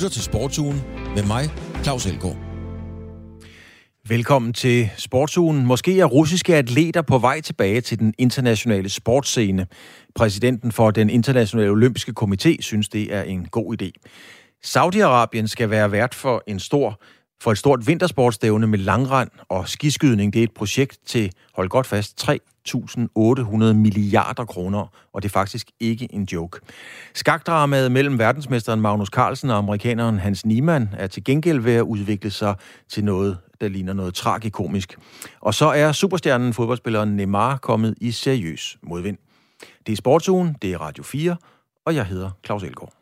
lytter 0.00 0.10
til 0.10 0.22
Sportsugen 0.22 0.82
med 1.14 1.22
mig, 1.22 1.50
Claus 1.82 2.06
Elgaard. 2.06 2.36
Velkommen 4.08 4.52
til 4.52 4.90
Sportsugen. 4.96 5.66
Måske 5.66 6.00
er 6.00 6.04
russiske 6.04 6.56
atleter 6.56 7.02
på 7.02 7.18
vej 7.18 7.40
tilbage 7.40 7.80
til 7.80 7.98
den 7.98 8.14
internationale 8.18 8.88
sportsscene. 8.88 9.66
Præsidenten 10.14 10.72
for 10.72 10.90
den 10.90 11.10
internationale 11.10 11.70
olympiske 11.70 12.12
komité 12.20 12.56
synes, 12.60 12.88
det 12.88 13.14
er 13.14 13.22
en 13.22 13.44
god 13.44 13.82
idé. 13.82 13.90
Saudi-Arabien 14.66 15.46
skal 15.46 15.70
være 15.70 15.92
vært 15.92 16.14
for 16.14 16.42
en 16.46 16.60
stor 16.60 17.00
for 17.42 17.52
et 17.52 17.58
stort 17.58 17.86
vintersportsstævne 17.86 18.66
med 18.66 18.78
langrand 18.78 19.30
og 19.48 19.68
skiskydning. 19.68 20.32
Det 20.32 20.38
er 20.38 20.44
et 20.44 20.54
projekt 20.54 20.98
til, 21.06 21.32
hold 21.54 21.68
godt 21.68 21.86
fast, 21.86 22.18
1.800 22.68 23.72
milliarder 23.72 24.44
kroner, 24.44 24.86
og 25.12 25.22
det 25.22 25.28
er 25.28 25.32
faktisk 25.32 25.70
ikke 25.80 26.08
en 26.14 26.24
joke. 26.24 26.60
Skakdramaet 27.14 27.92
mellem 27.92 28.18
verdensmesteren 28.18 28.80
Magnus 28.80 29.08
Carlsen 29.08 29.50
og 29.50 29.56
amerikaneren 29.56 30.18
Hans 30.18 30.46
Niemann 30.46 30.88
er 30.92 31.06
til 31.06 31.24
gengæld 31.24 31.60
ved 31.60 31.74
at 31.74 31.82
udvikle 31.82 32.30
sig 32.30 32.54
til 32.88 33.04
noget, 33.04 33.38
der 33.60 33.68
ligner 33.68 33.92
noget 33.92 34.14
tragikomisk. 34.14 34.98
Og 35.40 35.54
så 35.54 35.66
er 35.66 35.92
superstjernen 35.92 36.52
fodboldspilleren 36.52 37.16
Neymar 37.16 37.56
kommet 37.56 37.94
i 38.00 38.10
seriøs 38.10 38.78
modvind. 38.82 39.18
Det 39.86 39.92
er 39.92 39.96
Sportsugen, 39.96 40.56
det 40.62 40.72
er 40.72 40.78
Radio 40.78 41.04
4, 41.04 41.36
og 41.86 41.94
jeg 41.94 42.06
hedder 42.06 42.30
Claus 42.44 42.62
Elgaard. 42.62 42.99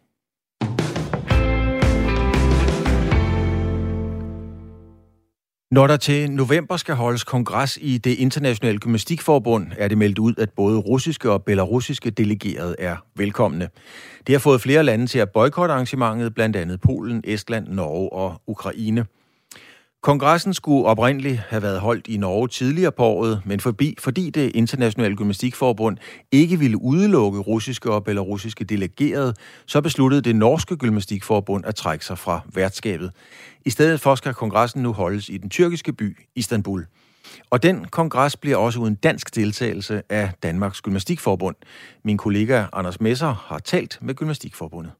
Når 5.71 5.87
der 5.87 5.97
til 5.97 6.31
november 6.31 6.77
skal 6.77 6.95
holdes 6.95 7.25
kongres 7.25 7.79
i 7.81 7.99
det 7.99 8.15
internationale 8.15 8.79
gymnastikforbund, 8.79 9.67
er 9.79 9.89
det 9.89 9.99
meldt 9.99 10.19
ud, 10.19 10.35
at 10.39 10.51
både 10.57 10.79
russiske 10.79 11.31
og 11.31 11.45
belarusiske 11.45 12.11
delegerede 12.11 12.77
er 12.79 12.97
velkomne. 13.17 13.69
Det 14.27 14.35
har 14.35 14.39
fået 14.39 14.61
flere 14.61 14.85
lande 14.85 15.07
til 15.07 15.19
at 15.19 15.31
boykotte 15.31 15.75
arrangementet, 15.75 16.35
blandt 16.35 16.57
andet 16.57 16.81
Polen, 16.81 17.23
Estland, 17.25 17.69
Norge 17.69 18.13
og 18.13 18.43
Ukraine. 18.47 19.07
Kongressen 20.03 20.55
skulle 20.55 20.85
oprindeligt 20.85 21.39
have 21.39 21.63
været 21.63 21.81
holdt 21.81 22.07
i 22.07 22.17
Norge 22.17 22.49
tidligere 22.49 22.93
på 22.93 23.05
året, 23.05 23.43
men 23.45 23.61
forbi, 23.61 23.97
fordi 23.99 24.31
det 24.31 24.57
internationale 24.57 25.17
gymnastikforbund 25.17 25.99
ikke 26.33 26.59
ville 26.59 26.83
udelukke 26.83 27.39
russiske 27.39 27.93
og 27.93 28.05
belarusiske 28.05 28.65
delegerede, 28.65 29.35
så 29.67 29.81
besluttede 29.81 30.23
det 30.23 30.37
norske 30.37 30.77
gymnastikforbund 30.77 31.67
at 31.67 31.75
trække 31.75 32.05
sig 32.05 32.19
fra 32.19 32.41
værtskabet. 32.55 33.13
I 33.65 33.71
stedet 33.71 34.01
for 34.01 34.15
skal 34.15 34.35
kongressen 34.35 34.83
nu 34.83 34.93
holdes 34.93 35.29
i 35.29 35.39
den 35.39 35.51
tyrkiske 35.51 35.93
by 35.93 36.17
Istanbul. 36.35 36.87
Og 37.51 37.63
den 37.63 37.85
kongres 37.85 38.37
bliver 38.37 38.57
også 38.57 38.81
uden 38.81 38.95
dansk 38.95 39.35
deltagelse 39.35 40.03
af 40.09 40.31
Danmarks 40.43 40.81
Gymnastikforbund. 40.81 41.57
Min 42.05 42.17
kollega 42.17 42.65
Anders 42.73 43.01
Messer 43.01 43.35
har 43.47 43.59
talt 43.59 43.99
med 44.01 44.15
Gymnastikforbundet. 44.15 44.93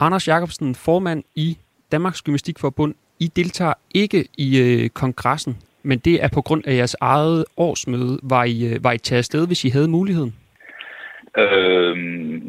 Anders 0.00 0.28
Jacobsen, 0.28 0.74
formand 0.74 1.22
i 1.34 1.58
Danmarks 1.92 2.22
Gymnastikforbund, 2.22 2.94
i 3.20 3.26
deltager 3.36 3.72
ikke 3.94 4.24
i 4.38 4.48
øh, 4.60 4.88
kongressen, 4.88 5.56
men 5.82 5.98
det 5.98 6.24
er 6.24 6.28
på 6.28 6.42
grund 6.42 6.62
af 6.66 6.74
jeres 6.74 6.96
eget 7.00 7.44
årsmøde. 7.56 8.18
Var 8.22 8.44
I, 8.44 8.74
øh, 8.74 8.84
var 8.84 8.92
I 8.92 8.98
taget 8.98 9.18
afsted, 9.18 9.46
hvis 9.46 9.64
I 9.64 9.68
havde 9.68 9.88
muligheden? 9.88 10.34
Øh, 11.38 11.96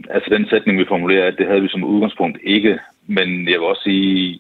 altså 0.09 0.29
den 0.31 0.45
sætning, 0.49 0.79
vi 0.79 0.85
formulerer, 0.87 1.27
at 1.27 1.35
det 1.37 1.47
havde 1.47 1.61
vi 1.61 1.67
som 1.67 1.83
udgangspunkt 1.83 2.37
ikke. 2.43 2.79
Men 3.07 3.29
jeg 3.49 3.59
vil 3.59 3.67
også 3.67 3.83
sige, 3.83 4.39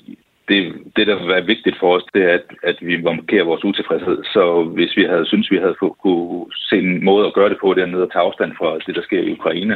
det, 0.51 0.61
det, 0.95 1.07
der 1.07 1.15
vil 1.19 1.33
være 1.35 1.49
vigtigt 1.53 1.77
for 1.79 1.89
os, 1.95 2.05
det 2.13 2.21
er, 2.29 2.33
at, 2.39 2.45
at 2.69 2.77
vi 2.87 2.95
markerer 3.01 3.49
vores 3.51 3.63
utilfredshed. 3.69 4.17
Så 4.35 4.43
hvis 4.77 4.93
vi 4.97 5.03
havde 5.11 5.25
synes 5.31 5.51
vi 5.51 5.57
havde 5.63 5.79
få, 5.79 5.87
kunne 6.03 6.45
se 6.69 6.75
en 6.85 7.05
måde 7.09 7.27
at 7.27 7.33
gøre 7.37 7.49
det 7.49 7.59
på 7.61 7.73
dernede 7.73 8.05
og 8.07 8.11
tage 8.11 8.25
afstand 8.27 8.51
fra 8.59 8.69
det, 8.85 8.95
der 8.97 9.03
sker 9.07 9.21
i 9.21 9.35
Ukraine, 9.37 9.75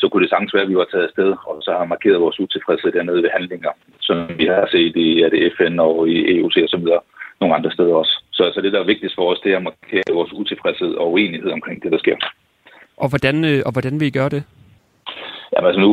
så 0.00 0.04
kunne 0.08 0.22
det 0.22 0.30
sagtens 0.30 0.54
være, 0.54 0.66
at 0.66 0.72
vi 0.72 0.80
var 0.80 0.88
taget 0.90 1.08
afsted, 1.08 1.30
og 1.50 1.56
så 1.66 1.70
har 1.78 1.92
markeret 1.94 2.24
vores 2.24 2.40
utilfredshed 2.40 2.92
dernede 2.92 3.22
ved 3.24 3.30
handlinger, 3.36 3.72
som 4.00 4.16
vi 4.40 4.46
har 4.46 4.68
set 4.74 4.96
i 4.96 5.08
er 5.24 5.28
det 5.28 5.52
FN 5.56 5.78
og 5.78 6.08
i 6.08 6.16
EU 6.34 6.46
og 6.46 6.70
så 6.74 6.78
videre 6.82 7.00
nogle 7.40 7.54
andre 7.54 7.72
steder 7.72 7.94
også. 7.94 8.14
Så 8.32 8.42
altså, 8.44 8.60
det, 8.60 8.72
der 8.72 8.80
er 8.80 8.92
vigtigst 8.92 9.14
for 9.14 9.32
os, 9.32 9.40
det 9.44 9.52
er 9.52 9.56
at 9.56 9.62
markere 9.62 10.14
vores 10.18 10.32
utilfredshed 10.32 10.92
og 10.94 11.12
uenighed 11.12 11.50
omkring 11.50 11.82
det, 11.82 11.92
der 11.92 11.98
sker. 11.98 12.16
Og 12.96 13.08
hvordan, 13.08 13.44
øh, 13.44 13.62
og 13.66 13.72
hvordan 13.72 14.00
vil 14.00 14.08
I 14.08 14.10
gøre 14.10 14.28
det? 14.28 14.42
Jamen 15.52 15.68
altså 15.68 15.80
nu 15.80 15.90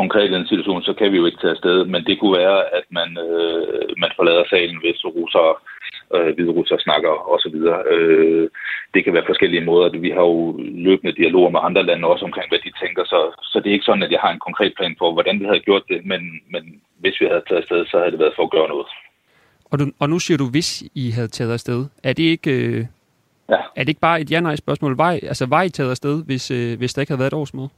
konkret 0.00 0.30
i 0.30 0.34
den 0.34 0.46
situation, 0.46 0.82
så 0.82 0.92
kan 0.98 1.12
vi 1.12 1.16
jo 1.16 1.26
ikke 1.26 1.40
tage 1.40 1.56
afsted, 1.56 1.84
men 1.84 2.04
det 2.04 2.20
kunne 2.20 2.38
være, 2.38 2.58
at 2.78 2.86
man, 2.98 3.08
øh, 3.26 3.88
man 4.02 4.10
forlader 4.16 4.44
salen, 4.46 4.78
hvis 4.82 5.04
russer, 5.04 5.46
øh, 6.14 6.34
hvide 6.34 6.52
russer 6.58 6.78
snakker 6.78 7.12
osv. 7.34 7.56
Øh, 7.94 8.48
det 8.94 9.04
kan 9.04 9.14
være 9.14 9.30
forskellige 9.30 9.64
måder. 9.64 10.00
Vi 10.06 10.10
har 10.10 10.24
jo 10.32 10.60
løbende 10.86 11.16
dialoger 11.20 11.50
med 11.50 11.60
andre 11.62 11.82
lande 11.82 12.08
også 12.08 12.24
omkring, 12.24 12.48
hvad 12.48 12.62
de 12.64 12.72
tænker, 12.82 13.04
så, 13.04 13.18
så 13.42 13.56
det 13.60 13.68
er 13.68 13.76
ikke 13.76 13.90
sådan, 13.90 14.06
at 14.06 14.12
jeg 14.12 14.20
har 14.24 14.32
en 14.32 14.46
konkret 14.46 14.72
plan 14.76 14.94
for, 14.98 15.12
hvordan 15.12 15.40
vi 15.40 15.44
havde 15.44 15.66
gjort 15.68 15.84
det, 15.88 16.00
men, 16.10 16.20
men 16.52 16.62
hvis 17.02 17.20
vi 17.20 17.26
havde 17.30 17.44
taget 17.48 17.62
afsted, 17.62 17.86
så 17.86 17.96
havde 17.98 18.12
det 18.14 18.20
været 18.24 18.36
for 18.36 18.44
at 18.44 18.54
gøre 18.56 18.68
noget. 18.68 18.86
Og, 19.70 19.78
du, 19.78 19.84
og 19.98 20.10
nu 20.10 20.18
siger 20.18 20.38
du, 20.38 20.46
hvis 20.50 20.84
I 20.94 21.10
havde 21.10 21.28
taget 21.28 21.52
afsted. 21.52 21.86
Er 22.02 22.12
det 22.12 22.22
ikke... 22.22 22.50
Øh... 22.50 22.84
Ja. 23.48 23.56
Er 23.76 23.82
det 23.82 23.88
ikke 23.88 24.00
bare 24.00 24.20
et 24.20 24.30
ja-nej-spørgsmål? 24.30 24.96
Var, 24.96 25.10
altså, 25.10 25.46
var 25.46 25.62
I 25.62 25.68
taget 25.68 25.90
afsted, 25.90 26.24
hvis, 26.24 26.50
øh, 26.50 26.78
hvis 26.78 26.94
der 26.94 27.02
ikke 27.02 27.10
havde 27.10 27.18
været 27.18 27.32
et 27.32 27.38
årsmøde? 27.38 27.68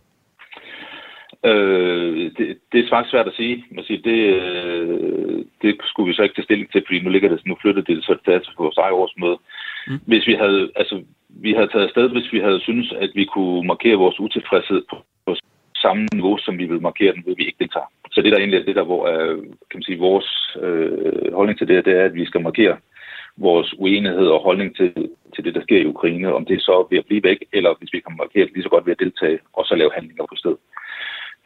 Øh, 1.50 2.30
det, 2.36 2.46
det 2.72 2.78
er 2.80 2.88
faktisk 2.90 3.10
svært 3.10 3.26
at 3.26 3.38
sige. 3.40 3.64
Man 3.70 3.84
siger, 3.84 4.00
det, 4.10 4.20
øh, 4.40 5.44
det 5.62 5.76
skulle 5.84 6.08
vi 6.08 6.14
så 6.14 6.22
ikke 6.22 6.34
tage 6.34 6.48
stilling 6.48 6.72
til, 6.72 6.82
fordi 6.86 7.00
nu 7.00 7.10
ligger 7.10 7.28
det, 7.28 7.46
nu 7.46 7.56
flytter 7.62 7.82
det 7.82 8.04
så 8.04 8.16
til 8.24 8.54
på 8.56 8.62
vores 8.62 8.76
eget 8.76 8.92
årsmøde. 8.92 9.38
Mm. 9.86 10.00
Hvis 10.06 10.26
vi 10.26 10.34
havde, 10.34 10.70
altså, 10.76 11.02
vi 11.28 11.52
havde 11.52 11.68
taget 11.68 11.84
afsted, 11.84 12.08
hvis 12.08 12.32
vi 12.32 12.40
havde 12.40 12.60
synes, 12.60 12.92
at 12.92 13.10
vi 13.14 13.24
kunne 13.24 13.66
markere 13.66 14.02
vores 14.04 14.20
utilfredshed 14.20 14.82
på, 14.90 14.96
på 15.26 15.36
samme 15.74 16.08
niveau, 16.12 16.38
som 16.38 16.58
vi 16.58 16.64
vil 16.64 16.82
markere 16.82 17.12
den, 17.12 17.22
vil 17.26 17.38
vi 17.38 17.44
ikke 17.46 17.62
deltage. 17.64 17.88
Så 18.12 18.22
det 18.22 18.32
der 18.32 18.38
egentlig 18.38 18.60
er 18.60 18.64
det 18.64 18.76
der, 18.76 18.84
hvor 18.90 19.02
øh, 19.12 19.38
kan 19.38 19.76
man 19.78 19.82
sige, 19.82 19.98
vores 19.98 20.56
øh, 20.62 21.32
holdning 21.34 21.58
til 21.58 21.68
det, 21.68 21.84
det 21.84 21.94
er, 22.00 22.04
at 22.04 22.14
vi 22.14 22.26
skal 22.26 22.40
markere 22.40 22.76
vores 23.36 23.74
uenighed 23.78 24.26
og 24.26 24.40
holdning 24.42 24.76
til, 24.76 24.92
til 25.34 25.44
det, 25.44 25.54
der 25.54 25.62
sker 25.62 25.80
i 25.80 25.86
Ukraine, 25.86 26.34
om 26.34 26.44
det 26.44 26.56
er 26.56 26.60
så 26.60 26.86
ved 26.90 26.98
at 26.98 27.06
blive 27.06 27.22
væk, 27.22 27.40
eller 27.52 27.74
hvis 27.78 27.92
vi 27.92 28.00
kan 28.00 28.16
markere 28.18 28.44
det 28.44 28.52
lige 28.54 28.62
så 28.62 28.68
godt 28.68 28.86
ved 28.86 28.92
at 28.92 29.04
deltage, 29.04 29.38
og 29.52 29.64
så 29.64 29.74
lave 29.74 29.90
handlinger 29.94 30.26
på 30.26 30.36
stedet 30.36 30.58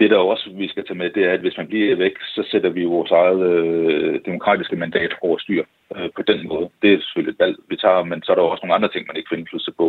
det, 0.00 0.10
der 0.10 0.18
også 0.18 0.50
vi 0.62 0.68
skal 0.68 0.84
tage 0.86 0.98
med, 0.98 1.10
det 1.10 1.22
er, 1.24 1.32
at 1.32 1.40
hvis 1.40 1.56
man 1.56 1.66
bliver 1.66 1.96
væk, 1.96 2.16
så 2.34 2.42
sætter 2.50 2.70
vi 2.70 2.84
vores 2.84 3.10
eget 3.10 3.42
øh, 3.52 4.20
demokratiske 4.26 4.76
mandat 4.76 5.12
over 5.22 5.38
styr 5.38 5.64
øh, 5.96 6.10
på 6.16 6.22
den 6.22 6.48
måde. 6.48 6.68
Det 6.82 6.92
er 6.92 7.00
selvfølgelig 7.00 7.32
et 7.32 7.42
valg, 7.44 7.56
vi 7.68 7.76
tager, 7.76 8.04
men 8.04 8.22
så 8.22 8.32
er 8.32 8.36
der 8.36 8.42
også 8.42 8.64
nogle 8.64 8.74
andre 8.74 8.92
ting, 8.92 9.06
man 9.06 9.16
ikke 9.16 9.28
får 9.30 9.36
indflydelse 9.36 9.72
på. 9.80 9.86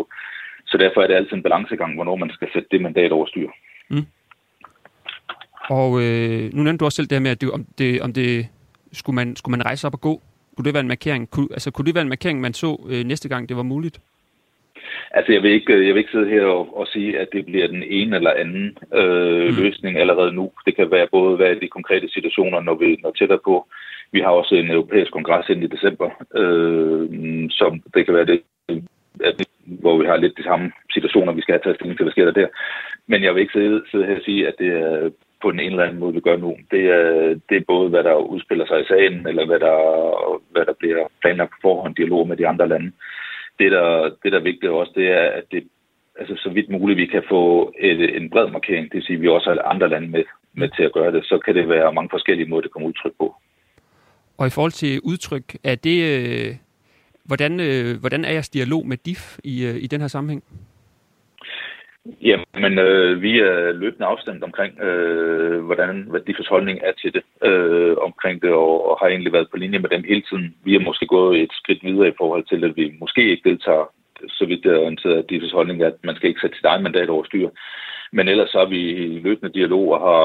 Så 0.66 0.78
derfor 0.78 1.02
er 1.02 1.08
det 1.08 1.16
altid 1.16 1.34
en 1.34 1.44
balancegang, 1.44 1.96
hvornår 1.96 2.16
man 2.16 2.30
skal 2.30 2.48
sætte 2.54 2.70
det 2.72 2.82
mandat 2.82 3.12
over 3.12 3.26
styr. 3.26 3.50
Mm. 3.90 4.06
Og 5.70 6.02
øh, 6.04 6.54
nu 6.54 6.64
nævnte 6.64 6.80
du 6.80 6.86
også 6.86 6.96
selv 6.96 7.08
det 7.08 7.16
her 7.18 7.26
med, 7.28 7.32
at 7.32 7.42
det, 7.42 7.52
om, 7.52 7.66
det, 7.78 8.02
om 8.02 8.14
det 8.14 8.48
skulle 8.94 9.16
man, 9.16 9.36
skulle 9.36 9.58
man 9.58 9.66
rejse 9.66 9.88
op 9.88 9.94
og 9.94 10.02
gå. 10.02 10.22
Kunne 10.56 10.66
det 10.66 10.74
være 10.74 10.82
en 10.82 10.88
markering? 10.88 11.30
Kunne, 11.30 11.48
altså, 11.52 11.72
kunne 11.72 11.86
det 11.86 11.96
være 11.96 12.02
en 12.02 12.10
markering, 12.10 12.42
man 12.42 12.54
så 12.54 12.88
øh, 12.90 13.04
næste 13.04 13.30
gang, 13.30 13.50
det 13.50 13.58
var 13.58 13.64
muligt? 13.64 14.00
Altså, 15.12 15.32
jeg 15.34 15.44
vil 15.44 15.52
ikke, 15.52 15.74
jeg 15.74 15.94
vil 15.94 15.98
ikke 15.98 16.12
sidde 16.12 16.30
her 16.30 16.46
og, 16.46 16.78
og 16.78 16.88
sige, 16.88 17.20
at 17.20 17.28
det 17.34 17.46
bliver 17.46 17.68
den 17.68 17.84
ene 17.84 18.16
eller 18.16 18.34
anden 18.34 18.78
øh, 18.94 19.50
mm. 19.50 19.56
løsning 19.64 19.98
allerede 19.98 20.32
nu. 20.32 20.52
Det 20.66 20.76
kan 20.76 20.92
være 20.92 21.08
både 21.12 21.40
være 21.40 21.60
de 21.60 21.68
konkrete 21.68 22.10
situationer, 22.10 22.60
når 22.62 22.76
vi 22.76 22.98
når 23.04 23.12
tættere 23.12 23.40
på. 23.44 23.68
Vi 24.12 24.20
har 24.20 24.30
også 24.30 24.56
en 24.56 24.72
europæisk 24.72 25.12
kongres 25.12 25.50
ind 25.50 25.64
i 25.64 25.68
december, 25.68 26.10
øh, 26.36 27.10
som 27.50 27.82
det 27.94 28.06
kan 28.06 28.14
være 28.14 28.26
det, 28.26 28.42
at, 29.24 29.46
hvor 29.66 29.98
vi 29.98 30.06
har 30.06 30.18
lidt 30.18 30.38
de 30.38 30.44
samme 30.44 30.72
situationer, 30.94 31.34
vi 31.34 31.42
skal 31.42 31.54
have 31.54 31.64
taget 31.64 31.76
stilling 31.76 31.98
til, 31.98 32.04
hvad 32.04 32.12
sker 32.12 32.26
der 32.26 32.32
der. 32.32 32.48
Men 33.08 33.24
jeg 33.24 33.34
vil 33.34 33.42
ikke 33.42 33.54
sidde, 33.54 33.84
sidde 33.92 34.06
her 34.06 34.16
og 34.16 34.22
sige, 34.26 34.48
at 34.48 34.54
det 34.60 34.68
er 34.68 35.10
på 35.42 35.52
den 35.52 35.60
ene 35.60 35.70
eller 35.70 35.84
anden 35.84 36.00
måde, 36.00 36.14
vi 36.14 36.20
gør 36.20 36.38
nu. 36.38 36.58
Det 36.72 36.84
er, 36.86 37.40
det 37.50 37.58
er 37.58 37.64
både, 37.68 37.90
hvad 37.90 38.04
der 38.04 38.16
udspiller 38.16 38.66
sig 38.66 38.82
i 38.82 38.88
sagen, 38.88 39.28
eller 39.28 39.46
hvad 39.46 39.60
der, 39.60 39.78
hvad 40.52 40.66
der 40.66 40.74
bliver 40.80 41.08
planlagt 41.22 41.52
på 41.52 41.58
forhånd, 41.62 41.96
dialog 41.96 42.28
med 42.28 42.38
de 42.38 42.48
andre 42.48 42.68
lande 42.68 42.92
det, 43.62 43.72
der, 43.72 43.88
det, 44.22 44.32
der 44.32 44.40
er 44.40 44.50
vigtigt 44.52 44.72
også, 44.72 44.92
det 44.96 45.08
er, 45.20 45.26
at 45.40 45.46
det, 45.52 45.62
altså, 46.20 46.34
så 46.44 46.50
vidt 46.50 46.70
muligt 46.70 46.98
vi 46.98 47.06
kan 47.06 47.24
få 47.30 47.74
et, 47.80 48.00
en 48.18 48.30
bred 48.30 48.48
markering, 48.52 48.86
det 48.86 48.96
vil 48.98 49.04
sige, 49.04 49.18
at 49.18 49.22
vi 49.22 49.28
også 49.28 49.50
har 49.50 49.72
andre 49.74 49.90
lande 49.90 50.08
med, 50.08 50.24
med 50.54 50.70
til 50.70 50.84
at 50.84 50.94
gøre 50.94 51.12
det, 51.12 51.24
så 51.26 51.40
kan 51.46 51.56
det 51.56 51.70
være 51.70 51.94
mange 51.94 52.10
forskellige 52.16 52.50
måder, 52.50 52.62
det 52.62 52.72
kommer 52.72 52.90
udtryk 52.90 53.14
på. 53.20 53.36
Og 54.38 54.48
i 54.48 54.50
forhold 54.50 54.72
til 54.72 55.02
udtryk, 55.04 55.48
er 55.64 55.76
det, 55.76 55.98
øh, 56.12 56.56
hvordan, 57.24 57.60
øh, 57.60 58.00
hvordan 58.00 58.26
er 58.26 58.32
jeres 58.32 58.50
dialog 58.50 58.88
med 58.88 58.98
DIF 58.98 59.38
i, 59.44 59.66
øh, 59.66 59.76
i 59.76 59.88
den 59.88 60.02
her 60.02 60.08
sammenhæng? 60.08 60.44
Jamen, 62.06 62.80
øh, 62.80 63.22
vi 63.22 63.40
er 63.40 63.72
løbende 63.72 64.06
afstand 64.06 64.44
omkring, 64.44 64.80
øh, 64.80 65.66
hvordan, 65.66 66.06
hvad 66.10 66.22
DIF's 66.30 66.50
holdning 66.50 66.80
er 66.84 66.92
til 66.92 67.14
det, 67.14 67.24
øh, 67.50 67.98
omkring 67.98 68.42
det, 68.42 68.52
og, 68.52 68.90
og 68.90 68.98
har 69.00 69.08
egentlig 69.08 69.34
været 69.34 69.52
på 69.52 69.58
linje 69.58 69.80
med 69.80 69.90
dem 69.90 70.04
hele 70.04 70.22
tiden. 70.22 70.56
Vi 70.64 70.74
har 70.74 70.80
måske 70.80 71.08
gået 71.08 71.42
et 71.42 71.54
skridt 71.54 71.84
videre 71.84 72.08
i 72.08 72.18
forhold 72.18 72.44
til, 72.44 72.64
at 72.64 72.78
vi 72.78 72.94
måske 73.00 73.30
ikke 73.32 73.50
deltager, 73.50 73.86
så 74.28 74.46
vidt 74.46 74.64
det 74.64 74.72
er 74.72 74.80
orienteret, 74.80 75.18
at 75.18 75.32
DIF's 75.32 75.54
holdning 75.54 75.82
er, 75.82 75.88
at 75.88 76.04
man 76.04 76.16
skal 76.16 76.30
ikke 76.30 76.42
sætte 76.42 76.58
sit 76.58 76.66
eget 76.66 76.84
mandat 76.84 77.10
over 77.10 77.24
styr. 77.24 77.50
Men 78.12 78.28
ellers 78.28 78.50
så 78.50 78.58
har 78.58 78.66
vi 78.66 78.82
i 79.16 79.20
løbende 79.20 79.54
dialog 79.54 79.86
og 79.92 80.00
har, 80.00 80.20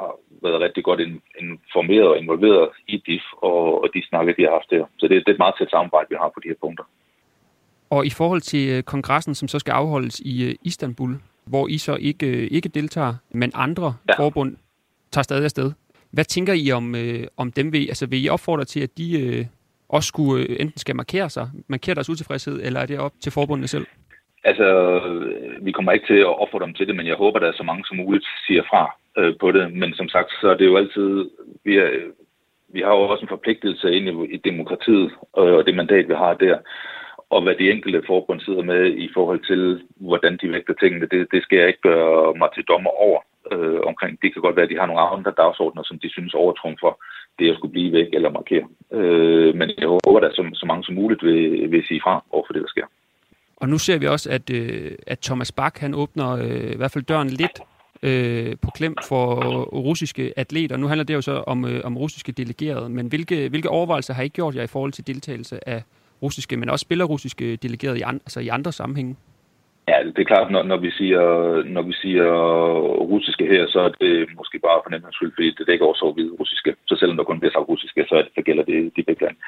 har 0.00 0.14
været 0.42 0.60
rigtig 0.60 0.84
godt 0.84 1.00
informeret 1.40 2.08
og 2.08 2.18
involveret 2.18 2.68
i 2.88 2.96
DIF 3.06 3.22
og, 3.32 3.82
og 3.82 3.88
de 3.94 4.02
snakker, 4.08 4.32
de 4.34 4.42
har 4.42 4.50
haft 4.50 4.70
der. 4.70 4.84
Så 4.98 5.08
det, 5.08 5.10
det 5.10 5.28
er 5.28 5.32
et 5.32 5.44
meget 5.44 5.54
tæt 5.58 5.70
samarbejde, 5.70 6.10
vi 6.10 6.16
har 6.18 6.30
på 6.34 6.40
de 6.42 6.48
her 6.48 6.60
punkter. 6.60 6.84
Og 7.90 8.06
i 8.06 8.10
forhold 8.10 8.40
til 8.40 8.68
øh, 8.68 8.82
kongressen, 8.82 9.34
som 9.34 9.48
så 9.48 9.58
skal 9.58 9.72
afholdes 9.72 10.20
i 10.20 10.44
øh, 10.44 10.54
Istanbul, 10.62 11.16
hvor 11.46 11.68
I 11.68 11.78
så 11.78 11.96
ikke, 12.00 12.26
øh, 12.26 12.48
ikke 12.50 12.68
deltager, 12.68 13.14
men 13.30 13.50
andre 13.54 13.94
ja. 14.08 14.14
forbund 14.18 14.56
tager 15.10 15.22
stadig 15.22 15.44
afsted. 15.44 15.72
Hvad 16.10 16.24
tænker 16.24 16.52
I 16.52 16.72
om, 16.72 16.94
øh, 16.94 17.26
om 17.36 17.52
dem? 17.52 17.72
Vil, 17.72 17.86
altså, 17.88 18.06
vil 18.06 18.24
I 18.24 18.28
opfordre 18.28 18.64
til, 18.64 18.80
at 18.80 18.98
de 18.98 19.20
øh, 19.20 19.44
også 19.88 20.06
skulle 20.06 20.46
øh, 20.46 20.56
enten 20.60 20.78
skal 20.78 20.96
markere 20.96 21.30
sig, 21.30 21.50
markere 21.68 21.94
deres 21.94 22.10
utilfredshed, 22.10 22.60
eller 22.62 22.80
er 22.80 22.86
det 22.86 22.98
op 22.98 23.12
til 23.20 23.32
forbundene 23.32 23.68
selv? 23.68 23.86
Altså, 24.44 25.00
vi 25.62 25.72
kommer 25.72 25.92
ikke 25.92 26.06
til 26.06 26.20
at 26.20 26.40
opfordre 26.40 26.66
dem 26.66 26.74
til 26.74 26.86
det, 26.86 26.96
men 26.96 27.06
jeg 27.06 27.16
håber, 27.16 27.38
der 27.38 27.48
er 27.48 27.56
så 27.56 27.62
mange 27.62 27.84
som 27.86 27.96
muligt 27.96 28.26
siger 28.46 28.62
fra 28.70 28.94
øh, 29.18 29.34
på 29.40 29.52
det. 29.52 29.72
Men 29.72 29.94
som 29.94 30.08
sagt, 30.08 30.30
så 30.40 30.48
er 30.48 30.56
det 30.56 30.66
jo 30.66 30.76
altid, 30.76 31.30
vi, 31.64 31.76
er, 31.76 31.90
vi 32.68 32.80
har 32.80 32.92
jo 32.94 33.00
også 33.00 33.22
en 33.22 33.34
forpligtelse 33.36 33.96
ind 33.96 34.08
i, 34.08 34.34
i 34.34 34.36
demokratiet 34.36 35.10
og 35.32 35.66
det 35.66 35.74
mandat, 35.74 36.08
vi 36.08 36.14
har 36.14 36.34
der. 36.34 36.58
Og 37.30 37.42
hvad 37.42 37.54
de 37.54 37.70
enkelte 37.70 38.02
forbund 38.06 38.40
sidder 38.40 38.62
med 38.62 38.82
i 39.04 39.08
forhold 39.14 39.42
til, 39.50 39.82
hvordan 39.96 40.38
de 40.42 40.52
vægter 40.52 40.74
tingene, 40.74 41.06
det, 41.12 41.28
det 41.32 41.42
skal 41.42 41.58
jeg 41.58 41.68
ikke 41.68 41.86
gøre 41.90 42.34
mig 42.40 42.48
til 42.54 42.64
dommer 42.64 42.90
over 42.90 43.20
øh, 43.52 43.80
omkring. 43.90 44.12
Det 44.22 44.32
kan 44.32 44.42
godt 44.42 44.56
være, 44.56 44.68
at 44.68 44.70
de 44.70 44.80
har 44.80 44.86
nogle 44.86 45.08
andre 45.16 45.32
dagsordner, 45.42 45.82
som 45.86 45.98
de 45.98 46.10
synes 46.10 46.34
overtrumfer 46.34 46.92
det 47.38 47.50
at 47.50 47.56
skulle 47.56 47.72
blive 47.72 47.92
væk 47.92 48.08
eller 48.12 48.30
markere. 48.30 48.66
Øh, 48.92 49.54
men 49.54 49.70
jeg 49.78 49.88
håber, 49.88 50.20
at 50.20 50.34
så, 50.34 50.50
så 50.54 50.66
mange 50.66 50.84
som 50.84 50.94
muligt 50.94 51.22
vil, 51.22 51.70
vil 51.72 51.84
sige 51.88 52.00
fra 52.04 52.24
over 52.30 52.44
for 52.46 52.52
det, 52.52 52.62
der 52.62 52.68
sker. 52.68 52.86
Og 53.56 53.68
nu 53.68 53.78
ser 53.78 53.98
vi 53.98 54.06
også, 54.06 54.30
at, 54.30 54.50
øh, 54.50 54.92
at 55.06 55.18
Thomas 55.18 55.52
Bak 55.52 55.78
han 55.78 55.94
åbner 55.94 56.30
øh, 56.30 56.72
i 56.72 56.76
hvert 56.76 56.92
fald 56.92 57.04
døren 57.04 57.28
lidt 57.28 57.60
øh, 58.02 58.56
på 58.62 58.70
klem 58.74 58.94
for 59.08 59.34
russiske 59.64 60.32
atleter. 60.36 60.76
Nu 60.76 60.86
handler 60.86 61.04
det 61.04 61.14
jo 61.14 61.20
så 61.20 61.44
om, 61.46 61.64
øh, 61.64 61.80
om 61.84 61.98
russiske 61.98 62.32
delegerede, 62.32 62.88
men 62.88 63.06
hvilke, 63.06 63.48
hvilke 63.48 63.68
overvejelser 63.68 64.14
har 64.14 64.22
I 64.22 64.28
gjort 64.28 64.54
jer 64.54 64.62
i 64.62 64.66
forhold 64.66 64.92
til 64.92 65.06
deltagelse 65.06 65.68
af 65.68 65.82
russiske, 66.22 66.56
men 66.56 66.68
også 66.70 66.82
spiller-russiske 66.82 67.56
delegerede 67.56 67.98
i, 67.98 68.02
an, 68.02 68.14
altså 68.14 68.40
i 68.40 68.48
andre 68.48 68.72
sammenhænge? 68.72 69.16
Ja, 69.88 69.98
det 70.14 70.18
er 70.18 70.32
klart, 70.32 70.50
når, 70.50 70.62
når, 70.62 70.76
vi 70.76 70.90
siger, 70.90 71.22
når 71.76 71.82
vi 71.82 71.92
siger 71.92 72.26
russiske 73.12 73.46
her, 73.46 73.66
så 73.68 73.80
er 73.80 73.88
det 73.88 74.28
måske 74.36 74.58
bare 74.58 74.80
for 74.84 74.90
nemmere 74.90 75.12
skyld, 75.12 75.32
fordi 75.34 75.50
det 75.50 75.66
dækker 75.66 75.86
også 75.86 76.04
over 76.04 76.14
hvide 76.14 76.36
russiske. 76.40 76.74
Så 76.88 76.96
selvom 76.96 77.16
der 77.16 77.24
kun 77.24 77.40
bliver 77.40 77.52
sagt 77.52 77.68
russiske, 77.68 78.04
så, 78.08 78.16
så 78.34 78.40
gælder 78.42 78.64
det 78.64 78.92
de 78.96 79.02
begge 79.02 79.24
lande. 79.24 79.38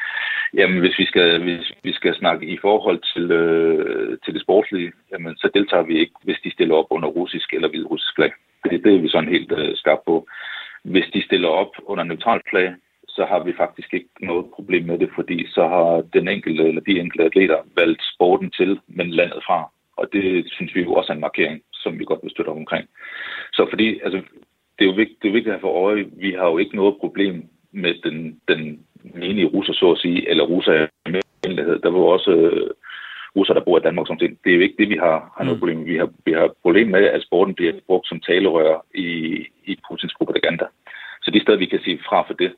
Jamen, 0.55 0.79
hvis 0.81 0.99
vi 0.99 1.05
skal, 1.05 1.43
hvis 1.43 1.73
vi 1.83 1.93
skal 1.93 2.15
snakke 2.15 2.47
i 2.47 2.59
forhold 2.67 3.01
til, 3.13 3.31
øh, 3.31 4.19
til 4.25 4.35
det 4.35 4.43
sportslige, 4.43 4.93
jamen, 5.13 5.37
så 5.37 5.51
deltager 5.55 5.83
vi 5.83 5.95
ikke, 5.99 6.15
hvis 6.23 6.41
de 6.45 6.51
stiller 6.53 6.75
op 6.75 6.91
under 6.91 7.09
russisk 7.09 7.55
eller 7.55 7.69
hvide 7.69 7.91
russisk 7.93 8.15
flag. 8.17 8.33
Det, 8.65 8.85
det 8.85 8.95
er 8.95 9.01
vi 9.01 9.09
sådan 9.09 9.35
helt 9.37 9.53
øh, 9.59 9.77
skarpe 9.77 10.03
på. 10.07 10.27
Hvis 10.85 11.09
de 11.15 11.23
stiller 11.25 11.49
op 11.49 11.73
under 11.91 12.05
neutralt 12.05 12.47
flag, 12.51 12.69
så 13.21 13.25
har 13.33 13.41
vi 13.45 13.53
faktisk 13.63 13.91
ikke 13.95 14.13
noget 14.31 14.45
problem 14.57 14.85
med 14.91 14.99
det, 14.99 15.11
fordi 15.15 15.39
så 15.57 15.63
har 15.75 15.91
den 16.17 16.29
enkelte 16.29 16.63
eller 16.69 16.83
de 16.89 17.01
enkelte 17.01 17.25
atleter 17.25 17.59
valgt 17.81 18.03
sporten 18.15 18.51
til, 18.59 18.81
men 18.87 19.11
landet 19.11 19.43
fra. 19.47 19.59
Og 20.01 20.05
det 20.13 20.25
synes 20.55 20.75
vi 20.75 20.81
jo 20.83 20.93
også 20.95 21.13
er 21.13 21.17
en 21.17 21.27
markering, 21.29 21.63
som 21.83 21.99
vi 21.99 22.05
godt 22.05 22.23
vil 22.23 22.31
støtte 22.31 22.49
omkring. 22.49 22.87
Så 23.53 23.67
fordi, 23.71 24.01
altså, 24.05 24.19
det 24.75 24.83
er 24.83 24.91
jo 24.91 25.01
vigtigt, 25.03 25.23
det 25.23 25.29
er 25.29 25.33
vigtigt 25.39 25.53
at 25.53 25.59
have 25.59 25.67
for 25.67 25.87
øje, 25.87 26.05
vi 26.25 26.31
har 26.39 26.47
jo 26.51 26.59
ikke 26.59 26.77
noget 26.77 26.95
problem 27.01 27.35
med 27.73 27.95
den, 28.05 28.41
den 28.49 28.61
menige 29.23 29.51
russer, 29.55 29.73
så 29.73 29.91
at 29.91 29.99
sige, 29.99 30.31
eller 30.31 30.45
russer 30.45 30.75
i 30.75 31.11
Der 31.85 31.91
var 31.91 31.99
også 32.17 32.31
øh, 32.31 32.71
russer, 33.37 33.55
der 33.55 33.65
bor 33.65 33.79
i 33.79 33.87
Danmark 33.87 34.07
som 34.07 34.19
ting. 34.19 34.39
Det 34.45 34.51
er 34.51 34.57
jo 34.57 34.63
ikke 34.67 34.81
det, 34.81 34.89
vi 34.89 34.99
har, 35.07 35.17
har 35.37 35.45
noget 35.45 35.57
mm. 35.57 35.61
problem 35.61 35.79
med. 35.79 35.87
Vi 35.87 35.97
har, 35.97 36.09
vi 36.25 36.33
har 36.33 36.55
problem 36.63 36.89
med, 36.89 37.05
at 37.05 37.23
sporten 37.23 37.55
bliver 37.55 37.73
brugt 37.87 38.09
som 38.09 38.21
talerør 38.21 38.87
i, 38.95 39.11
i 39.71 39.73
Putins 39.89 40.15
propaganda. 40.19 40.67
Så 41.23 41.31
de 41.31 41.41
steder, 41.41 41.59
vi 41.59 41.73
kan 41.73 41.81
sige 41.85 41.99
fra 42.09 42.21
for 42.29 42.35
det, 42.35 42.53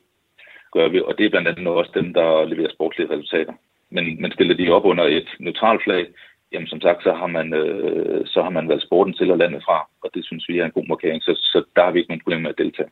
gør 0.75 0.87
vi. 0.93 0.99
Og 1.07 1.13
det 1.17 1.25
er 1.25 1.29
blandt 1.33 1.47
andet 1.47 1.67
også 1.67 1.91
dem, 1.99 2.13
der 2.13 2.45
leverer 2.51 2.71
sportslige 2.73 3.11
resultater. 3.13 3.53
Men, 3.95 4.21
men 4.21 4.31
stiller 4.31 4.55
de 4.55 4.69
op 4.77 4.85
under 4.85 5.05
et 5.17 5.29
neutralt 5.39 5.83
flag, 5.83 6.05
jamen 6.51 6.67
som 6.67 6.81
sagt, 6.81 7.03
så 7.03 7.13
har 7.13 7.27
man, 7.27 7.53
øh, 7.53 8.21
så 8.25 8.39
har 8.43 8.49
man 8.49 8.69
valgt 8.69 8.83
sporten 8.83 9.13
til 9.13 9.31
at 9.31 9.37
lande 9.37 9.61
fra, 9.65 9.77
og 10.03 10.09
det 10.13 10.25
synes 10.25 10.49
vi 10.49 10.59
er 10.59 10.65
en 10.65 10.77
god 10.77 10.87
markering, 10.87 11.23
så, 11.23 11.31
så 11.51 11.63
der 11.75 11.83
har 11.83 11.91
vi 11.91 11.99
ikke 11.99 12.11
nogen 12.11 12.23
problemer 12.23 12.41
med 12.41 12.49
at 12.55 12.63
deltage. 12.63 12.89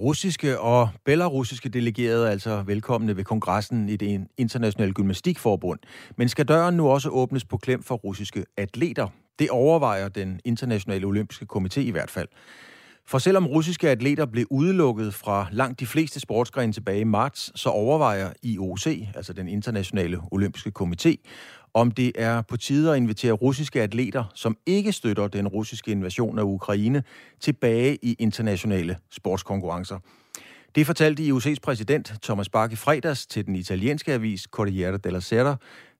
Russiske 0.00 0.60
og 0.60 0.88
belarusiske 1.04 1.68
delegerede 1.68 2.26
er 2.26 2.30
altså 2.30 2.62
velkomne 2.66 3.16
ved 3.16 3.24
kongressen 3.24 3.88
i 3.88 3.96
det 3.96 4.26
internationale 4.38 4.92
gymnastikforbund. 4.92 5.78
Men 6.16 6.28
skal 6.28 6.48
døren 6.48 6.76
nu 6.76 6.88
også 6.88 7.08
åbnes 7.08 7.44
på 7.44 7.56
klem 7.56 7.82
for 7.82 7.94
russiske 7.94 8.44
atleter? 8.56 9.08
Det 9.38 9.50
overvejer 9.50 10.08
den 10.08 10.40
internationale 10.44 11.06
olympiske 11.06 11.46
komité 11.52 11.80
i 11.80 11.90
hvert 11.90 12.10
fald. 12.10 12.28
For 13.06 13.18
selvom 13.18 13.46
russiske 13.46 13.90
atleter 13.90 14.26
blev 14.26 14.46
udelukket 14.50 15.14
fra 15.14 15.46
langt 15.52 15.80
de 15.80 15.86
fleste 15.86 16.20
sportsgrene 16.20 16.72
tilbage 16.72 17.00
i 17.00 17.04
marts, 17.04 17.60
så 17.60 17.68
overvejer 17.68 18.32
IOC, 18.42 18.86
altså 19.14 19.32
den 19.32 19.48
internationale 19.48 20.20
olympiske 20.30 20.72
komité, 20.80 21.14
om 21.74 21.90
det 21.90 22.12
er 22.14 22.42
på 22.42 22.56
tide 22.56 22.90
at 22.90 22.96
invitere 22.96 23.32
russiske 23.32 23.82
atleter, 23.82 24.24
som 24.34 24.56
ikke 24.66 24.92
støtter 24.92 25.28
den 25.28 25.48
russiske 25.48 25.90
invasion 25.90 26.38
af 26.38 26.42
Ukraine, 26.42 27.02
tilbage 27.40 27.98
i 28.02 28.16
internationale 28.18 28.96
sportskonkurrencer. 29.10 29.98
Det 30.74 30.86
fortalte 30.86 31.22
IOC's 31.22 31.60
præsident 31.62 32.14
Thomas 32.22 32.48
Bach 32.48 32.72
i 32.72 32.76
fredags 32.76 33.26
til 33.26 33.46
den 33.46 33.56
italienske 33.56 34.12
avis 34.12 34.42
Corriere 34.42 34.96
della 34.96 35.20
Sera, 35.20 35.56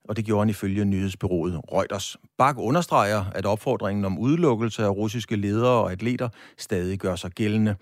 og 0.09 0.15
det 0.15 0.25
gjorde 0.25 0.41
han 0.41 0.49
ifølge 0.49 0.85
nyhedsbyrået 0.85 1.61
Reuters. 1.73 2.17
Bak 2.37 2.55
understreger, 2.57 3.25
at 3.35 3.45
opfordringen 3.45 4.05
om 4.05 4.19
udelukkelse 4.19 4.83
af 4.83 4.89
russiske 4.89 5.35
ledere 5.35 5.83
og 5.83 5.91
atleter 5.91 6.29
stadig 6.57 6.99
gør 6.99 7.15
sig 7.15 7.31
gældende. 7.31 7.75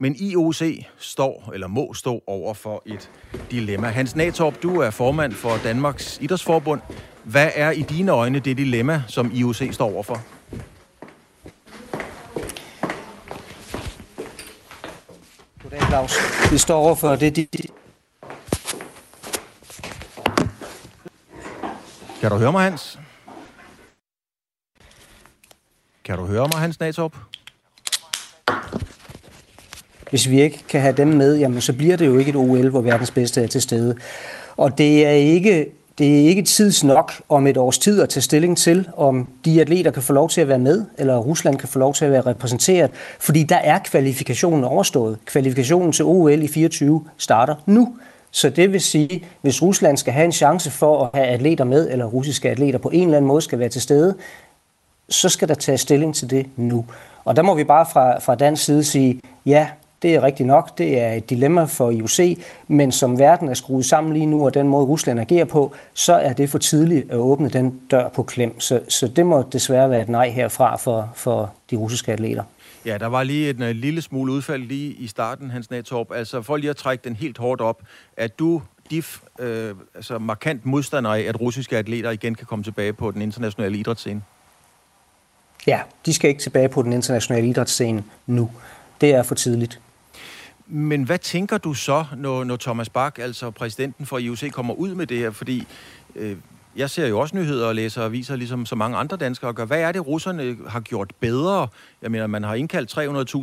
Men 0.00 0.16
IOC 0.16 0.62
står, 0.98 1.50
eller 1.54 1.66
må 1.66 1.94
stå 1.94 2.22
over 2.26 2.54
for 2.54 2.82
et 2.86 3.10
dilemma. 3.50 3.88
Hans 3.88 4.16
Natorp, 4.16 4.62
du 4.62 4.80
er 4.80 4.90
formand 4.90 5.32
for 5.32 5.52
Danmarks 5.64 6.18
Idrætsforbund. 6.22 6.80
Hvad 7.24 7.50
er 7.54 7.70
i 7.70 7.82
dine 7.82 8.12
øjne 8.12 8.38
det 8.38 8.56
dilemma, 8.56 9.02
som 9.08 9.30
IOC 9.34 9.62
står 9.72 9.92
overfor? 9.92 10.20
Goddag, 15.62 15.80
Claus. 15.88 16.12
Vi 16.52 16.58
står 16.58 16.76
overfor 16.76 17.16
det, 17.16 17.36
Kan 22.24 22.30
du 22.30 22.38
høre 22.38 22.52
mig, 22.52 22.64
Hans? 22.64 22.98
Kan 26.04 26.18
du 26.18 26.26
høre 26.26 26.48
mig, 26.52 26.60
Hans 26.60 26.80
Natorp? 26.80 27.16
Hvis 30.10 30.30
vi 30.30 30.42
ikke 30.42 30.64
kan 30.68 30.80
have 30.80 30.96
dem 30.96 31.08
med, 31.08 31.36
jamen, 31.36 31.60
så 31.60 31.72
bliver 31.72 31.96
det 31.96 32.06
jo 32.06 32.18
ikke 32.18 32.28
et 32.28 32.36
OL, 32.36 32.68
hvor 32.68 32.80
verdens 32.80 33.10
bedste 33.10 33.42
er 33.42 33.46
til 33.46 33.62
stede. 33.62 33.96
Og 34.56 34.78
det 34.78 35.06
er 35.06 35.10
ikke 35.10 35.72
det 35.98 36.20
er 36.20 36.28
ikke 36.28 36.42
tids 36.42 36.84
nok 36.84 37.12
om 37.28 37.46
et 37.46 37.56
års 37.56 37.78
tid 37.78 38.02
at 38.02 38.08
tage 38.08 38.22
stilling 38.22 38.58
til, 38.58 38.88
om 38.96 39.28
de 39.44 39.60
atleter 39.60 39.90
kan 39.90 40.02
få 40.02 40.12
lov 40.12 40.28
til 40.28 40.40
at 40.40 40.48
være 40.48 40.58
med, 40.58 40.84
eller 40.98 41.16
Rusland 41.16 41.58
kan 41.58 41.68
få 41.68 41.78
lov 41.78 41.94
til 41.94 42.04
at 42.04 42.10
være 42.10 42.20
repræsenteret, 42.20 42.90
fordi 43.20 43.42
der 43.42 43.56
er 43.56 43.78
kvalifikationen 43.78 44.64
overstået. 44.64 45.18
Kvalifikationen 45.24 45.92
til 45.92 46.04
OL 46.04 46.42
i 46.42 46.48
24 46.48 47.04
starter 47.18 47.54
nu. 47.66 47.96
Så 48.34 48.50
det 48.50 48.72
vil 48.72 48.80
sige, 48.80 49.24
hvis 49.40 49.62
Rusland 49.62 49.96
skal 49.96 50.12
have 50.12 50.24
en 50.24 50.32
chance 50.32 50.70
for 50.70 51.04
at 51.04 51.10
have 51.14 51.26
atleter 51.26 51.64
med, 51.64 51.90
eller 51.90 52.04
russiske 52.04 52.50
atleter 52.50 52.78
på 52.78 52.88
en 52.88 53.02
eller 53.02 53.16
anden 53.16 53.28
måde 53.28 53.42
skal 53.42 53.58
være 53.58 53.68
til 53.68 53.82
stede, 53.82 54.14
så 55.08 55.28
skal 55.28 55.48
der 55.48 55.54
tage 55.54 55.78
stilling 55.78 56.14
til 56.14 56.30
det 56.30 56.46
nu. 56.56 56.86
Og 57.24 57.36
der 57.36 57.42
må 57.42 57.54
vi 57.54 57.64
bare 57.64 57.86
fra, 57.92 58.18
fra 58.18 58.34
dansk 58.34 58.64
side 58.64 58.84
sige, 58.84 59.20
ja, 59.46 59.68
det 60.02 60.14
er 60.14 60.22
rigtigt 60.22 60.46
nok, 60.46 60.78
det 60.78 61.00
er 61.00 61.12
et 61.12 61.30
dilemma 61.30 61.64
for 61.64 61.90
IOC, 61.90 62.38
men 62.68 62.92
som 62.92 63.18
verden 63.18 63.48
er 63.48 63.54
skruet 63.54 63.84
sammen 63.84 64.12
lige 64.12 64.26
nu, 64.26 64.44
og 64.44 64.54
den 64.54 64.68
måde 64.68 64.86
Rusland 64.86 65.20
agerer 65.20 65.44
på, 65.44 65.72
så 65.94 66.14
er 66.14 66.32
det 66.32 66.50
for 66.50 66.58
tidligt 66.58 67.10
at 67.10 67.16
åbne 67.16 67.48
den 67.48 67.80
dør 67.90 68.08
på 68.08 68.22
klem. 68.22 68.60
Så, 68.60 68.80
så 68.88 69.08
det 69.08 69.26
må 69.26 69.42
desværre 69.52 69.90
være 69.90 70.02
et 70.02 70.08
nej 70.08 70.28
herfra 70.28 70.76
for, 70.76 71.10
for 71.14 71.52
de 71.70 71.76
russiske 71.76 72.12
atleter. 72.12 72.42
Ja, 72.84 72.98
der 72.98 73.06
var 73.06 73.22
lige 73.22 73.50
en 73.50 73.62
uh, 73.62 73.68
lille 73.68 74.02
smule 74.02 74.32
udfald 74.32 74.62
lige 74.62 74.92
i 74.92 75.06
starten, 75.06 75.50
Hans 75.50 75.70
Natorp. 75.70 76.12
Altså 76.12 76.42
for 76.42 76.56
lige 76.56 76.70
at 76.70 76.76
trække 76.76 77.04
den 77.04 77.16
helt 77.16 77.38
hårdt 77.38 77.60
op, 77.60 77.82
at 78.16 78.38
du 78.38 78.62
DIF 78.90 79.20
øh, 79.38 79.74
altså 79.94 80.18
markant 80.18 80.66
modstander 80.66 81.10
af, 81.10 81.20
at 81.20 81.40
russiske 81.40 81.78
atleter 81.78 82.10
igen 82.10 82.34
kan 82.34 82.46
komme 82.46 82.62
tilbage 82.62 82.92
på 82.92 83.10
den 83.10 83.22
internationale 83.22 83.78
idrætsscene? 83.78 84.22
Ja, 85.66 85.80
de 86.06 86.14
skal 86.14 86.30
ikke 86.30 86.42
tilbage 86.42 86.68
på 86.68 86.82
den 86.82 86.92
internationale 86.92 87.48
idrætsscene 87.48 88.04
nu. 88.26 88.50
Det 89.00 89.14
er 89.14 89.22
for 89.22 89.34
tidligt. 89.34 89.80
Men 90.66 91.02
hvad 91.02 91.18
tænker 91.18 91.58
du 91.58 91.74
så, 91.74 92.04
når, 92.16 92.44
når 92.44 92.56
Thomas 92.56 92.88
Bach, 92.88 93.16
altså 93.18 93.50
præsidenten 93.50 94.06
for 94.06 94.18
IOC, 94.18 94.50
kommer 94.52 94.74
ud 94.74 94.94
med 94.94 95.06
det 95.06 95.18
her? 95.18 95.30
Fordi 95.30 95.66
øh, 96.16 96.36
jeg 96.76 96.90
ser 96.90 97.06
jo 97.06 97.18
også 97.18 97.36
nyheder 97.36 97.66
og 97.66 97.74
læser 97.74 98.04
aviser, 98.04 98.36
ligesom 98.36 98.66
så 98.66 98.74
mange 98.74 98.96
andre 98.96 99.16
danskere 99.16 99.52
gør. 99.52 99.64
Hvad 99.64 99.80
er 99.80 99.92
det, 99.92 100.06
russerne 100.06 100.56
har 100.68 100.80
gjort 100.80 101.12
bedre? 101.20 101.68
Jeg 102.02 102.10
mener, 102.10 102.26
man 102.26 102.42
har 102.42 102.54
indkaldt 102.54 102.98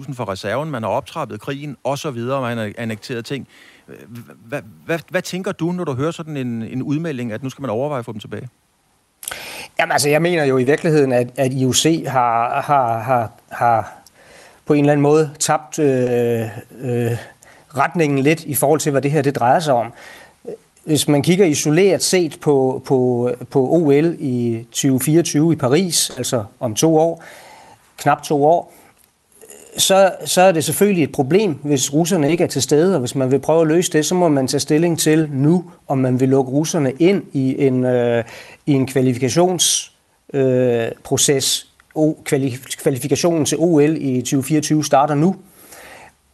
300.000 0.08 0.14
for 0.14 0.30
reserven, 0.30 0.72
man 0.72 0.84
har 0.84 0.90
optrappet 0.90 1.42
krigen 1.42 1.78
osv., 1.84 2.18
man 2.18 2.58
har 2.58 2.72
annekteret 2.78 3.26
ting. 3.26 3.48
Hvad, 4.46 4.62
hvad, 4.86 5.00
hvad 5.10 5.22
tænker 5.22 5.52
du, 5.52 5.72
når 5.72 5.84
du 5.84 5.94
hører 5.94 6.12
sådan 6.12 6.38
en, 6.38 6.62
en 6.62 6.84
udmelding, 6.84 7.32
at 7.32 7.44
nu 7.44 7.50
skal 7.50 7.62
man 7.62 7.70
overveje 7.70 8.00
at 8.00 8.06
få 8.06 8.12
dem 8.12 8.20
tilbage? 8.20 8.50
Jamen 9.80 9.92
altså, 9.92 10.10
jeg 10.10 10.22
mener 10.22 10.44
jo 10.44 10.58
i 10.58 10.64
virkeligheden, 10.64 11.12
at, 11.12 11.28
at 11.36 11.54
IOC 11.54 11.86
har, 12.08 12.62
har, 12.62 13.00
har, 13.00 13.32
har 13.50 13.94
på 14.66 14.74
en 14.74 14.80
eller 14.80 14.92
anden 14.92 15.02
måde 15.02 15.32
tabt 15.40 15.80
øh, 15.80 16.42
øh, 16.82 17.18
retningen 17.78 18.20
lidt 18.20 18.44
i 18.44 18.56
forhold 18.56 18.80
til, 18.80 18.92
hvad 18.92 19.02
det 19.02 19.12
her 19.12 19.22
det 19.22 19.36
drejer 19.36 19.60
sig 19.60 19.74
om 19.74 19.94
hvis 20.84 21.08
man 21.08 21.22
kigger 21.22 21.46
isoleret 21.46 22.04
set 22.04 22.40
på, 22.40 22.82
på, 22.86 23.30
på 23.50 23.70
OL 23.70 24.16
i 24.20 24.66
2024 24.72 25.54
i 25.54 25.56
Paris, 25.56 26.12
altså 26.18 26.44
om 26.60 26.76
to 26.76 26.98
år, 26.98 27.24
knap 27.98 28.24
to 28.24 28.46
år, 28.46 28.74
så, 29.78 30.12
så 30.26 30.42
er 30.42 30.52
det 30.52 30.64
selvfølgelig 30.64 31.04
et 31.04 31.12
problem, 31.12 31.58
hvis 31.64 31.94
russerne 31.94 32.32
ikke 32.32 32.44
er 32.44 32.48
til 32.48 32.62
stede, 32.62 32.96
og 32.96 33.00
hvis 33.00 33.16
man 33.16 33.32
vil 33.32 33.40
prøve 33.40 33.62
at 33.62 33.68
løse 33.68 33.92
det, 33.92 34.06
så 34.06 34.16
må 34.16 34.30
man 34.30 34.48
tage 34.48 34.60
stilling 34.60 35.00
til 35.00 35.30
nu, 35.32 35.64
om 35.88 35.98
man 35.98 36.20
vil 36.20 36.30
lukke 36.30 36.52
russerne 36.52 36.94
ind 37.00 37.24
i 37.34 37.66
en, 37.66 37.84
øh, 37.84 38.24
i 38.66 38.72
en 38.72 38.88
kvalifikationsproces. 38.88 41.68
Øh, 41.98 42.12
kvalifikationen 42.78 43.46
til 43.46 43.58
OL 43.60 43.98
i 43.98 44.22
2024 44.22 44.86
starter 44.86 45.16
nu. 45.16 45.36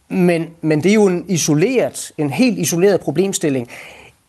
Men, 0.08 0.46
men 0.60 0.82
det 0.82 0.90
er 0.90 0.94
jo 0.94 1.06
en 1.06 1.24
isoleret, 1.28 2.12
en 2.18 2.30
helt 2.30 2.58
isoleret 2.58 3.00
problemstilling. 3.00 3.68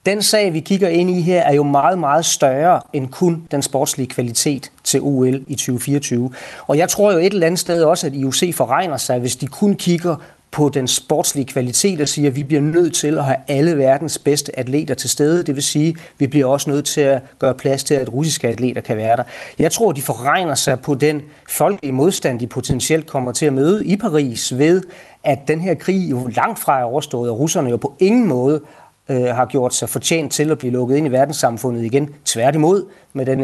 Den 0.06 0.22
sag, 0.22 0.54
vi 0.54 0.60
kigger 0.60 0.90
ind 0.90 1.10
i 1.10 1.22
her, 1.22 1.42
er 1.42 1.54
jo 1.54 1.64
meget, 1.64 2.00
meget 2.00 2.26
større 2.26 2.82
end 2.94 3.08
kun 3.08 3.48
den 3.52 3.62
sportslige 3.62 4.08
kvalitet 4.08 4.72
til 4.84 5.02
OL 5.02 5.42
i 5.48 5.56
2024. 5.56 6.32
Og 6.68 6.78
jeg 6.78 6.90
tror 6.90 7.12
jo 7.12 7.18
et 7.18 7.34
eller 7.34 7.48
andet 7.48 7.60
sted 7.60 7.84
også, 7.84 8.08
at 8.08 8.14
IOC 8.14 8.56
forregner 8.56 8.98
sig, 8.98 9.20
hvis 9.20 9.36
de 9.36 9.48
kun 9.48 9.76
kigger 9.76 10.16
på 10.52 10.70
den 10.70 10.88
sportslige 10.88 11.46
kvalitet 11.46 12.02
og 12.02 12.08
siger, 12.08 12.30
at 12.30 12.36
vi 12.36 12.44
bliver 12.44 12.62
nødt 12.62 12.94
til 12.94 13.18
at 13.18 13.26
have 13.26 13.38
alle 13.48 13.78
verdens 13.78 14.18
bedste 14.18 14.60
atleter 14.60 14.94
til 14.94 15.10
stede. 15.10 15.44
Det 15.44 15.56
vil 15.56 15.64
sige, 15.64 15.90
at 15.90 15.96
vi 16.18 16.28
bliver 16.28 16.46
også 16.46 16.70
nødt 16.70 16.86
til 16.86 17.02
at 17.02 17.22
gøre 17.40 17.54
plads 17.54 17.84
til, 17.84 17.94
at 17.94 18.14
russiske 18.14 18.48
atleter 18.48 18.82
kan 18.82 18.98
være 18.98 19.18
der. 19.18 19.24
Jeg 19.60 19.72
tror, 19.72 19.92
de 19.92 20.02
forregner 20.02 20.56
sig 20.56 20.80
på 20.80 20.96
den 20.96 21.22
folkelige 21.50 21.94
modstand, 21.94 22.40
de 22.40 22.48
potentielt 22.48 23.08
kommer 23.08 23.32
til 23.32 23.46
at 23.46 23.54
møde 23.54 23.86
i 23.86 23.98
Paris 23.98 24.58
ved, 24.58 24.82
at 25.24 25.40
den 25.48 25.62
her 25.62 25.74
krig 25.74 26.12
jo 26.12 26.30
langt 26.36 26.60
fra 26.60 26.80
er 26.80 26.84
overstået, 26.84 27.30
og 27.32 27.40
russerne 27.40 27.70
jo 27.70 27.78
på 27.78 27.96
ingen 28.00 28.28
måde 28.28 28.62
øh, 29.10 29.24
har 29.24 29.46
gjort 29.46 29.74
sig 29.74 29.90
fortjent 29.90 30.32
til 30.32 30.52
at 30.52 30.58
blive 30.58 30.74
lukket 30.74 30.98
ind 30.98 31.08
i 31.08 31.12
verdenssamfundet 31.12 31.84
igen. 31.86 32.10
Tværtimod 32.26 32.86
med 33.14 33.26
den 33.26 33.44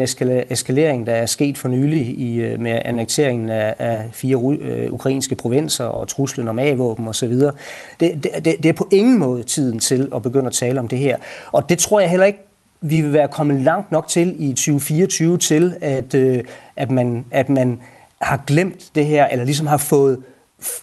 eskalering, 0.50 1.06
der 1.06 1.12
er 1.12 1.26
sket 1.26 1.58
for 1.58 1.68
nylig 1.68 2.18
i, 2.18 2.40
øh, 2.40 2.60
med 2.60 2.80
annekteringen 2.84 3.50
af, 3.50 3.74
af 3.78 4.08
fire 4.12 4.56
øh, 4.60 4.92
ukrainske 4.92 5.34
provinser 5.34 5.84
og 5.84 6.08
truslen 6.08 6.48
om 6.48 6.58
A-våben 6.58 7.08
osv. 7.08 7.32
Det, 7.32 7.52
det, 8.00 8.22
det, 8.22 8.44
det 8.44 8.66
er 8.66 8.72
på 8.72 8.88
ingen 8.92 9.18
måde 9.18 9.42
tiden 9.42 9.78
til 9.78 10.08
at 10.14 10.22
begynde 10.22 10.46
at 10.46 10.52
tale 10.52 10.80
om 10.80 10.88
det 10.88 10.98
her. 10.98 11.16
Og 11.52 11.68
det 11.68 11.78
tror 11.78 12.00
jeg 12.00 12.10
heller 12.10 12.26
ikke, 12.26 12.38
vi 12.80 13.00
vil 13.00 13.12
være 13.12 13.28
kommet 13.28 13.60
langt 13.60 13.92
nok 13.92 14.08
til 14.08 14.36
i 14.38 14.48
2024 14.48 15.38
til, 15.38 15.74
at, 15.80 16.14
øh, 16.14 16.44
at, 16.76 16.90
man, 16.90 17.24
at 17.30 17.48
man 17.48 17.80
har 18.20 18.42
glemt 18.46 18.90
det 18.94 19.06
her, 19.06 19.26
eller 19.26 19.44
ligesom 19.44 19.66
har 19.66 19.76
fået 19.76 20.18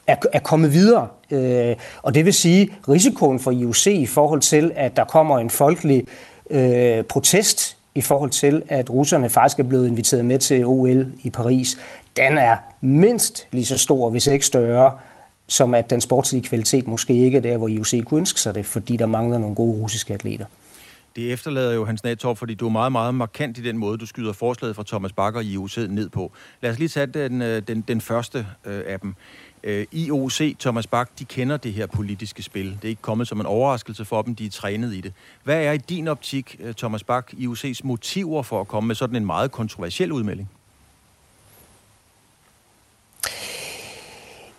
er, 0.07 0.15
er 0.33 0.39
kommet 0.39 0.73
videre. 0.73 1.07
Øh, 1.31 1.75
og 2.01 2.13
det 2.13 2.25
vil 2.25 2.33
sige, 2.33 2.69
risikoen 2.89 3.39
for 3.39 3.51
IOC 3.51 3.87
i 3.87 4.05
forhold 4.05 4.41
til, 4.41 4.71
at 4.75 4.97
der 4.97 5.03
kommer 5.03 5.39
en 5.39 5.49
folkelig 5.49 6.03
øh, 6.49 7.03
protest 7.03 7.77
i 7.95 8.01
forhold 8.01 8.29
til, 8.29 8.63
at 8.67 8.89
russerne 8.89 9.29
faktisk 9.29 9.59
er 9.59 9.63
blevet 9.63 9.87
inviteret 9.87 10.25
med 10.25 10.39
til 10.39 10.65
OL 10.65 11.07
i 11.23 11.29
Paris, 11.29 11.77
den 12.17 12.37
er 12.37 12.57
mindst 12.81 13.47
lige 13.51 13.65
så 13.65 13.77
stor, 13.77 14.09
hvis 14.09 14.27
ikke 14.27 14.45
større, 14.45 14.91
som 15.47 15.73
at 15.73 15.89
den 15.89 16.01
sportslige 16.01 16.43
kvalitet 16.43 16.87
måske 16.87 17.13
ikke 17.13 17.37
er 17.37 17.41
der, 17.41 17.57
hvor 17.57 17.67
IOC 17.67 18.03
kunne 18.05 18.17
ønske 18.17 18.39
sig 18.39 18.55
det, 18.55 18.65
fordi 18.65 18.97
der 18.97 19.05
mangler 19.05 19.37
nogle 19.37 19.55
gode 19.55 19.81
russiske 19.81 20.13
atleter. 20.13 20.45
Det 21.15 21.33
efterlader 21.33 21.73
jo 21.73 21.85
Hans 21.85 22.03
Natorp, 22.03 22.37
fordi 22.37 22.53
du 22.53 22.65
er 22.65 22.69
meget, 22.69 22.91
meget 22.91 23.15
markant 23.15 23.57
i 23.57 23.61
den 23.61 23.77
måde, 23.77 23.97
du 23.97 24.05
skyder 24.05 24.33
forslaget 24.33 24.75
fra 24.75 24.83
Thomas 24.87 25.13
Bakker 25.13 25.41
i 25.41 25.45
IOC 25.45 25.77
ned 25.89 26.09
på. 26.09 26.31
Lad 26.61 26.71
os 26.71 26.79
lige 26.79 26.89
tage 26.89 27.05
den, 27.05 27.41
øh, 27.41 27.61
den, 27.67 27.81
den 27.81 28.01
første 28.01 28.47
øh, 28.65 28.81
af 28.87 28.99
dem. 28.99 29.15
Øh, 29.63 29.85
IOC, 29.91 30.55
Thomas 30.59 30.87
Bach, 30.87 31.11
de 31.19 31.25
kender 31.25 31.57
det 31.57 31.73
her 31.73 31.85
politiske 31.85 32.43
spil. 32.43 32.65
Det 32.65 32.83
er 32.83 32.89
ikke 32.89 33.01
kommet 33.01 33.27
som 33.27 33.39
en 33.39 33.45
overraskelse 33.45 34.05
for 34.05 34.21
dem, 34.21 34.35
de 34.35 34.45
er 34.45 34.49
trænet 34.49 34.93
i 34.93 35.01
det. 35.01 35.13
Hvad 35.43 35.63
er 35.63 35.71
i 35.71 35.77
din 35.77 36.07
optik, 36.07 36.55
øh, 36.59 36.73
Thomas 36.73 37.03
Bach, 37.03 37.27
IOC's 37.33 37.79
motiver 37.83 38.43
for 38.43 38.61
at 38.61 38.67
komme 38.67 38.87
med 38.87 38.95
sådan 38.95 39.15
en 39.15 39.25
meget 39.25 39.51
kontroversiel 39.51 40.11
udmelding? 40.11 40.49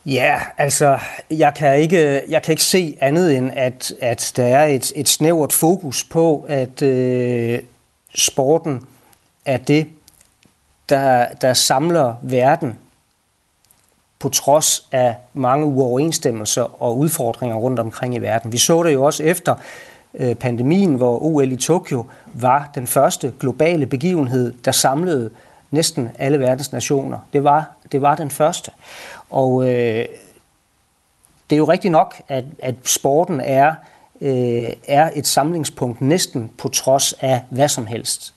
Ja, 0.06 0.40
altså, 0.58 0.98
jeg 1.30 1.54
kan 1.54 1.78
ikke, 1.78 2.22
jeg 2.28 2.42
kan 2.42 2.52
ikke 2.52 2.62
se 2.62 2.96
andet 3.00 3.36
end, 3.36 3.50
at, 3.54 3.92
at 4.00 4.32
der 4.36 4.44
er 4.44 4.66
et, 4.66 4.92
et 4.96 5.08
snævert 5.08 5.52
fokus 5.52 6.04
på, 6.04 6.46
at 6.48 6.82
øh, 6.82 7.58
sporten 8.14 8.86
er 9.44 9.56
det, 9.56 9.86
der, 10.88 11.28
der 11.34 11.54
samler 11.54 12.14
verden 12.22 12.78
på 14.24 14.28
trods 14.28 14.88
af 14.92 15.16
mange 15.34 15.66
uoverensstemmelser 15.66 16.82
og 16.82 16.98
udfordringer 16.98 17.56
rundt 17.56 17.78
omkring 17.78 18.14
i 18.14 18.18
verden. 18.18 18.52
Vi 18.52 18.58
så 18.58 18.82
det 18.82 18.92
jo 18.92 19.04
også 19.04 19.22
efter 19.22 19.54
øh, 20.14 20.34
pandemien, 20.34 20.94
hvor 20.94 21.22
OL 21.22 21.52
i 21.52 21.56
Tokyo 21.56 22.06
var 22.34 22.70
den 22.74 22.86
første 22.86 23.32
globale 23.40 23.86
begivenhed, 23.86 24.54
der 24.64 24.72
samlede 24.72 25.30
næsten 25.70 26.10
alle 26.18 26.40
verdens 26.40 26.72
nationer. 26.72 27.18
Det 27.32 27.44
var, 27.44 27.70
det 27.92 28.02
var 28.02 28.14
den 28.14 28.30
første. 28.30 28.70
Og 29.30 29.62
øh, 29.62 30.06
det 31.50 31.56
er 31.56 31.56
jo 31.56 31.64
rigtigt 31.64 31.92
nok, 31.92 32.22
at, 32.28 32.44
at 32.58 32.74
sporten 32.84 33.40
er, 33.40 33.74
øh, 34.20 34.72
er 34.88 35.10
et 35.14 35.26
samlingspunkt 35.26 36.00
næsten 36.00 36.50
på 36.58 36.68
trods 36.68 37.12
af 37.12 37.42
hvad 37.50 37.68
som 37.68 37.86
helst. 37.86 38.34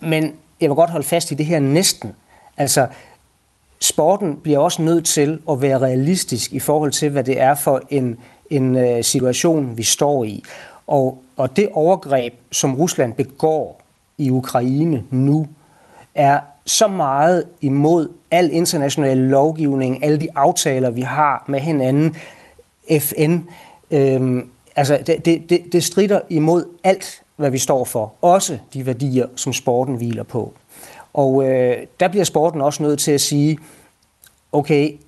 Men 0.00 0.34
jeg 0.60 0.70
vil 0.70 0.76
godt 0.76 0.90
holde 0.90 1.06
fast 1.06 1.30
i 1.30 1.34
det 1.34 1.46
her 1.46 1.60
næsten. 1.60 2.14
Altså, 2.56 2.86
sporten 3.84 4.36
bliver 4.36 4.58
også 4.58 4.82
nødt 4.82 5.04
til 5.04 5.38
at 5.50 5.62
være 5.62 5.78
realistisk 5.78 6.52
i 6.52 6.58
forhold 6.58 6.92
til, 6.92 7.10
hvad 7.10 7.24
det 7.24 7.40
er 7.40 7.54
for 7.54 7.82
en, 7.90 8.18
en 8.50 8.76
øh, 8.76 9.04
situation, 9.04 9.76
vi 9.76 9.82
står 9.82 10.24
i. 10.24 10.44
Og, 10.86 11.22
og 11.36 11.56
det 11.56 11.68
overgreb, 11.72 12.34
som 12.52 12.74
Rusland 12.74 13.12
begår 13.12 13.80
i 14.18 14.30
Ukraine 14.30 15.04
nu, 15.10 15.46
er 16.14 16.40
så 16.66 16.88
meget 16.88 17.44
imod 17.60 18.08
al 18.30 18.50
international 18.52 19.16
lovgivning, 19.16 20.04
alle 20.04 20.20
de 20.20 20.28
aftaler, 20.34 20.90
vi 20.90 21.00
har 21.00 21.44
med 21.48 21.60
hinanden, 21.60 22.16
FN. 23.00 23.38
Øhm, 23.90 24.50
altså, 24.76 24.98
det, 25.06 25.48
det, 25.48 25.62
det 25.72 25.84
strider 25.84 26.20
imod 26.28 26.64
alt, 26.84 27.22
hvad 27.36 27.50
vi 27.50 27.58
står 27.58 27.84
for. 27.84 28.12
Også 28.20 28.58
de 28.74 28.86
værdier, 28.86 29.26
som 29.36 29.52
sporten 29.52 29.94
hviler 29.94 30.22
på. 30.22 30.54
Og 31.14 31.44
øh, 31.44 31.86
der 32.00 32.08
bliver 32.08 32.24
sporten 32.24 32.60
også 32.60 32.82
nødt 32.82 33.00
til 33.00 33.12
at 33.12 33.20
sige, 33.20 33.58
okay, 34.52 34.98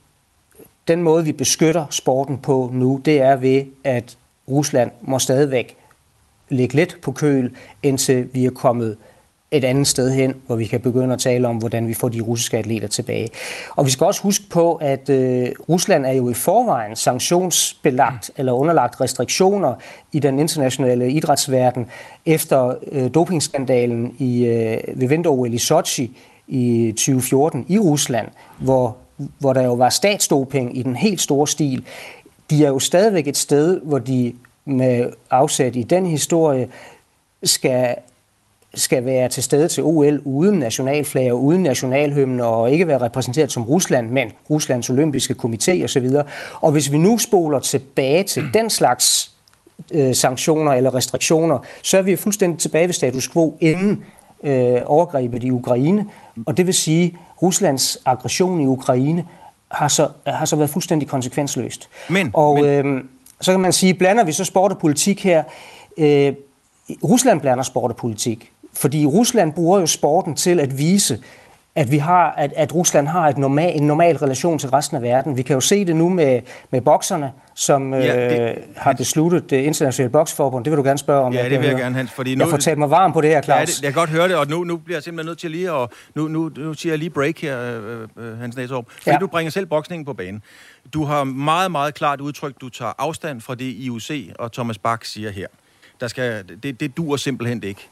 den 0.89 1.03
måde 1.03 1.25
vi 1.25 1.33
beskytter 1.33 1.87
sporten 1.91 2.39
på 2.39 2.71
nu, 2.73 3.01
det 3.05 3.21
er 3.21 3.37
ved, 3.37 3.65
at 3.85 4.19
Rusland 4.49 4.91
må 5.03 5.19
stadigvæk 5.19 5.77
ligge 6.49 6.75
lidt 6.75 6.99
på 7.03 7.13
køl, 7.13 7.57
indtil 7.83 8.29
vi 8.35 8.45
er 8.45 8.51
kommet 8.51 8.97
et 9.51 9.65
andet 9.65 9.87
sted 9.87 10.11
hen, 10.11 10.35
hvor 10.47 10.57
vi 10.57 10.65
kan 10.65 10.81
begynde 10.81 11.15
at 11.15 11.21
tale 11.21 11.49
om, 11.49 11.57
hvordan 11.57 11.89
vi 11.89 11.95
får 11.95 12.09
de 12.09 12.21
russiske 12.21 12.59
atleter 12.59 12.89
tilbage. 12.89 13.29
Og 13.77 13.87
vi 13.87 13.91
skal 13.91 14.07
også 14.07 14.23
huske 14.23 14.45
på, 14.51 14.75
at 14.75 15.09
øh, 15.09 15.49
Rusland 15.69 16.07
er 16.07 16.13
jo 16.13 16.31
i 16.31 16.35
forvejen 16.35 16.97
sanktionsbelagt 16.97 18.31
eller 18.37 18.53
underlagt 18.53 19.01
restriktioner 19.01 19.75
i 20.13 20.19
den 20.19 20.39
internationale 20.39 21.11
idrætsverden 21.11 21.87
efter 22.27 22.75
øh, 22.93 23.11
dopingskandalen 23.15 24.17
i, 24.19 24.45
øh, 24.45 25.01
ved 25.01 25.09
vinter 25.09 25.45
i 25.45 25.59
Sochi 25.59 26.17
i 26.49 26.93
2014 26.93 27.67
i 27.69 27.79
Rusland, 27.79 28.29
hvor, 28.59 28.97
hvor 29.39 29.53
der 29.53 29.63
jo 29.63 29.75
var 29.75 29.89
statsdoping 29.89 30.79
i 30.79 30.83
den 30.83 30.97
helt 30.97 31.21
store 31.21 31.47
stil. 31.47 31.85
De 32.51 32.65
er 32.65 32.69
jo 32.69 32.79
stadigvæk 32.79 33.27
et 33.27 33.37
sted, 33.37 33.81
hvor 33.81 33.99
de 33.99 34.35
med 34.65 35.11
afsæt 35.31 35.77
i 35.77 35.83
den 35.83 36.07
historie 36.07 36.69
skal 37.43 37.97
skal 38.77 39.05
være 39.05 39.29
til 39.29 39.43
stede 39.43 39.69
til 39.69 39.83
OL 39.83 40.21
uden 40.25 40.59
nationalflag 40.59 41.33
og 41.33 41.45
uden 41.45 41.63
nationalhymne 41.63 42.45
og 42.45 42.71
ikke 42.71 42.89
være 42.89 42.99
repræsenteret 43.01 43.53
som 43.53 43.63
Rusland, 43.63 44.11
men 44.11 44.33
Ruslands 44.51 44.91
olympiske 44.91 45.35
komité 45.45 45.85
osv. 45.85 46.11
Og 46.61 46.73
hvis 46.73 46.93
vi 46.93 46.99
nu 46.99 47.19
spoler 47.19 47.61
tilbage 47.61 48.23
til 48.23 48.45
den 48.55 48.71
slags 48.71 49.31
øh, 49.93 50.15
sanktioner 50.15 50.73
eller 50.73 50.95
restriktioner, 50.95 51.59
så 51.83 51.99
er 51.99 52.03
vi 52.03 52.17
fuldstændig 52.17 52.59
tilbage 52.59 52.87
ved 52.87 52.95
status 52.95 53.29
quo 53.29 53.57
inden 53.61 54.05
øh, 54.45 54.81
overgrebet 54.87 55.45
i 55.45 55.51
Ukraine. 55.51 56.07
Og 56.47 56.57
det 56.57 56.67
vil 56.67 56.75
sige, 56.75 57.05
at 57.05 57.43
Ruslands 57.43 57.99
aggression 58.05 58.61
i 58.61 58.67
Ukraine 58.67 59.25
har 59.71 59.89
så, 59.89 60.09
har 60.27 60.45
så 60.45 60.57
været 60.57 60.71
fuldstændig 60.71 61.09
konsekvensløst. 61.09 61.89
Men, 62.09 62.31
og 62.35 62.55
men... 62.55 62.65
Øh, 62.65 63.05
så 63.41 63.53
kan 63.53 63.61
man 63.61 63.73
sige, 63.73 63.95
blander 63.95 64.25
vi 64.25 64.33
så 64.33 64.45
sport 64.45 64.73
og 64.73 64.79
politik 64.79 65.25
her? 65.25 65.45
Øh, 65.99 66.35
Rusland 67.05 67.41
blander 67.41 67.65
sport 67.65 67.91
og 67.91 67.97
politik. 67.97 68.53
Fordi 68.77 69.07
Rusland 69.07 69.53
bruger 69.53 69.81
jo 69.81 69.87
sporten 69.87 70.35
til 70.35 70.61
at 70.61 70.79
vise, 70.79 71.23
at, 71.75 71.91
vi 71.91 71.99
har, 71.99 72.33
at, 72.33 72.53
at 72.57 72.75
Rusland 72.75 73.07
har 73.07 73.29
et 73.29 73.39
normal, 73.39 73.77
en 73.77 73.87
normal 73.87 74.17
relation 74.17 74.59
til 74.59 74.71
resten 74.71 74.97
af 74.97 75.03
verden. 75.03 75.37
Vi 75.37 75.43
kan 75.43 75.55
jo 75.55 75.61
se 75.61 75.85
det 75.85 75.97
nu 75.97 76.09
med, 76.09 76.41
med 76.71 76.81
bokserne, 76.81 77.33
som 77.55 77.95
ja, 77.95 78.31
det, 78.31 78.51
øh, 78.51 78.57
har 78.77 78.93
besluttet 78.93 79.51
det 79.51 79.57
internationale 79.57 80.13
boksforbund. 80.13 80.65
Det 80.65 80.71
vil 80.71 80.77
du 80.77 80.83
gerne 80.83 80.99
spørge 80.99 81.25
om. 81.25 81.33
Ja, 81.33 81.49
det 81.49 81.61
vil 81.61 81.69
jeg 81.69 81.77
gerne, 81.77 81.95
Hans. 81.95 82.11
Fordi 82.13 82.35
nu, 82.35 82.45
jeg 82.45 82.51
får 82.51 82.57
talt 82.57 82.79
mig 82.79 82.91
varm 82.91 83.13
på 83.13 83.21
det 83.21 83.31
her, 83.31 83.43
Claus. 83.43 83.59
Ja, 83.59 83.65
det, 83.65 83.83
jeg 83.83 83.93
kan 83.93 84.01
godt 84.01 84.11
høre 84.11 84.29
det, 84.29 84.37
og 84.37 84.47
nu, 84.47 84.65
nu 84.65 84.77
bliver 84.77 84.97
jeg 84.97 85.03
simpelthen 85.03 85.27
nødt 85.31 85.39
til 85.39 85.51
lige 85.51 85.71
at... 85.71 85.89
Nu, 86.15 86.29
nu, 86.29 86.51
nu 86.57 86.75
siger 86.75 86.93
jeg 86.93 86.99
lige 86.99 87.11
break 87.11 87.39
her, 87.39 87.61
øh, 87.61 88.09
øh, 88.17 88.39
Hans 88.39 88.57
Næsop. 88.57 88.85
Fordi 88.89 89.11
ja. 89.11 89.19
du 89.19 89.27
bringer 89.27 89.51
selv 89.51 89.67
boksningen 89.67 90.05
på 90.05 90.13
banen. 90.13 90.43
Du 90.93 91.05
har 91.05 91.25
meget, 91.25 91.71
meget 91.71 91.95
klart 91.95 92.21
udtrykt, 92.21 92.61
du 92.61 92.69
tager 92.69 92.93
afstand 92.99 93.41
fra 93.41 93.55
det 93.55 93.65
IOC 93.65 94.11
og 94.39 94.53
Thomas 94.53 94.79
Bach 94.79 95.03
siger 95.05 95.31
her. 95.31 95.47
der 96.01 96.09
skal, 96.09 96.45
det, 96.63 96.81
det 96.81 96.97
duer 96.97 97.17
simpelthen 97.17 97.63
ikke. 97.63 97.89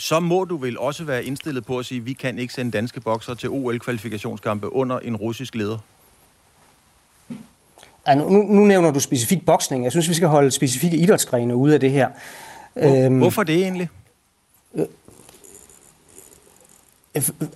Så 0.00 0.20
må 0.20 0.44
du 0.44 0.56
vel 0.56 0.78
også 0.78 1.04
være 1.04 1.24
indstillet 1.24 1.64
på 1.64 1.78
at 1.78 1.86
sige, 1.86 1.98
at 1.98 2.06
vi 2.06 2.12
kan 2.12 2.38
ikke 2.38 2.54
sende 2.54 2.70
danske 2.70 3.00
bokser 3.00 3.34
til 3.34 3.48
OL-kvalifikationskampe 3.48 4.72
under 4.72 4.98
en 4.98 5.16
russisk 5.16 5.54
leder. 5.54 5.78
Ja, 8.06 8.14
nu, 8.14 8.28
nu 8.28 8.64
nævner 8.64 8.90
du 8.90 9.00
specifik 9.00 9.46
boksning. 9.46 9.84
Jeg 9.84 9.92
synes, 9.92 10.08
vi 10.08 10.14
skal 10.14 10.28
holde 10.28 10.50
specifikke 10.50 10.96
idrætsgrene 10.96 11.56
ude 11.56 11.74
af 11.74 11.80
det 11.80 11.90
her. 11.90 12.08
Hvor, 12.74 13.04
øhm, 13.04 13.18
hvorfor 13.18 13.42
det 13.42 13.54
egentlig? 13.54 13.88
Øh, 14.74 14.86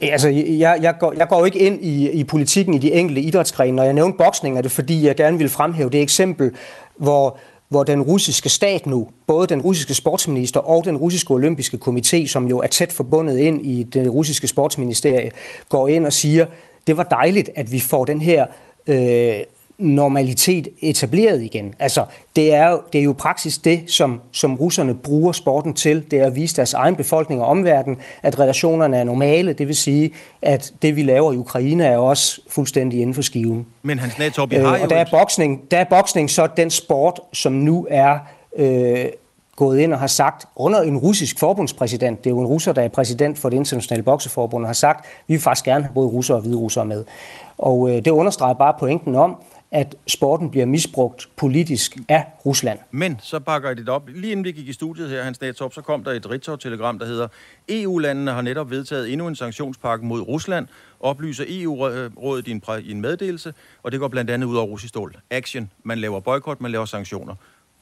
Altså, 0.01 0.29
jeg, 0.29 0.79
jeg, 0.83 0.95
går, 1.01 1.13
jeg 1.13 1.29
går 1.29 1.39
jo 1.39 1.45
ikke 1.45 1.59
ind 1.59 1.85
i, 1.85 2.11
i 2.11 2.25
politikken 2.25 2.75
i 2.75 2.79
de 2.79 2.93
enkelte 2.93 3.21
idrætsgrene. 3.21 3.77
Når 3.77 3.83
jeg 3.83 3.93
nævner 3.93 4.17
boksning, 4.17 4.59
er 4.59 4.63
det 4.63 4.73
fordi, 4.73 5.07
jeg 5.07 5.17
gerne 5.17 5.39
vil 5.39 5.49
fremhæve 5.49 5.91
det 5.91 6.03
eksempel, 6.03 6.57
hvor, 6.97 7.39
hvor 7.75 7.85
den 7.85 8.02
russiske 8.02 8.49
stat 8.49 8.87
nu, 8.87 9.09
både 9.26 9.47
den 9.47 9.61
russiske 9.61 9.95
sportsminister 9.95 10.61
og 10.61 10.85
den 10.85 10.97
russiske 10.97 11.31
olympiske 11.31 11.78
komité, 11.87 12.26
som 12.26 12.47
jo 12.47 12.59
er 12.59 12.66
tæt 12.66 12.93
forbundet 12.93 13.38
ind 13.38 13.66
i 13.66 13.83
det 13.83 14.12
russiske 14.12 14.47
sportsministerie, 14.47 15.31
går 15.69 15.88
ind 15.88 16.07
og 16.07 16.12
siger, 16.12 16.47
det 16.87 16.97
var 16.97 17.02
dejligt, 17.02 17.50
at 17.54 17.73
vi 17.73 17.81
får 17.81 18.04
den 18.04 18.21
her 18.21 18.47
øh, 18.87 19.35
normalitet 19.78 20.69
etableret 20.81 21.43
igen. 21.43 21.75
Altså, 21.78 22.04
det 22.37 22.54
er 22.54 22.71
jo, 22.71 22.81
det 22.93 22.99
er 22.99 23.04
jo 23.04 23.14
praksis 23.19 23.59
det, 23.59 23.83
som, 23.87 24.21
som 24.33 24.54
russerne 24.54 24.95
bruger 24.95 25.33
sporten 25.33 25.75
til, 25.75 26.11
det 26.11 26.21
er 26.21 26.26
at 26.26 26.37
vise 26.37 26.57
deres 26.57 26.75
egen 26.75 26.97
befolkning 26.97 27.40
og 27.40 27.47
omverden, 27.47 27.97
at 28.23 28.38
relationerne 28.38 28.97
er 28.97 29.04
normale, 29.04 29.52
det 29.52 29.69
vil 29.69 29.76
sige, 29.76 30.11
at 30.43 30.73
det 30.83 30.97
vi 30.97 31.02
laver 31.02 31.33
i 31.33 31.37
Ukraine 31.37 31.85
er 31.85 31.99
også 31.99 32.40
fuldstændig 32.49 33.00
inden 33.00 33.14
for 33.14 33.23
skiven. 33.23 33.66
Men 33.83 33.99
Hans 33.99 34.19
Natorp, 34.19 34.52
øh, 34.52 34.62
har. 34.62 34.78
Og 34.78 34.90
der 34.90 34.97
er, 34.97 35.04
boksning, 35.11 35.71
der 35.71 35.78
er 35.78 35.85
boksning 35.85 36.31
så 36.31 36.49
den 36.57 36.71
sport, 36.71 37.21
som 37.33 37.52
nu 37.52 37.87
er 37.90 38.19
øh, 38.57 39.07
gået 39.57 39.78
ind 39.78 39.93
og 39.93 39.99
har 39.99 40.07
sagt, 40.07 40.47
under 40.57 40.81
en 40.81 40.97
russisk 40.97 41.38
forbundspræsident, 41.38 42.25
det 42.25 42.31
er 42.31 42.35
jo 42.35 42.40
en 42.40 42.47
russer, 42.47 42.73
der 42.73 42.83
er 42.83 42.88
præsident 42.88 43.38
for 43.38 43.49
det 43.49 43.57
internationale 43.57 44.02
bokseforbund, 44.02 44.66
har 44.66 44.73
sagt, 44.73 45.07
vi 45.28 45.35
vil 45.35 45.40
faktisk 45.40 45.64
gerne 45.64 45.85
have 45.85 45.95
både 45.95 46.09
russere 46.09 46.37
og 46.37 46.43
hvide 46.43 46.57
russere 46.57 46.85
med. 46.85 47.04
Og 47.59 47.90
øh, 47.90 47.97
det 47.97 48.09
understreger 48.09 48.54
bare 48.54 48.75
pointen 48.78 49.14
om, 49.14 49.37
at 49.75 49.97
sporten 50.07 50.50
bliver 50.50 50.66
misbrugt 50.66 51.28
politisk 51.37 51.97
af 52.09 52.26
Rusland. 52.47 52.78
Men 52.90 53.19
så 53.23 53.40
bakker 53.40 53.69
jeg 53.69 53.76
det 53.76 53.88
op. 53.88 54.09
Lige 54.09 54.31
inden 54.31 54.45
vi 54.45 54.52
gik 54.52 54.69
i 54.69 54.73
studiet 54.73 55.11
her, 55.11 55.23
Hans 55.23 55.37
Statop, 55.37 55.75
så 55.75 55.81
kom 55.81 56.04
der 56.04 56.11
et 56.11 56.31
Ritzau-telegram, 56.31 56.99
der 56.99 57.07
hedder, 57.07 57.28
EU-landene 57.69 58.31
har 58.31 58.43
netop 58.43 58.71
vedtaget 58.71 59.12
endnu 59.12 59.28
en 59.28 59.37
sanktionspakke 59.37 60.07
mod 60.07 60.21
Rusland, 60.21 60.66
oplyser 61.00 61.45
EU-rådet 61.49 62.49
i 62.49 62.50
en, 62.50 62.62
i 62.83 62.90
en 62.90 63.00
meddelelse, 63.00 63.54
og 63.83 63.93
det 63.93 64.00
går 64.00 64.09
blandt 64.09 64.31
andet 64.31 64.47
ud 64.47 64.57
over 64.57 64.66
russisk 64.66 64.88
stål. 64.88 65.16
Action. 65.31 65.71
Man 65.83 65.99
laver 65.99 66.21
boykot, 66.21 66.61
man 66.61 66.71
laver 66.71 66.85
sanktioner. 66.85 67.35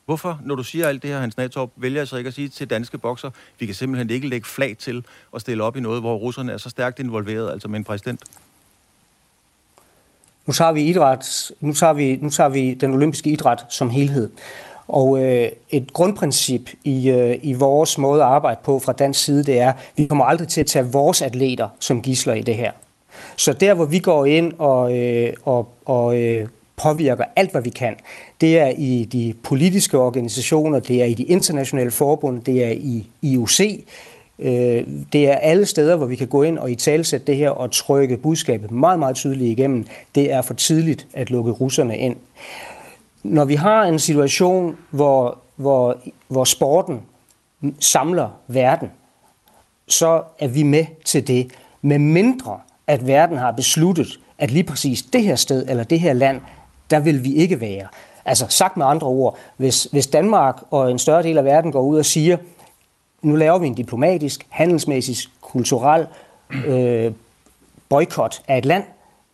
Hvorfor, 0.04 0.40
når 0.44 0.54
du 0.54 0.62
siger 0.62 0.88
alt 0.88 1.02
det 1.02 1.10
her, 1.10 1.18
Hans 1.18 1.36
Natorp, 1.36 1.70
vælger 1.76 2.00
jeg 2.00 2.08
så 2.08 2.16
ikke 2.16 2.28
at 2.28 2.34
sige 2.34 2.48
til 2.48 2.70
danske 2.70 2.98
bokser, 2.98 3.30
vi 3.58 3.66
kan 3.66 3.74
simpelthen 3.74 4.10
ikke 4.10 4.28
lægge 4.28 4.46
flag 4.46 4.76
til 4.78 5.04
at 5.34 5.40
stille 5.40 5.64
op 5.64 5.76
i 5.76 5.80
noget, 5.80 6.00
hvor 6.00 6.14
russerne 6.14 6.52
er 6.52 6.56
så 6.56 6.70
stærkt 6.70 6.98
involveret, 6.98 7.52
altså 7.52 7.68
med 7.68 7.78
en 7.78 7.84
præsident? 7.84 8.20
Nu 10.46 10.52
tager 10.52 10.72
vi 10.72 10.82
idræt, 10.82 11.50
nu 11.60 11.72
tager 11.72 11.92
vi, 11.92 12.18
nu 12.22 12.30
tager 12.30 12.48
vi 12.48 12.74
den 12.74 12.94
olympiske 12.94 13.30
idræt 13.30 13.64
som 13.68 13.90
helhed. 13.90 14.30
Og 14.88 15.24
øh, 15.24 15.48
et 15.70 15.92
grundprincip 15.92 16.70
i, 16.84 17.10
øh, 17.10 17.38
i 17.42 17.52
vores 17.52 17.98
måde 17.98 18.22
at 18.22 18.28
arbejde 18.28 18.60
på 18.64 18.78
fra 18.78 18.92
dansk 18.92 19.24
side, 19.24 19.44
det 19.44 19.60
er, 19.60 19.68
at 19.68 19.76
vi 19.96 20.06
kommer 20.06 20.24
aldrig 20.24 20.48
til 20.48 20.60
at 20.60 20.66
tage 20.66 20.86
vores 20.92 21.22
atleter 21.22 21.68
som 21.78 22.02
gisler 22.02 22.34
i 22.34 22.42
det 22.42 22.54
her. 22.54 22.72
Så 23.36 23.52
der, 23.52 23.74
hvor 23.74 23.84
vi 23.84 23.98
går 23.98 24.26
ind 24.26 24.52
og, 24.58 24.98
øh, 24.98 25.32
og, 25.44 25.68
og 25.84 26.20
øh, 26.20 26.48
påvirker 26.76 27.24
alt, 27.36 27.50
hvad 27.50 27.62
vi 27.62 27.70
kan, 27.70 27.94
det 28.40 28.58
er 28.58 28.72
i 28.78 29.08
de 29.12 29.34
politiske 29.42 29.98
organisationer, 29.98 30.80
det 30.80 31.02
er 31.02 31.04
i 31.04 31.14
de 31.14 31.22
internationale 31.22 31.90
forbund, 31.90 32.42
det 32.42 32.64
er 32.64 32.70
i 32.70 33.06
IOC, 33.22 33.60
Øh, 34.42 34.86
det 35.12 35.30
er 35.30 35.34
alle 35.34 35.66
steder, 35.66 35.96
hvor 35.96 36.06
vi 36.06 36.16
kan 36.16 36.28
gå 36.28 36.42
ind 36.42 36.58
og 36.58 36.70
i 36.70 36.74
talsætte 36.74 37.26
det 37.26 37.36
her 37.36 37.50
og 37.50 37.70
trykke 37.70 38.16
budskabet 38.16 38.70
meget, 38.70 38.98
meget 38.98 39.16
tydeligt 39.16 39.58
igennem. 39.58 39.86
Det 40.14 40.32
er 40.32 40.42
for 40.42 40.54
tidligt 40.54 41.06
at 41.12 41.30
lukke 41.30 41.50
russerne 41.50 41.98
ind. 41.98 42.16
Når 43.22 43.44
vi 43.44 43.54
har 43.54 43.84
en 43.84 43.98
situation, 43.98 44.76
hvor, 44.90 45.38
hvor, 45.56 45.96
hvor 46.28 46.44
sporten 46.44 47.00
samler 47.80 48.28
verden, 48.48 48.90
så 49.88 50.22
er 50.38 50.48
vi 50.48 50.62
med 50.62 50.86
til 51.04 51.26
det. 51.26 51.52
Med 51.82 51.98
mindre, 51.98 52.58
at 52.86 53.06
verden 53.06 53.38
har 53.38 53.50
besluttet, 53.50 54.20
at 54.38 54.50
lige 54.50 54.64
præcis 54.64 55.02
det 55.02 55.22
her 55.22 55.36
sted 55.36 55.68
eller 55.68 55.84
det 55.84 56.00
her 56.00 56.12
land, 56.12 56.40
der 56.90 57.00
vil 57.00 57.24
vi 57.24 57.34
ikke 57.34 57.60
være. 57.60 57.86
Altså 58.24 58.46
sagt 58.48 58.76
med 58.76 58.86
andre 58.86 59.06
ord, 59.06 59.36
hvis, 59.56 59.84
hvis 59.84 60.06
Danmark 60.06 60.62
og 60.70 60.90
en 60.90 60.98
større 60.98 61.22
del 61.22 61.38
af 61.38 61.44
verden 61.44 61.72
går 61.72 61.82
ud 61.82 61.98
og 61.98 62.04
siger, 62.04 62.36
nu 63.22 63.36
laver 63.36 63.58
vi 63.58 63.66
en 63.66 63.74
diplomatisk, 63.74 64.46
handelsmæssig, 64.48 65.16
kulturel 65.40 66.06
øh, 66.66 67.12
boykot 67.88 68.42
af 68.48 68.58
et 68.58 68.64
land, 68.64 68.84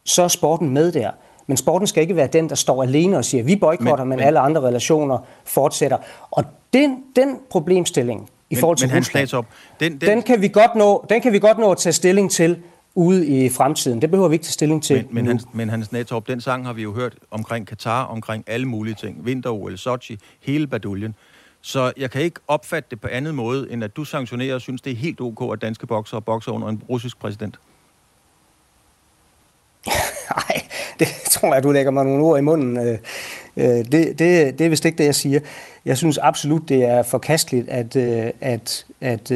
så 0.05 0.23
er 0.23 0.29
sporten 0.29 0.71
med 0.71 0.93
der. 0.93 1.11
Men 1.47 1.57
sporten 1.57 1.87
skal 1.87 2.01
ikke 2.01 2.17
være 2.17 2.27
den, 2.27 2.49
der 2.49 2.55
står 2.55 2.83
alene 2.83 3.19
og 3.19 3.25
siger, 3.25 3.45
vi 3.45 3.57
boykotter, 3.57 4.05
men, 4.05 4.09
men, 4.09 4.19
men 4.19 4.27
alle 4.27 4.39
andre 4.41 4.61
relationer 4.61 5.19
fortsætter. 5.45 5.97
Og 6.31 6.45
den, 6.73 7.03
den 7.17 7.37
problemstilling 7.51 8.31
i 8.51 8.55
men, 8.55 8.61
forhold 8.61 8.77
til 8.77 8.89
men 8.89 8.97
Rusland, 8.97 9.35
op, 9.35 9.47
den, 9.81 9.93
den, 9.93 10.11
den, 10.11 10.23
kan 10.23 10.43
vi 10.43 10.49
godt 10.49 10.75
nå, 10.75 11.07
den 11.11 11.21
kan 11.21 11.33
vi 11.33 11.39
godt 11.39 11.59
nå 11.59 11.71
at 11.71 11.79
tage 11.79 11.93
stilling 11.93 12.31
til 12.31 12.63
ude 12.95 13.27
i 13.27 13.49
fremtiden. 13.49 14.03
Det 14.03 14.11
behøver 14.11 14.29
vi 14.29 14.35
ikke 14.35 14.45
tage 14.45 14.53
stilling 14.53 14.83
til 14.83 14.97
Men, 14.97 15.15
men, 15.15 15.27
Hans, 15.27 15.47
men 15.53 15.69
Hans 15.69 15.93
Natorp, 15.93 16.29
den 16.29 16.41
sang 16.41 16.67
har 16.67 16.73
vi 16.73 16.83
jo 16.83 16.93
hørt 16.93 17.15
omkring 17.31 17.67
Katar, 17.67 18.05
omkring 18.05 18.45
alle 18.47 18.67
mulige 18.67 18.95
ting. 18.95 19.27
Vinter-OL, 19.27 19.77
Sochi, 19.77 20.19
hele 20.41 20.67
baduljen. 20.67 21.15
Så 21.61 21.93
jeg 21.97 22.11
kan 22.11 22.23
ikke 22.23 22.41
opfatte 22.49 22.87
det 22.91 23.01
på 23.01 23.09
anden 23.09 23.35
måde, 23.35 23.73
end 23.73 23.85
at 23.85 23.97
du 23.97 24.05
sanktionerer 24.05 24.55
og 24.55 24.61
synes, 24.61 24.81
det 24.81 24.93
er 24.93 24.97
helt 24.97 25.21
ok, 25.21 25.53
at 25.53 25.63
danske 25.63 25.87
bokser 25.87 26.21
bokser 26.21 26.53
under 26.53 26.69
en 26.69 26.83
russisk 26.89 27.19
præsident. 27.19 27.59
Nej, 30.37 30.63
det 30.99 31.09
tror 31.31 31.55
jeg, 31.55 31.63
du 31.63 31.73
lægger 31.73 31.91
mig 31.91 32.05
nogle 32.05 32.25
ord 32.25 32.39
i 32.39 32.43
munden. 32.43 32.77
Øh, 32.77 32.99
øh, 33.57 33.65
det, 33.65 33.93
det, 33.93 34.19
det 34.59 34.61
er 34.61 34.69
vist 34.69 34.85
ikke 34.85 34.99
det, 34.99 35.05
jeg 35.05 35.15
siger. 35.15 35.41
Jeg 35.85 35.97
synes 35.97 36.19
absolut, 36.19 36.69
det 36.69 36.85
er 36.85 37.03
forkasteligt, 37.03 37.69
at, 37.69 37.97
øh, 37.97 38.31
at, 38.41 38.87
at 39.01 39.29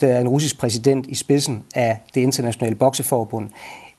der 0.00 0.08
er 0.08 0.20
en 0.20 0.28
russisk 0.28 0.58
præsident 0.58 1.06
i 1.06 1.14
spidsen 1.14 1.64
af 1.74 1.98
det 2.14 2.20
internationale 2.20 2.76
bokseforbund. 2.76 3.50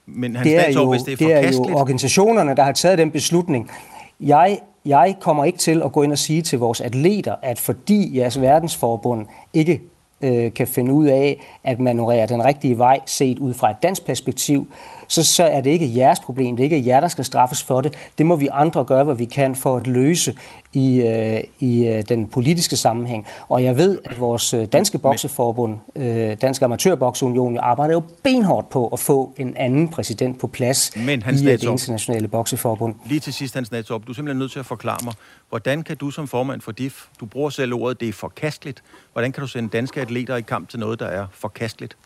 Men 0.06 0.36
han 0.36 0.46
det 0.46 0.68
er, 0.68 0.72
jo, 0.72 0.90
hvis 0.90 1.02
det, 1.02 1.14
er 1.14 1.18
det 1.18 1.34
er 1.34 1.52
jo 1.52 1.78
organisationerne, 1.78 2.56
der 2.56 2.64
har 2.64 2.72
taget 2.72 2.98
den 2.98 3.12
beslutning. 3.12 3.72
Jeg 4.20 4.60
jeg 4.86 5.16
kommer 5.20 5.46
ikke 5.46 5.58
til 5.58 5.82
at 5.82 5.92
gå 5.92 6.02
ind 6.02 6.12
og 6.12 6.18
sige 6.18 6.42
til 6.42 6.60
vores 6.60 6.82
atleter, 6.82 7.36
at 7.42 7.60
fordi 7.60 8.18
jeres 8.18 8.42
verdensforbund 8.42 9.26
ikke 9.54 9.82
øh, 10.22 10.54
kan 10.54 10.68
finde 10.68 10.94
ud 10.94 11.06
af 11.06 11.42
at 11.64 11.80
manøvrere 11.80 12.28
den 12.28 12.46
rigtige 12.46 12.78
vej 12.78 13.00
set 13.06 13.40
ud 13.40 13.54
fra 13.54 13.72
et 13.72 13.78
dansk 13.84 14.06
perspektiv, 14.06 14.68
så, 15.14 15.24
så 15.24 15.44
er 15.44 15.62
det 15.62 15.70
ikke 15.70 15.96
jeres 15.96 16.20
problem. 16.20 16.56
Det 16.56 16.64
er 16.64 16.76
ikke 16.76 16.88
jer, 16.88 17.00
der 17.00 17.08
skal 17.08 17.26
straffes 17.26 17.64
for 17.64 17.82
det. 17.82 17.94
Det 18.18 18.26
må 18.26 18.36
vi 18.36 18.50
andre 18.52 18.86
gøre, 18.86 19.04
hvad 19.04 19.16
vi 19.16 19.26
kan 19.26 19.56
for 19.56 19.78
at 19.78 19.88
løse 19.88 20.36
i, 20.74 21.02
øh, 21.02 21.44
i 21.60 21.88
øh, 21.88 22.04
den 22.10 22.28
politiske 22.28 22.76
sammenhæng. 22.76 23.28
Og 23.50 23.64
jeg 23.64 23.78
ved, 23.78 24.00
at 24.06 24.20
vores 24.20 24.54
øh, 24.54 24.66
danske 24.66 24.98
bokseforbund, 24.98 25.78
øh, 25.96 26.38
Dansk 26.42 26.62
Amatørbokseunion, 26.62 27.58
arbejder 27.58 27.94
jo 27.94 28.04
benhårdt 28.24 28.70
på 28.70 28.88
at 28.88 29.00
få 29.00 29.34
en 29.38 29.58
anden 29.58 29.90
præsident 29.90 30.40
på 30.40 30.48
plads 30.48 30.92
Men, 30.96 31.22
Hans 31.22 31.42
i 31.42 31.46
det 31.46 31.64
internationale 31.64 32.28
bokseforbund. 32.28 32.96
Lige 33.06 33.20
til 33.20 33.34
sidst, 33.34 33.54
Hans 33.54 33.72
Natsop, 33.72 34.08
du 34.08 34.12
er 34.12 34.16
simpelthen 34.16 34.40
nødt 34.40 34.52
til 34.52 34.60
at 34.60 34.66
forklare 34.66 35.00
mig, 35.04 35.14
hvordan 35.50 35.84
kan 35.84 35.98
du 35.98 36.12
som 36.12 36.28
formand 36.28 36.62
for 36.62 36.72
DIF, 36.72 37.06
du 37.20 37.26
bruger 37.26 37.50
selv 37.50 37.74
ordet, 37.74 38.00
det 38.00 38.10
er 38.10 38.14
forkasteligt, 38.14 38.84
hvordan 39.12 39.32
kan 39.32 39.42
du 39.42 39.48
sende 39.48 39.70
danske 39.70 40.02
atleter 40.02 40.36
i 40.36 40.42
kamp 40.42 40.70
til 40.70 40.80
noget, 40.80 41.00
der 41.00 41.06
er 41.06 41.26
forkasteligt? 41.32 41.98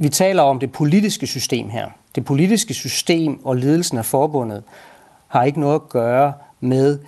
Vi 0.00 0.08
taler 0.08 0.42
om 0.42 0.58
det 0.58 0.72
politiske 0.72 1.26
system 1.26 1.68
her. 1.68 1.88
Det 2.14 2.24
politiske 2.24 2.74
system 2.74 3.46
og 3.46 3.56
ledelsen 3.56 3.98
af 3.98 4.04
forbundet 4.04 4.62
har 5.28 5.44
ikke 5.44 5.60
noget 5.60 5.74
at 5.74 5.88
gøre 5.88 6.32
med, 6.60 6.98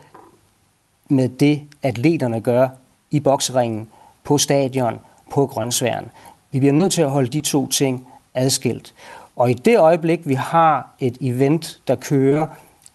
med 1.09 1.29
det, 1.29 1.63
atleterne 1.83 2.41
gør 2.41 2.69
i 3.11 3.21
bokseringen, 3.21 3.89
på 4.25 4.39
stadion, 4.39 4.99
på 5.31 5.47
grønsværen. 5.47 6.11
Vi 6.53 6.59
bliver 6.59 6.73
nødt 6.73 6.93
til 6.93 7.03
at 7.03 7.11
holde 7.11 7.29
de 7.29 7.41
to 7.41 7.67
ting 7.67 8.07
adskilt. 8.35 8.95
Og 9.37 9.51
i 9.51 9.55
det 9.55 9.79
øjeblik, 9.79 10.21
vi 10.25 10.35
har 10.35 10.95
et 10.99 11.19
event, 11.21 11.81
der 11.89 11.95
kører 11.95 12.47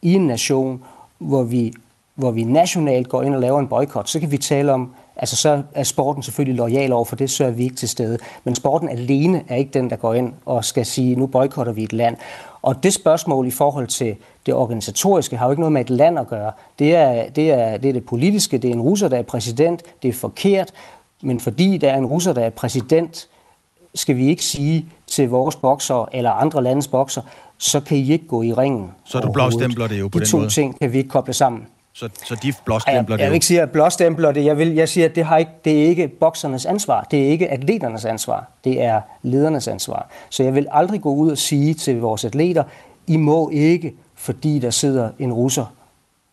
i 0.01 0.13
en 0.13 0.27
nation, 0.27 0.83
hvor 1.17 1.43
vi, 1.43 1.73
hvor 2.15 2.31
vi 2.31 2.43
nationalt 2.43 3.09
går 3.09 3.23
ind 3.23 3.35
og 3.35 3.41
laver 3.41 3.59
en 3.59 3.67
boykot, 3.67 4.09
så 4.09 4.19
kan 4.19 4.31
vi 4.31 4.37
tale 4.37 4.73
om, 4.73 4.93
altså 5.15 5.35
så 5.35 5.63
er 5.73 5.83
sporten 5.83 6.23
selvfølgelig 6.23 6.57
lojal 6.57 6.93
over 6.93 7.05
for 7.05 7.15
det, 7.15 7.29
så 7.29 7.45
er 7.45 7.49
vi 7.51 7.63
ikke 7.63 7.75
til 7.75 7.89
stede. 7.89 8.17
Men 8.43 8.55
sporten 8.55 8.89
alene 8.89 9.43
er 9.47 9.55
ikke 9.55 9.71
den, 9.71 9.89
der 9.89 9.95
går 9.95 10.13
ind 10.13 10.33
og 10.45 10.65
skal 10.65 10.85
sige, 10.85 11.15
nu 11.15 11.27
boykotter 11.27 11.73
vi 11.73 11.83
et 11.83 11.93
land. 11.93 12.17
Og 12.61 12.83
det 12.83 12.93
spørgsmål 12.93 13.47
i 13.47 13.51
forhold 13.51 13.87
til 13.87 14.15
det 14.45 14.53
organisatoriske 14.53 15.37
har 15.37 15.45
jo 15.45 15.51
ikke 15.51 15.61
noget 15.61 15.73
med 15.73 15.81
et 15.81 15.89
land 15.89 16.19
at 16.19 16.27
gøre. 16.27 16.51
Det 16.79 16.95
er 16.95 17.29
det, 17.29 17.51
er, 17.51 17.77
det, 17.77 17.89
er 17.89 17.93
det 17.93 18.05
politiske. 18.05 18.57
Det 18.57 18.69
er 18.69 18.73
en 18.73 18.81
russer, 18.81 19.07
der 19.07 19.17
er 19.17 19.23
præsident. 19.23 19.83
Det 20.01 20.07
er 20.07 20.13
forkert. 20.13 20.71
Men 21.21 21.39
fordi 21.39 21.77
der 21.77 21.89
er 21.89 21.97
en 21.97 22.05
russer, 22.05 22.33
der 22.33 22.41
er 22.41 22.49
præsident, 22.49 23.27
skal 23.95 24.17
vi 24.17 24.27
ikke 24.27 24.43
sige 24.43 24.85
til 25.07 25.29
vores 25.29 25.55
bokser 25.55 26.09
eller 26.13 26.31
andre 26.31 26.63
landes 26.63 26.87
bokser, 26.87 27.21
så 27.57 27.79
kan 27.79 27.97
I 27.97 28.11
ikke 28.11 28.27
gå 28.27 28.41
i 28.41 28.53
ringen. 28.53 28.91
Så 29.05 29.19
du 29.19 29.31
blåstempler 29.31 29.87
det 29.87 29.99
jo 29.99 30.07
på 30.07 30.19
De 30.19 30.25
den 30.25 30.29
måde? 30.33 30.43
De 30.43 30.49
to 30.49 30.53
ting 30.53 30.79
kan 30.79 30.93
vi 30.93 30.97
ikke 30.97 31.09
koble 31.09 31.33
sammen. 31.33 31.67
Så, 31.97 32.09
så 32.25 32.35
de 32.35 32.53
blåstempler 32.65 33.17
det 33.17 33.23
Jeg 33.23 33.31
vil 33.31 33.35
ikke 33.35 33.45
sige, 33.45 33.61
at 33.61 33.71
blåstempler 33.71 34.31
det. 34.31 34.45
Jeg, 34.45 34.57
vil, 34.57 34.73
jeg 34.73 34.89
siger, 34.89 35.05
at 35.09 35.15
det, 35.15 35.25
har 35.25 35.37
ikke, 35.37 35.51
det 35.65 35.83
er 35.83 35.87
ikke 35.87 36.07
boksernes 36.07 36.65
ansvar. 36.65 37.07
Det 37.11 37.25
er 37.25 37.27
ikke 37.27 37.49
atleternes 37.49 38.05
ansvar. 38.05 38.51
Det 38.63 38.81
er 38.81 39.01
ledernes 39.21 39.67
ansvar. 39.67 40.09
Så 40.29 40.43
jeg 40.43 40.55
vil 40.55 40.67
aldrig 40.71 41.01
gå 41.01 41.13
ud 41.13 41.31
og 41.31 41.37
sige 41.37 41.73
til 41.73 41.99
vores 41.99 42.25
atleter, 42.25 42.63
I 43.07 43.17
må 43.17 43.49
ikke, 43.49 43.93
fordi 44.15 44.59
der 44.59 44.69
sidder 44.69 45.09
en 45.19 45.33
russer 45.33 45.65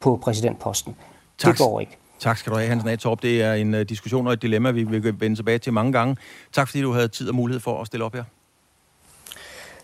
på 0.01 0.21
præsidentposten. 0.23 0.95
Tak. 1.39 1.53
Det 1.53 1.59
går 1.59 1.81
ikke. 1.81 1.97
Tak 2.19 2.39
skal 2.39 2.53
du 2.53 2.59
have, 2.59 2.69
Hans 2.69 2.85
Natorp. 2.85 3.23
Det 3.23 3.43
er 3.43 3.55
en 3.55 3.75
uh, 3.75 3.81
diskussion 3.81 4.27
og 4.27 4.33
et 4.33 4.43
dilemma, 4.43 4.71
vi 4.71 4.83
vil 4.83 5.21
vende 5.21 5.37
tilbage 5.37 5.59
til 5.59 5.73
mange 5.73 5.93
gange. 5.93 6.17
Tak 6.53 6.69
fordi 6.69 6.83
du 6.83 6.93
havde 6.93 7.09
tid 7.09 7.29
og 7.29 7.35
mulighed 7.35 7.61
for 7.61 7.81
at 7.81 7.87
stille 7.87 8.05
op 8.05 8.15
her. 8.15 8.25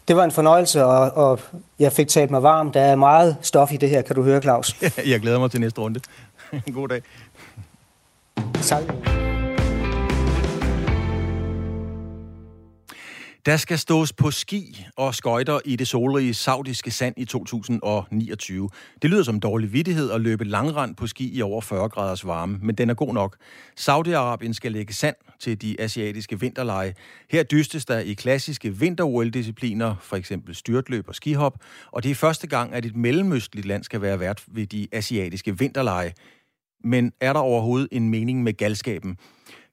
Det 0.09 0.17
var 0.17 0.25
en 0.25 0.31
fornøjelse, 0.31 0.85
og, 0.85 1.11
og 1.11 1.41
jeg 1.79 1.93
fik 1.93 2.09
talt 2.09 2.31
mig 2.31 2.43
varm. 2.43 2.73
Der 2.73 2.81
er 2.81 2.97
meget 2.97 3.37
stof 3.43 3.73
i 3.73 3.77
det 3.77 3.91
her, 3.91 4.03
kan 4.03 4.17
du 4.17 4.23
høre, 4.23 4.43
Claus. 4.43 4.77
jeg 5.07 5.21
glæder 5.21 5.39
mig 5.39 5.51
til 5.51 5.61
næste 5.61 5.81
runde. 5.81 6.01
God 6.75 6.89
dag. 6.89 7.03
Tak. 8.63 9.18
Der 13.47 13.57
skal 13.57 13.79
stås 13.79 14.13
på 14.13 14.31
ski 14.31 14.87
og 14.97 15.15
skøjter 15.15 15.61
i 15.65 15.77
det 15.77 15.89
solrige 15.89 16.35
saudiske 16.35 16.91
sand 16.91 17.15
i 17.17 17.25
2029. 17.25 18.71
Det 19.03 19.11
lyder 19.11 19.23
som 19.23 19.41
dårlig 19.41 19.73
vittighed 19.73 20.11
at 20.11 20.21
løbe 20.21 20.45
langrand 20.45 20.97
på 20.97 21.07
ski 21.07 21.37
i 21.37 21.43
over 21.43 21.61
40 21.61 21.89
graders 21.89 22.27
varme, 22.27 22.59
men 22.63 22.75
den 22.75 22.91
er 22.91 22.95
god 22.95 23.15
nok. 23.15 23.37
Saudi-Arabien 23.81 24.53
skal 24.53 24.73
lægge 24.73 24.95
sand 24.95 25.17
til 25.41 25.63
de 25.63 25.81
asiatiske 25.81 26.41
vinterleje. 26.41 26.95
Her 27.31 27.43
dystes 27.43 27.85
der 27.85 27.99
i 27.99 28.13
klassiske 28.13 28.77
vinter-OL-discipliner, 28.77 29.95
for 30.01 30.17
eksempel 30.17 30.55
styrtløb 30.55 31.09
og 31.09 31.15
skihop, 31.15 31.59
og 31.93 32.03
det 32.03 32.11
er 32.11 32.15
første 32.15 32.47
gang, 32.47 32.75
at 32.75 32.87
et 32.87 32.97
mellemøstligt 32.97 33.67
land 33.67 33.85
skal 33.85 34.03
være 34.03 34.21
vært 34.21 34.45
ved 34.47 34.67
de 34.67 34.89
asiatiske 34.93 35.59
vinterleje. 35.59 36.13
Men 36.85 37.13
er 37.21 37.33
der 37.33 37.41
overhovedet 37.41 37.89
en 37.93 38.09
mening 38.09 38.43
med 38.43 38.53
galskaben? 38.53 39.17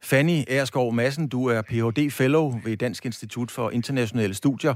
Fanny 0.05 0.43
Ærskov 0.49 0.93
Madsen, 0.93 1.27
du 1.27 1.45
er 1.45 1.61
Ph.D. 1.61 2.11
Fellow 2.11 2.59
ved 2.63 2.77
Dansk 2.77 3.05
Institut 3.05 3.51
for 3.51 3.71
Internationale 3.71 4.33
Studier. 4.33 4.73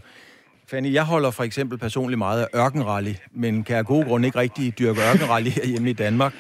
Fanny, 0.68 0.94
jeg 0.94 1.04
holder 1.04 1.32
for 1.32 1.44
eksempel 1.44 1.78
personligt 1.78 2.18
meget 2.18 2.42
af 2.42 2.48
ørkenrally, 2.60 3.14
men 3.32 3.64
kan 3.64 3.76
af 3.76 3.86
gode 3.86 4.06
grunde 4.06 4.28
ikke 4.28 4.40
rigtig 4.40 4.80
dyrke 4.80 5.02
ørkenrally 5.02 5.50
hjemme 5.66 5.90
i 5.90 5.94
Danmark. 5.94 6.34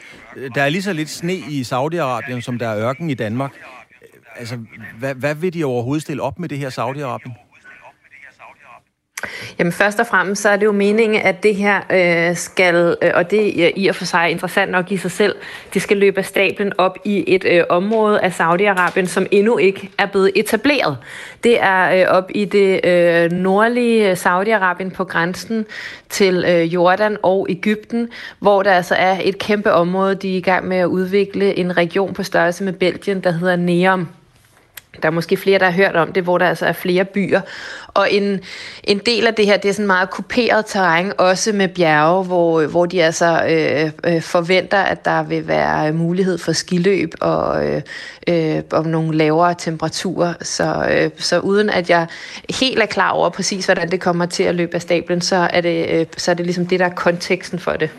Der 0.55 0.63
er 0.63 0.69
lige 0.69 0.81
så 0.81 0.93
lidt 0.93 1.09
sne 1.09 1.33
i 1.33 1.61
Saudi-Arabien, 1.61 2.41
som 2.41 2.57
der 2.57 2.67
er 2.67 2.79
ørken 2.79 3.09
i 3.09 3.13
Danmark. 3.13 3.51
Altså, 4.35 4.59
hvad, 4.99 5.15
hvad 5.15 5.35
vil 5.35 5.53
de 5.53 5.63
overhovedet 5.63 6.01
stille 6.01 6.21
op 6.21 6.39
med 6.39 6.49
det 6.49 6.57
her 6.57 6.69
Saudi-Arabien? 6.69 7.48
Jamen 9.59 9.73
først 9.73 9.99
og 9.99 10.07
fremmest 10.07 10.41
så 10.41 10.49
er 10.49 10.55
det 10.55 10.65
jo 10.65 10.71
meningen, 10.71 11.21
at 11.21 11.43
det 11.43 11.55
her 11.55 11.79
øh, 11.89 12.35
skal, 12.35 12.95
øh, 13.01 13.11
og 13.15 13.31
det 13.31 13.65
er 13.65 13.71
i 13.75 13.87
og 13.87 13.95
for 13.95 14.05
sig 14.05 14.31
interessant 14.31 14.71
nok 14.71 14.91
i 14.91 14.97
sig 14.97 15.11
selv, 15.11 15.35
det 15.73 15.81
skal 15.81 15.97
løbe 15.97 16.17
af 16.17 16.25
stablen 16.25 16.73
op 16.77 16.97
i 17.05 17.23
et 17.27 17.45
øh, 17.45 17.63
område 17.69 18.19
af 18.21 18.39
Saudi-Arabien, 18.39 19.05
som 19.05 19.25
endnu 19.31 19.57
ikke 19.57 19.89
er 19.97 20.05
blevet 20.05 20.31
etableret. 20.35 20.97
Det 21.43 21.61
er 21.61 22.01
øh, 22.01 22.17
op 22.17 22.31
i 22.35 22.45
det 22.45 22.85
øh, 22.85 23.31
nordlige 23.31 24.13
Saudi-Arabien 24.13 24.89
på 24.89 25.03
grænsen 25.03 25.65
til 26.09 26.45
øh, 26.47 26.73
Jordan 26.73 27.17
og 27.23 27.47
Ægypten, 27.49 28.09
hvor 28.39 28.63
der 28.63 28.71
altså 28.71 28.95
er 28.95 29.17
et 29.23 29.37
kæmpe 29.37 29.71
område, 29.71 30.15
de 30.15 30.33
er 30.33 30.37
i 30.37 30.41
gang 30.41 30.67
med 30.67 30.77
at 30.77 30.85
udvikle 30.85 31.57
en 31.57 31.77
region 31.77 32.13
på 32.13 32.23
størrelse 32.23 32.63
med 32.63 32.73
Belgien, 32.73 33.19
der 33.23 33.31
hedder 33.31 33.55
Neom. 33.55 34.07
Der 35.01 35.07
er 35.07 35.11
måske 35.11 35.37
flere, 35.37 35.59
der 35.59 35.65
har 35.65 35.71
hørt 35.71 35.95
om 35.95 36.13
det, 36.13 36.23
hvor 36.23 36.37
der 36.37 36.49
altså 36.49 36.65
er 36.65 36.73
flere 36.73 37.05
byer. 37.05 37.41
Og 37.87 38.11
en, 38.11 38.39
en 38.83 38.97
del 39.05 39.27
af 39.27 39.33
det 39.33 39.45
her, 39.45 39.57
det 39.57 39.69
er 39.69 39.73
sådan 39.73 39.87
meget 39.87 40.09
kuperet 40.09 40.65
terræn, 40.65 41.13
også 41.17 41.53
med 41.53 41.67
bjerge, 41.67 42.23
hvor, 42.23 42.67
hvor 42.67 42.85
de 42.85 43.03
altså 43.03 43.45
øh, 43.49 44.13
øh, 44.13 44.21
forventer, 44.21 44.77
at 44.77 45.05
der 45.05 45.23
vil 45.23 45.47
være 45.47 45.93
mulighed 45.93 46.37
for 46.37 46.51
skiløb 46.51 47.13
og, 47.21 47.67
øh, 47.67 47.81
øh, 48.27 48.61
og 48.71 48.85
nogle 48.85 49.17
lavere 49.17 49.55
temperaturer. 49.57 50.33
Så, 50.41 50.87
øh, 50.91 51.09
så 51.17 51.39
uden 51.39 51.69
at 51.69 51.89
jeg 51.89 52.07
helt 52.59 52.79
er 52.79 52.85
klar 52.85 53.09
over 53.09 53.29
præcis, 53.29 53.65
hvordan 53.65 53.91
det 53.91 54.01
kommer 54.01 54.25
til 54.25 54.43
at 54.43 54.55
løbe 54.55 54.75
af 54.75 54.81
stablen, 54.81 55.21
så 55.21 55.49
er 55.53 55.61
det, 55.61 55.89
øh, 55.89 56.05
så 56.17 56.31
er 56.31 56.35
det 56.35 56.45
ligesom 56.45 56.65
det, 56.65 56.79
der 56.79 56.85
er 56.85 56.95
konteksten 56.95 57.59
for 57.59 57.71
det. 57.71 57.89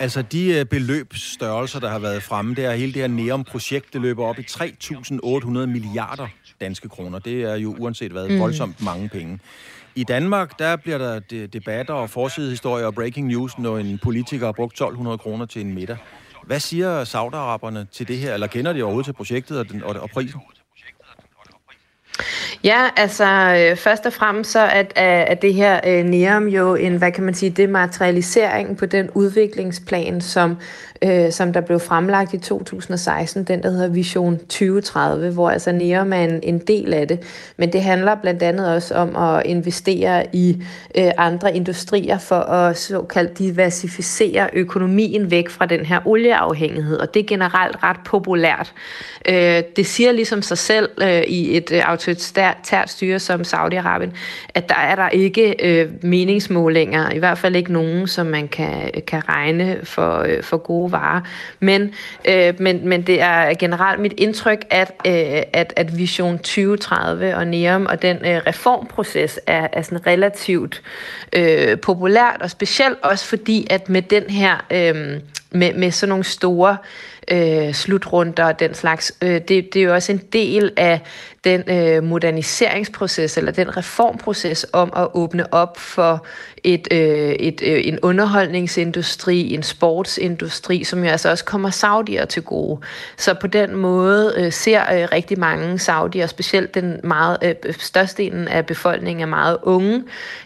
Altså 0.00 0.22
de 0.22 0.58
øh, 0.58 0.64
beløbsstørrelser, 0.64 1.80
der 1.80 1.88
har 1.88 1.98
været 1.98 2.22
fremme, 2.22 2.54
det 2.54 2.64
er 2.64 2.72
hele 2.72 2.92
det 2.92 3.00
her 3.00 3.08
NEOM-projekt, 3.08 3.92
det 3.92 4.00
løber 4.00 4.24
op 4.24 4.38
i 4.38 4.42
3.800 4.42 5.48
milliarder 5.48 6.28
danske 6.60 6.88
kroner. 6.88 7.18
Det 7.18 7.42
er 7.42 7.54
jo 7.54 7.74
uanset 7.78 8.12
hvad 8.12 8.28
mm. 8.28 8.40
voldsomt 8.40 8.82
mange 8.82 9.08
penge. 9.08 9.38
I 9.94 10.04
Danmark, 10.04 10.58
der 10.58 10.76
bliver 10.76 10.98
der 10.98 11.46
debatter 11.46 11.94
og 11.94 12.10
forsidehistorier 12.10 12.86
og 12.86 12.94
breaking 12.94 13.28
news, 13.28 13.58
når 13.58 13.78
en 13.78 13.98
politiker 14.02 14.46
har 14.46 14.52
brugt 14.52 14.80
1.200 14.80 15.16
kroner 15.16 15.46
til 15.46 15.60
en 15.60 15.74
middag. 15.74 15.96
Hvad 16.46 16.60
siger 16.60 17.04
saudaraberne 17.04 17.86
til 17.92 18.08
det 18.08 18.18
her, 18.18 18.34
eller 18.34 18.46
kender 18.46 18.72
de 18.72 18.82
overhovedet 18.82 19.04
til 19.04 19.12
projektet 19.12 19.58
og, 19.58 19.68
den, 19.68 19.82
og, 19.82 19.96
og 19.96 20.10
prisen? 20.10 20.40
Ja, 22.64 22.88
altså 22.96 23.24
øh, 23.24 23.76
først 23.76 24.06
og 24.06 24.12
fremmest 24.12 24.50
så 24.50 24.68
at, 24.72 24.92
øh, 24.98 25.30
at 25.30 25.42
det 25.42 25.54
her 25.54 25.80
øh, 25.86 26.04
NEOM 26.04 26.48
jo 26.48 26.74
en, 26.74 26.96
hvad 26.96 27.12
kan 27.12 27.24
man 27.24 27.34
sige, 27.34 27.50
dematerialisering 27.50 28.76
på 28.76 28.86
den 28.86 29.10
udviklingsplan, 29.14 30.20
som 30.20 30.56
øh, 31.06 31.32
som 31.32 31.52
der 31.52 31.60
blev 31.60 31.80
fremlagt 31.80 32.34
i 32.34 32.38
2016, 32.38 33.44
den 33.44 33.62
der 33.62 33.70
hedder 33.70 33.88
Vision 33.88 34.38
2030, 34.38 35.30
hvor 35.30 35.50
altså 35.50 35.72
NEOM 35.72 36.12
er 36.12 36.24
en, 36.24 36.40
en 36.42 36.58
del 36.58 36.94
af 36.94 37.08
det. 37.08 37.22
Men 37.56 37.72
det 37.72 37.82
handler 37.82 38.14
blandt 38.14 38.42
andet 38.42 38.74
også 38.74 38.94
om 38.94 39.16
at 39.16 39.46
investere 39.46 40.26
i 40.32 40.62
øh, 40.98 41.10
andre 41.16 41.56
industrier 41.56 42.18
for 42.18 42.36
at 42.36 42.78
såkaldt 42.78 43.38
diversificere 43.38 44.48
økonomien 44.52 45.30
væk 45.30 45.48
fra 45.48 45.66
den 45.66 45.86
her 45.86 46.00
olieafhængighed, 46.04 46.98
og 46.98 47.14
det 47.14 47.20
er 47.20 47.26
generelt 47.26 47.76
ret 47.82 48.00
populært. 48.04 48.72
Øh, 49.28 49.62
det 49.76 49.86
siger 49.86 50.12
ligesom 50.12 50.42
sig 50.42 50.58
selv 50.58 50.88
øh, 51.02 51.22
i 51.22 51.56
et 51.56 51.72
øh, 51.72 51.90
autoritært 51.90 52.90
styre 52.90 53.18
som 53.18 53.40
Saudi-Arabien, 53.40 54.10
at 54.54 54.68
der 54.68 54.74
er 54.74 54.94
der 54.94 55.08
ikke 55.08 55.54
øh, 55.62 55.88
meningsmålinger, 56.02 57.10
i 57.10 57.18
hvert 57.18 57.38
fald 57.38 57.56
ikke 57.56 57.72
nogen, 57.72 58.06
som 58.06 58.26
man 58.26 58.48
kan, 58.48 58.90
kan 59.06 59.28
regne 59.28 59.78
for, 59.82 60.18
øh, 60.18 60.42
for 60.42 60.56
gode 60.56 60.92
varer. 60.96 61.20
Men, 61.60 61.94
øh, 62.28 62.54
men, 62.58 62.88
men 62.88 63.02
det 63.02 63.20
er 63.20 63.54
generelt 63.54 64.00
mit 64.00 64.14
indtryk, 64.16 64.64
at, 64.70 64.92
øh, 65.06 65.42
at, 65.52 65.72
at 65.76 65.98
Vision 65.98 66.38
2030 66.38 67.36
og 67.36 67.46
NEOM 67.46 67.86
og 67.86 68.02
den 68.02 68.16
øh, 68.16 68.40
reformproces 68.46 69.40
er, 69.46 69.68
er 69.72 69.82
sådan 69.82 70.06
relativt 70.06 70.82
øh, 71.32 71.78
populært, 71.80 72.36
og 72.40 72.50
specielt 72.50 72.98
også 73.02 73.24
fordi, 73.24 73.66
at 73.70 73.88
med 73.88 74.02
den 74.02 74.22
her, 74.30 74.64
øh, 74.70 75.20
med, 75.50 75.74
med 75.74 75.90
sådan 75.90 76.08
nogle 76.08 76.24
store 76.24 76.76
øh, 77.30 77.74
slutrunder 77.74 78.44
og 78.44 78.60
den 78.60 78.74
slags. 78.74 79.12
Øh, 79.22 79.30
det, 79.30 79.48
det 79.48 79.76
er 79.76 79.82
jo 79.82 79.94
også 79.94 80.12
en 80.12 80.22
del 80.32 80.72
af 80.76 81.00
den 81.44 81.70
øh, 81.70 82.02
moderniseringsproces, 82.02 83.36
eller 83.38 83.52
den 83.52 83.76
reformproces 83.76 84.66
om 84.72 84.92
at 84.96 85.08
åbne 85.14 85.54
op 85.54 85.78
for 85.78 86.26
et, 86.66 86.88
øh, 86.90 87.32
et, 87.32 87.62
øh, 87.64 87.80
en 87.86 87.98
underholdningsindustri, 88.02 89.54
en 89.54 89.62
sportsindustri, 89.62 90.84
som 90.84 91.04
jo 91.04 91.10
altså 91.10 91.30
også 91.30 91.44
kommer 91.44 91.70
saudier 91.70 92.24
til 92.24 92.42
gode. 92.42 92.80
Så 93.16 93.34
på 93.34 93.46
den 93.46 93.76
måde 93.76 94.34
øh, 94.36 94.52
ser 94.52 94.80
øh, 94.80 95.08
rigtig 95.12 95.38
mange 95.38 95.78
saudier, 95.78 96.26
specielt 96.26 96.74
den 96.74 97.00
meget 97.04 97.38
øh, 97.42 97.74
størstedelen 97.78 98.48
af 98.48 98.66
befolkningen 98.66 99.22
er 99.22 99.26
meget 99.26 99.58
unge, 99.62 100.04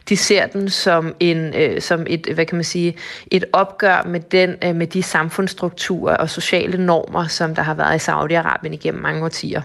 de 0.09 0.17
ser 0.17 0.47
den 0.47 0.69
som 0.69 1.15
en 1.21 1.55
øh, 1.55 1.81
som 1.81 2.07
et 2.09 2.27
hvad 2.35 2.47
kan 2.47 2.57
man 2.57 2.65
sige 2.65 2.97
et 3.31 3.45
opgør 3.53 4.03
med 4.07 4.21
den 4.21 4.55
øh, 4.65 4.77
med 4.77 4.87
de 4.87 5.03
samfundsstrukturer 5.03 6.17
og 6.17 6.31
sociale 6.31 6.85
normer, 6.87 7.27
som 7.27 7.55
der 7.55 7.63
har 7.63 7.75
været 7.75 7.95
i 7.95 8.11
Saudi-Arabien 8.11 8.73
igennem 8.73 9.03
mange 9.03 9.25
årtier. 9.25 9.63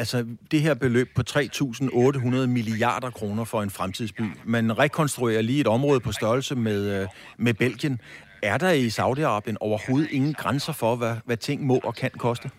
Altså, 0.00 0.26
det 0.50 0.62
her 0.62 0.74
beløb 0.74 1.08
på 1.14 1.22
3.800 1.30 2.46
milliarder 2.46 3.10
kroner 3.10 3.44
for 3.44 3.62
en 3.62 3.70
fremtidsby. 3.70 4.22
Man 4.44 4.78
rekonstruerer 4.78 5.42
lige 5.42 5.60
et 5.60 5.66
område 5.66 6.00
på 6.00 6.12
størrelse 6.12 6.54
med, 6.54 7.02
øh, 7.02 7.08
med 7.38 7.54
Belgien. 7.54 8.00
Er 8.42 8.58
der 8.58 8.70
i 8.70 8.88
Saudi-Arabien 8.88 9.56
overhovedet 9.60 10.10
ingen 10.10 10.34
grænser 10.34 10.72
for, 10.72 10.96
hvad, 10.96 11.14
hvad 11.24 11.36
ting 11.36 11.66
må 11.66 11.80
og 11.84 11.94
kan 11.94 12.10
koste? 12.18 12.50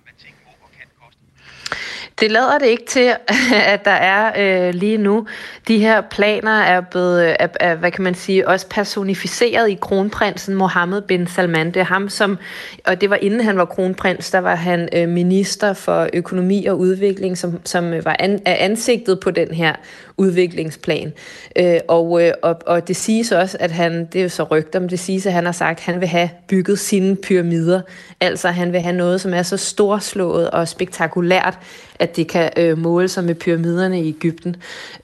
Det 2.19 2.32
lader 2.32 2.58
det 2.58 2.65
ikke 2.65 2.86
til, 2.86 3.15
at 3.74 3.86
der 3.86 3.91
er 3.91 4.32
øh, 4.67 4.74
lige 4.74 4.97
nu. 4.97 5.28
De 5.67 5.80
her 5.80 6.02
planer 6.02 6.52
er 6.52 6.82
blevet, 6.82 7.24
øh, 7.24 7.36
er, 7.39 7.47
er, 7.60 7.76
hvad 7.76 7.91
kan 7.91 8.04
man 8.04 8.15
sige, 8.15 8.47
også 8.47 8.67
personificeret 8.69 9.69
i 9.69 9.78
kronprinsen 9.82 10.56
Mohammed 10.56 11.02
bin 11.02 11.28
Salman. 11.28 11.67
Det 11.67 11.78
er 11.78 11.84
ham, 11.84 12.10
som, 12.10 12.38
og 12.86 13.02
det 13.02 13.10
var 13.10 13.15
inden 13.15 13.41
han 13.41 13.58
var 13.58 13.65
kronprins, 13.65 14.32
der 14.32 14.39
var 14.39 14.56
han 14.56 14.89
øh, 14.95 15.10
minister 15.10 15.74
for 15.74 16.10
økonomi 16.13 16.65
og 16.65 16.80
udvikling, 16.80 17.38
som, 17.38 17.60
som 17.65 17.93
øh, 17.93 18.06
var 18.06 18.15
an, 18.19 18.41
er 18.45 18.56
ansigtet 18.56 19.19
på 19.19 19.32
den 19.32 19.54
her 19.54 19.76
udviklingsplan. 20.21 21.13
Øh, 21.55 21.79
og, 21.88 22.23
øh, 22.23 22.34
og, 22.41 22.55
og 22.65 22.88
det 22.88 22.95
siges 22.95 23.31
også, 23.31 23.57
at 23.60 23.71
han, 23.71 24.05
det 24.05 24.19
er 24.19 24.23
jo 24.23 24.29
så 24.29 24.43
rygter, 24.43 24.79
men 24.79 24.89
det 24.89 24.99
siges, 24.99 25.25
at 25.25 25.34
han 25.34 25.45
har 25.45 25.51
sagt, 25.51 25.79
at 25.79 25.84
han 25.84 25.99
vil 25.99 26.07
have 26.07 26.29
bygget 26.47 26.79
sine 26.79 27.15
pyramider. 27.15 27.81
Altså 28.19 28.47
han 28.47 28.73
vil 28.73 28.81
have 28.81 28.95
noget, 28.95 29.21
som 29.21 29.34
er 29.34 29.43
så 29.43 29.57
storslået 29.57 30.49
og 30.49 30.67
spektakulært, 30.67 31.57
at 31.99 32.15
det 32.15 32.27
kan 32.27 32.49
øh, 32.57 32.77
måle 32.77 33.07
sig 33.07 33.23
med 33.23 33.36
pyramiderne 33.36 34.01
i 34.01 34.10
Ægypten. 34.10 34.55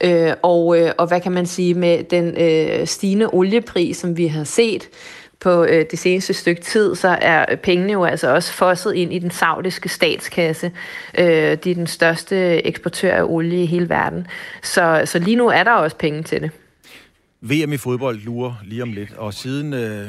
Øh, 0.02 0.34
og, 0.42 0.80
øh, 0.80 0.92
og 0.98 1.08
hvad 1.08 1.22
kan 1.22 1.32
man 1.32 1.46
sige 1.46 1.74
med 1.74 2.04
den 2.04 2.38
øh, 2.38 2.88
stigende 2.88 3.30
oliepris, 3.34 3.98
som 3.98 4.18
vi 4.18 4.28
har 4.28 4.44
set, 4.44 4.90
på 5.40 5.64
øh, 5.64 5.86
det 5.92 6.00
seneste 6.00 6.34
stykke 6.34 6.62
tid, 6.62 6.96
så 6.96 7.18
er 7.22 7.56
pengene 7.56 7.94
jo 7.94 8.04
altså 8.04 8.34
også 8.34 8.54
fosset 8.54 8.94
ind 8.94 9.14
i 9.14 9.20
den 9.20 9.32
saudiske 9.32 9.90
statskasse. 9.90 10.72
Øh, 11.18 11.26
de 11.64 11.72
er 11.72 11.76
den 11.76 11.88
største 11.88 12.66
eksportør 12.68 13.14
af 13.14 13.24
olie 13.24 13.64
i 13.64 13.66
hele 13.66 13.90
verden. 13.90 14.28
Så, 14.64 15.02
så 15.06 15.20
lige 15.20 15.36
nu 15.36 15.48
er 15.48 15.64
der 15.64 15.72
også 15.72 15.98
penge 15.98 16.24
til 16.24 16.42
det. 16.42 16.52
VM 17.42 17.74
i 17.74 17.78
fodbold 17.78 18.20
lurer 18.20 18.54
lige 18.64 18.84
om 18.84 18.94
lidt, 18.94 19.14
og 19.18 19.34
siden 19.34 19.74
øh, 19.74 20.08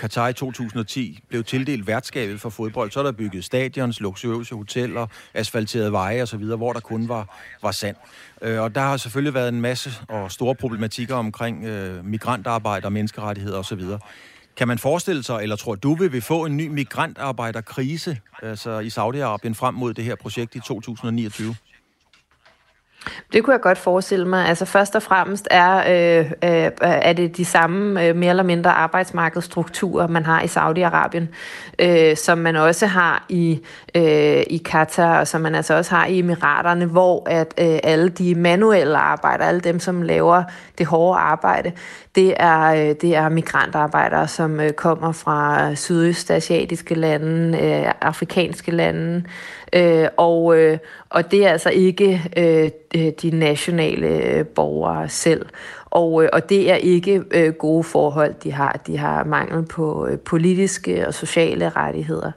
Qatar 0.00 0.28
i 0.28 0.32
2010 0.32 1.20
blev 1.28 1.44
tildelt 1.44 1.86
værtskabet 1.86 2.40
for 2.40 2.50
fodbold, 2.50 2.90
så 2.90 3.00
er 3.00 3.04
der 3.04 3.12
bygget 3.12 3.44
stadions, 3.44 4.00
luksuriøse 4.00 4.54
hoteller, 4.54 5.06
asfalterede 5.34 5.92
veje 5.92 6.22
osv., 6.22 6.44
hvor 6.44 6.72
der 6.72 6.80
kun 6.80 7.08
var, 7.08 7.40
var 7.62 7.70
sand. 7.70 7.96
Øh, 8.42 8.60
og 8.60 8.74
der 8.74 8.80
har 8.80 8.96
selvfølgelig 8.96 9.34
været 9.34 9.48
en 9.48 9.60
masse 9.60 9.90
og 10.08 10.32
store 10.32 10.54
problematikker 10.54 11.14
omkring 11.14 11.64
øh, 11.64 12.04
migrantarbejde 12.04 12.84
og 12.84 12.92
menneskerettigheder 12.92 13.58
osv. 13.58 13.82
Kan 14.60 14.68
man 14.68 14.78
forestille 14.78 15.22
sig, 15.22 15.42
eller 15.42 15.56
tror 15.56 15.74
du, 15.74 15.94
vi 15.94 16.08
vil 16.08 16.22
få 16.22 16.44
en 16.44 16.56
ny 16.56 16.66
migrantarbejderkrise 16.66 18.18
altså 18.42 18.78
i 18.78 18.88
Saudi-Arabien 18.88 19.54
frem 19.54 19.74
mod 19.74 19.94
det 19.94 20.04
her 20.04 20.14
projekt 20.14 20.54
i 20.54 20.60
2029? 20.60 21.56
Det 23.32 23.44
kunne 23.44 23.52
jeg 23.52 23.60
godt 23.60 23.78
forestille 23.78 24.28
mig. 24.28 24.48
Altså 24.48 24.64
først 24.64 24.96
og 24.96 25.02
fremmest 25.02 25.48
er, 25.50 25.76
øh, 25.76 26.32
øh, 26.44 26.64
øh, 26.64 26.70
er 26.80 27.12
det 27.12 27.36
de 27.36 27.44
samme 27.44 28.06
øh, 28.06 28.16
mere 28.16 28.30
eller 28.30 28.42
mindre 28.42 28.70
arbejdsmarkedsstrukturer, 28.70 30.06
man 30.06 30.24
har 30.24 30.42
i 30.42 30.46
Saudi-Arabien, 30.46 31.24
øh, 31.78 32.16
som 32.16 32.38
man 32.38 32.56
også 32.56 32.86
har 32.86 33.24
i, 33.28 33.60
øh, 33.94 34.42
i 34.46 34.62
Katar, 34.64 35.20
og 35.20 35.28
som 35.28 35.40
man 35.40 35.54
altså 35.54 35.74
også 35.74 35.94
har 35.94 36.06
i 36.06 36.18
Emiraterne, 36.18 36.86
hvor 36.86 37.22
at 37.26 37.54
øh, 37.58 37.78
alle 37.82 38.08
de 38.08 38.34
manuelle 38.34 38.98
arbejdere, 38.98 39.48
alle 39.48 39.60
dem, 39.60 39.80
som 39.80 40.02
laver 40.02 40.42
det 40.78 40.86
hårde 40.86 41.18
arbejde, 41.18 41.72
det 42.14 42.34
er, 42.36 42.60
øh, 42.60 42.94
det 43.00 43.16
er 43.16 43.28
migrantarbejdere, 43.28 44.28
som 44.28 44.60
øh, 44.60 44.72
kommer 44.72 45.12
fra 45.12 45.74
sydøstasiatiske 45.74 46.94
lande, 46.94 47.58
øh, 47.58 47.92
afrikanske 48.00 48.70
lande, 48.70 49.24
øh, 49.72 50.08
og, 50.16 50.58
øh, 50.58 50.78
og 51.10 51.30
det 51.30 51.46
er 51.46 51.50
altså 51.50 51.70
ikke 51.70 52.22
øh, 52.36 52.70
de 53.22 53.30
nationale 53.30 54.06
øh, 54.06 54.46
borgere 54.46 55.08
selv. 55.08 55.46
Og, 55.90 56.24
øh, 56.24 56.28
og 56.32 56.48
det 56.48 56.70
er 56.70 56.74
ikke 56.74 57.22
øh, 57.30 57.52
gode 57.52 57.84
forhold, 57.84 58.34
de 58.42 58.52
har. 58.52 58.80
De 58.86 58.98
har 58.98 59.24
mangel 59.24 59.66
på 59.66 60.06
øh, 60.06 60.18
politiske 60.18 61.06
og 61.06 61.14
sociale 61.14 61.68
rettigheder. 61.68 62.32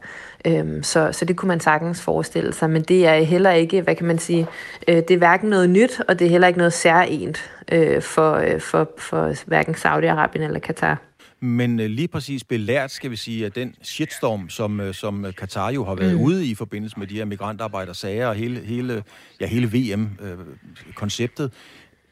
Øhm, 0.47 0.83
så, 0.83 1.09
så 1.11 1.25
det 1.25 1.35
kunne 1.35 1.47
man 1.47 1.59
sagtens 1.59 2.01
forestille 2.01 2.53
sig, 2.53 2.69
men 2.69 2.81
det 2.81 3.07
er 3.07 3.15
heller 3.15 3.51
ikke, 3.51 3.81
hvad 3.81 3.95
kan 3.95 4.05
man 4.05 4.19
sige, 4.19 4.47
øh, 4.87 4.95
det 4.95 5.11
er 5.11 5.17
hverken 5.17 5.49
noget 5.49 5.69
nyt, 5.69 6.01
og 6.07 6.19
det 6.19 6.25
er 6.25 6.29
heller 6.29 6.47
ikke 6.47 6.57
noget 6.57 6.73
særligt 6.73 7.51
øh, 7.71 8.01
for, 8.01 8.33
øh, 8.33 8.59
for, 8.59 8.89
for 8.97 9.33
hverken 9.45 9.75
Saudi-Arabien 9.75 10.43
eller 10.43 10.59
Katar. 10.59 11.12
Men 11.43 11.79
øh, 11.79 11.89
lige 11.89 12.07
præcis 12.07 12.43
belært, 12.43 12.91
skal 12.91 13.11
vi 13.11 13.15
sige, 13.15 13.45
at 13.45 13.55
den 13.55 13.75
shitstorm, 13.81 14.49
som, 14.49 14.79
øh, 14.79 14.93
som 14.93 15.25
Katar 15.37 15.71
jo 15.71 15.85
har 15.85 15.95
været 15.95 16.15
mm. 16.15 16.21
ude 16.21 16.47
i 16.47 16.55
forbindelse 16.55 16.99
med 16.99 17.07
de 17.07 17.15
her 17.15 17.25
migrantarbejdersager 17.25 18.27
og 18.27 18.35
hele, 18.35 18.59
hele, 18.59 19.03
ja, 19.39 19.45
hele 19.45 19.67
VM-konceptet, 19.67 21.43
øh, 21.43 21.49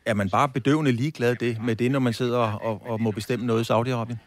er 0.05 0.13
man 0.13 0.29
bare 0.29 0.49
bedøvende 0.49 0.91
ligeglad 0.91 1.35
det, 1.35 1.57
med 1.63 1.75
det, 1.75 1.91
når 1.91 1.99
man 1.99 2.13
sidder 2.13 2.37
og, 2.37 2.81
og 2.85 3.01
må 3.01 3.11
bestemme 3.11 3.45
noget 3.45 3.69
i 3.69 3.73
Saudi-Arabien? 3.73 4.17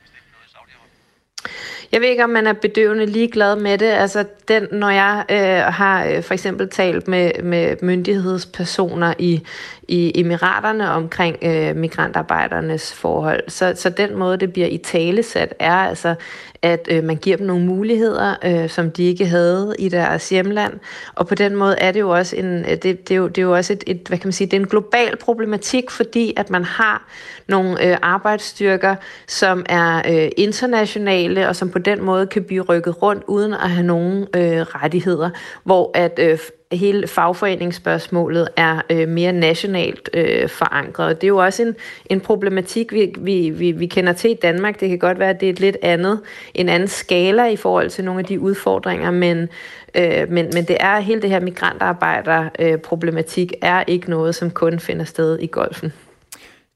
Jeg 1.92 2.00
ved 2.00 2.08
ikke, 2.08 2.24
om 2.24 2.30
man 2.30 2.46
er 2.46 2.52
bedøvende 2.52 3.06
ligeglad 3.06 3.56
med 3.56 3.78
det. 3.78 3.86
Altså, 3.86 4.24
den, 4.48 4.66
når 4.72 4.90
jeg 4.90 5.24
øh, 5.30 5.74
har 5.74 6.06
øh, 6.06 6.22
for 6.22 6.34
eksempel 6.34 6.70
talt 6.70 7.08
med, 7.08 7.42
med 7.42 7.76
myndighedspersoner 7.82 9.14
i, 9.18 9.42
i 9.88 10.20
Emiraterne 10.20 10.90
omkring 10.90 11.36
øh, 11.42 11.76
migrantarbejdernes 11.76 12.92
forhold, 12.92 13.40
så, 13.48 13.72
så 13.76 13.90
den 13.90 14.16
måde, 14.16 14.36
det 14.36 14.52
bliver 14.52 14.68
i 14.68 14.78
talesat, 14.78 15.54
er 15.58 15.74
altså, 15.74 16.14
at 16.62 16.88
øh, 16.90 17.04
man 17.04 17.16
giver 17.16 17.36
dem 17.36 17.46
nogle 17.46 17.64
muligheder, 17.64 18.34
øh, 18.44 18.68
som 18.68 18.90
de 18.90 19.04
ikke 19.04 19.26
havde 19.26 19.74
i 19.78 19.88
deres 19.88 20.28
hjemland. 20.28 20.72
Og 21.14 21.26
på 21.26 21.34
den 21.34 21.56
måde 21.56 21.78
er 21.78 21.92
det 21.92 22.00
jo 22.00 22.10
også 22.10 22.36
en, 22.36 22.64
øh, 22.64 22.70
det, 22.70 22.82
det 22.82 23.10
er 23.10 23.14
jo, 23.14 23.28
det 23.28 23.38
er 23.38 23.42
jo 23.42 23.54
også 23.54 23.72
et, 23.72 23.84
et, 23.86 24.00
hvad 24.08 24.18
kan 24.18 24.26
man 24.28 24.32
sige, 24.32 24.46
det 24.46 24.56
er 24.56 24.60
en 24.60 24.68
global 24.68 25.16
problematik, 25.16 25.90
fordi 25.90 26.34
at 26.36 26.50
man 26.50 26.64
har 26.64 27.08
nogle 27.48 27.90
øh, 27.90 27.96
arbejdsstyrker, 28.02 28.96
som 29.26 29.66
er 29.68 30.02
øh, 30.10 30.30
internationale, 30.36 31.48
og 31.48 31.56
som 31.56 31.70
på 31.70 31.78
den 31.78 32.02
måde 32.02 32.26
kan 32.26 32.44
blive 32.44 32.62
rykket 32.62 33.02
rundt, 33.02 33.24
uden 33.26 33.54
at 33.54 33.70
have 33.70 33.86
nogen 33.86 34.26
øh, 34.36 34.60
rettigheder, 34.60 35.30
hvor 35.64 35.90
at 35.94 36.18
øh, 36.22 36.38
hele 36.72 37.06
fagforeningsspørgsmålet 37.06 38.48
er 38.56 38.80
øh, 38.90 39.08
mere 39.08 39.32
nationalt 39.32 40.10
øh, 40.14 40.48
forankret. 40.48 41.20
Det 41.20 41.26
er 41.26 41.28
jo 41.28 41.36
også 41.36 41.62
en, 41.62 41.74
en 42.06 42.20
problematik, 42.20 42.92
vi, 42.92 43.14
vi, 43.18 43.50
vi, 43.50 43.72
vi 43.72 43.86
kender 43.86 44.12
til 44.12 44.30
i 44.30 44.36
Danmark. 44.42 44.80
Det 44.80 44.88
kan 44.88 44.98
godt 44.98 45.18
være, 45.18 45.30
at 45.30 45.40
det 45.40 45.48
er 45.48 45.52
et 45.52 45.60
lidt 45.60 45.76
andet, 45.82 46.20
en 46.54 46.68
anden 46.68 46.88
skala 46.88 47.46
i 47.46 47.56
forhold 47.56 47.90
til 47.90 48.04
nogle 48.04 48.20
af 48.20 48.24
de 48.24 48.40
udfordringer, 48.40 49.10
men, 49.10 49.48
øh, 49.94 50.30
men, 50.30 50.50
men 50.54 50.64
det 50.64 50.76
er 50.80 51.00
hele 51.00 51.22
det 51.22 51.30
her 51.30 51.40
migrantarbejder-problematik 51.40 53.52
øh, 53.52 53.68
er 53.68 53.84
ikke 53.86 54.10
noget, 54.10 54.34
som 54.34 54.50
kun 54.50 54.78
finder 54.78 55.04
sted 55.04 55.38
i 55.38 55.46
golfen. 55.46 55.92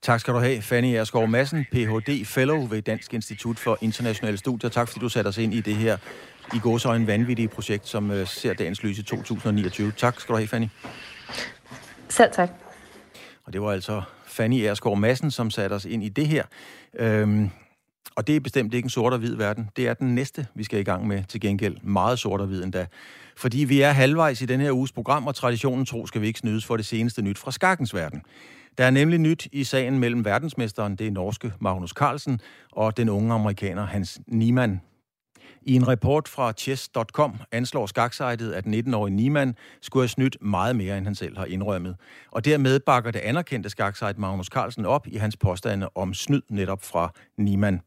Tak 0.03 0.21
skal 0.21 0.35
du 0.35 0.39
have, 0.39 0.63
Fanny 0.63 0.95
Erskov 0.95 1.29
Madsen, 1.29 1.67
Ph.D. 1.73 2.27
Fellow 2.27 2.67
ved 2.67 2.83
Dansk 2.83 3.15
Institut 3.15 3.59
for 3.59 3.79
Internationale 3.81 4.39
Studier. 4.39 4.71
Tak 4.71 4.89
fordi 4.89 5.01
du 5.01 5.09
satte 5.09 5.29
os 5.29 5.39
ind 5.39 5.55
i 5.55 5.61
det 5.61 5.75
her 5.75 5.97
i 6.55 6.59
går 6.59 6.79
så 6.79 6.93
en 6.93 7.07
vanvittig 7.07 7.51
projekt, 7.51 7.89
som 7.89 8.11
uh, 8.11 8.27
ser 8.27 8.53
dagens 8.53 8.83
lys 8.83 8.99
i 8.99 9.03
2029. 9.03 9.93
Tak 9.97 10.21
skal 10.21 10.33
du 10.33 10.37
have, 10.37 10.49
Fanny. 10.49 10.67
Selv 12.09 12.33
tak. 12.33 12.51
Og 13.45 13.53
det 13.53 13.63
var 13.63 13.73
altså 13.73 14.03
Fanny 14.27 14.55
Erskov 14.55 14.97
Madsen, 14.97 15.31
som 15.31 15.51
satte 15.51 15.75
os 15.75 15.85
ind 15.85 16.05
i 16.05 16.09
det 16.09 16.29
her. 16.29 16.45
Øhm, 16.99 17.51
og 18.17 18.27
det 18.27 18.37
er 18.37 18.41
bestemt 18.41 18.75
ikke 18.75 18.87
en 18.87 18.91
sort 18.91 19.13
og 19.13 19.19
hvid 19.19 19.37
verden. 19.37 19.71
Det 19.77 19.89
er 19.89 19.95
den 19.95 20.15
næste, 20.15 20.47
vi 20.55 20.65
skal 20.65 20.81
i 20.81 20.83
gang 20.83 21.07
med 21.07 21.25
til 21.29 21.41
gengæld. 21.41 21.77
Meget 21.83 22.19
sort 22.19 22.41
og 22.41 22.47
hvid 22.47 22.63
endda. 22.63 22.87
Fordi 23.37 23.65
vi 23.65 23.81
er 23.81 23.91
halvvejs 23.91 24.43
i 24.43 24.47
den 24.47 24.61
her 24.61 24.73
uges 24.73 24.93
program, 24.93 25.27
og 25.27 25.35
traditionen 25.35 25.87
tro 25.87 26.07
skal 26.07 26.21
vi 26.21 26.27
ikke 26.27 26.39
snydes 26.39 26.65
for 26.65 26.77
det 26.77 26.87
seneste 26.87 27.23
nyt 27.23 27.39
fra 27.39 27.53
skakkens 27.53 27.95
verden. 27.95 28.23
Der 28.79 28.85
er 28.85 28.91
nemlig 28.91 29.19
nyt 29.19 29.49
i 29.53 29.65
sagen 29.65 29.99
mellem 29.99 30.25
verdensmesteren, 30.25 30.97
det 30.97 31.07
er 31.07 31.11
norske 31.11 31.53
Magnus 31.61 31.91
Carlsen, 31.91 32.41
og 32.73 32.97
den 32.97 33.09
unge 33.09 33.35
amerikaner 33.35 33.87
Hans 33.87 34.21
Niemann. 34.27 34.81
I 35.69 35.75
en 35.75 35.89
rapport 35.89 36.29
fra 36.29 36.53
chess.com 36.53 37.35
anslår 37.53 37.87
skaksejtet, 37.87 38.53
at 38.53 38.67
19-årige 38.67 39.17
Niemann 39.17 39.55
skulle 39.81 40.03
have 40.03 40.09
snydt 40.09 40.37
meget 40.41 40.77
mere, 40.77 40.99
end 40.99 41.07
han 41.07 41.15
selv 41.15 41.39
har 41.39 41.45
indrømmet. 41.45 41.97
Og 42.31 42.45
dermed 42.45 42.81
bakker 42.81 43.11
det 43.11 43.19
anerkendte 43.19 43.71
skaksejt 43.71 44.19
Magnus 44.19 44.47
Carlsen 44.47 44.87
op 44.87 45.07
i 45.07 45.17
hans 45.17 45.37
påstande 45.37 45.89
om 45.95 46.15
snyd 46.15 46.43
netop 46.49 46.85
fra 46.85 47.13
Niemann. 47.39 47.81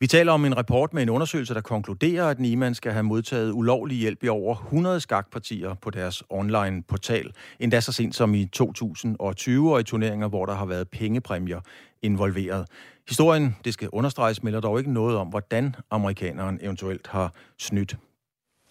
Vi 0.00 0.06
taler 0.06 0.32
om 0.32 0.44
en 0.44 0.56
rapport 0.56 0.94
med 0.94 1.02
en 1.02 1.08
undersøgelse, 1.08 1.54
der 1.54 1.60
konkluderer, 1.60 2.28
at 2.28 2.40
Niemann 2.40 2.74
skal 2.74 2.92
have 2.92 3.02
modtaget 3.02 3.52
ulovlig 3.52 3.98
hjælp 3.98 4.24
i 4.24 4.28
over 4.28 4.54
100 4.54 5.00
skakpartier 5.00 5.74
på 5.74 5.90
deres 5.90 6.22
online 6.30 6.82
portal. 6.82 7.32
Endda 7.60 7.80
så 7.80 7.92
sent 7.92 8.14
som 8.14 8.34
i 8.34 8.46
2020 8.46 9.74
og 9.74 9.80
i 9.80 9.82
turneringer, 9.82 10.28
hvor 10.28 10.46
der 10.46 10.54
har 10.54 10.66
været 10.66 10.88
pengepræmier 10.88 11.60
involveret. 12.02 12.66
Historien, 13.08 13.56
det 13.64 13.74
skal 13.74 13.88
understreges, 13.92 14.42
melder 14.42 14.60
dog 14.60 14.78
ikke 14.78 14.92
noget 14.92 15.16
om, 15.16 15.26
hvordan 15.26 15.76
amerikaneren 15.90 16.58
eventuelt 16.62 17.06
har 17.06 17.32
snydt. 17.58 17.96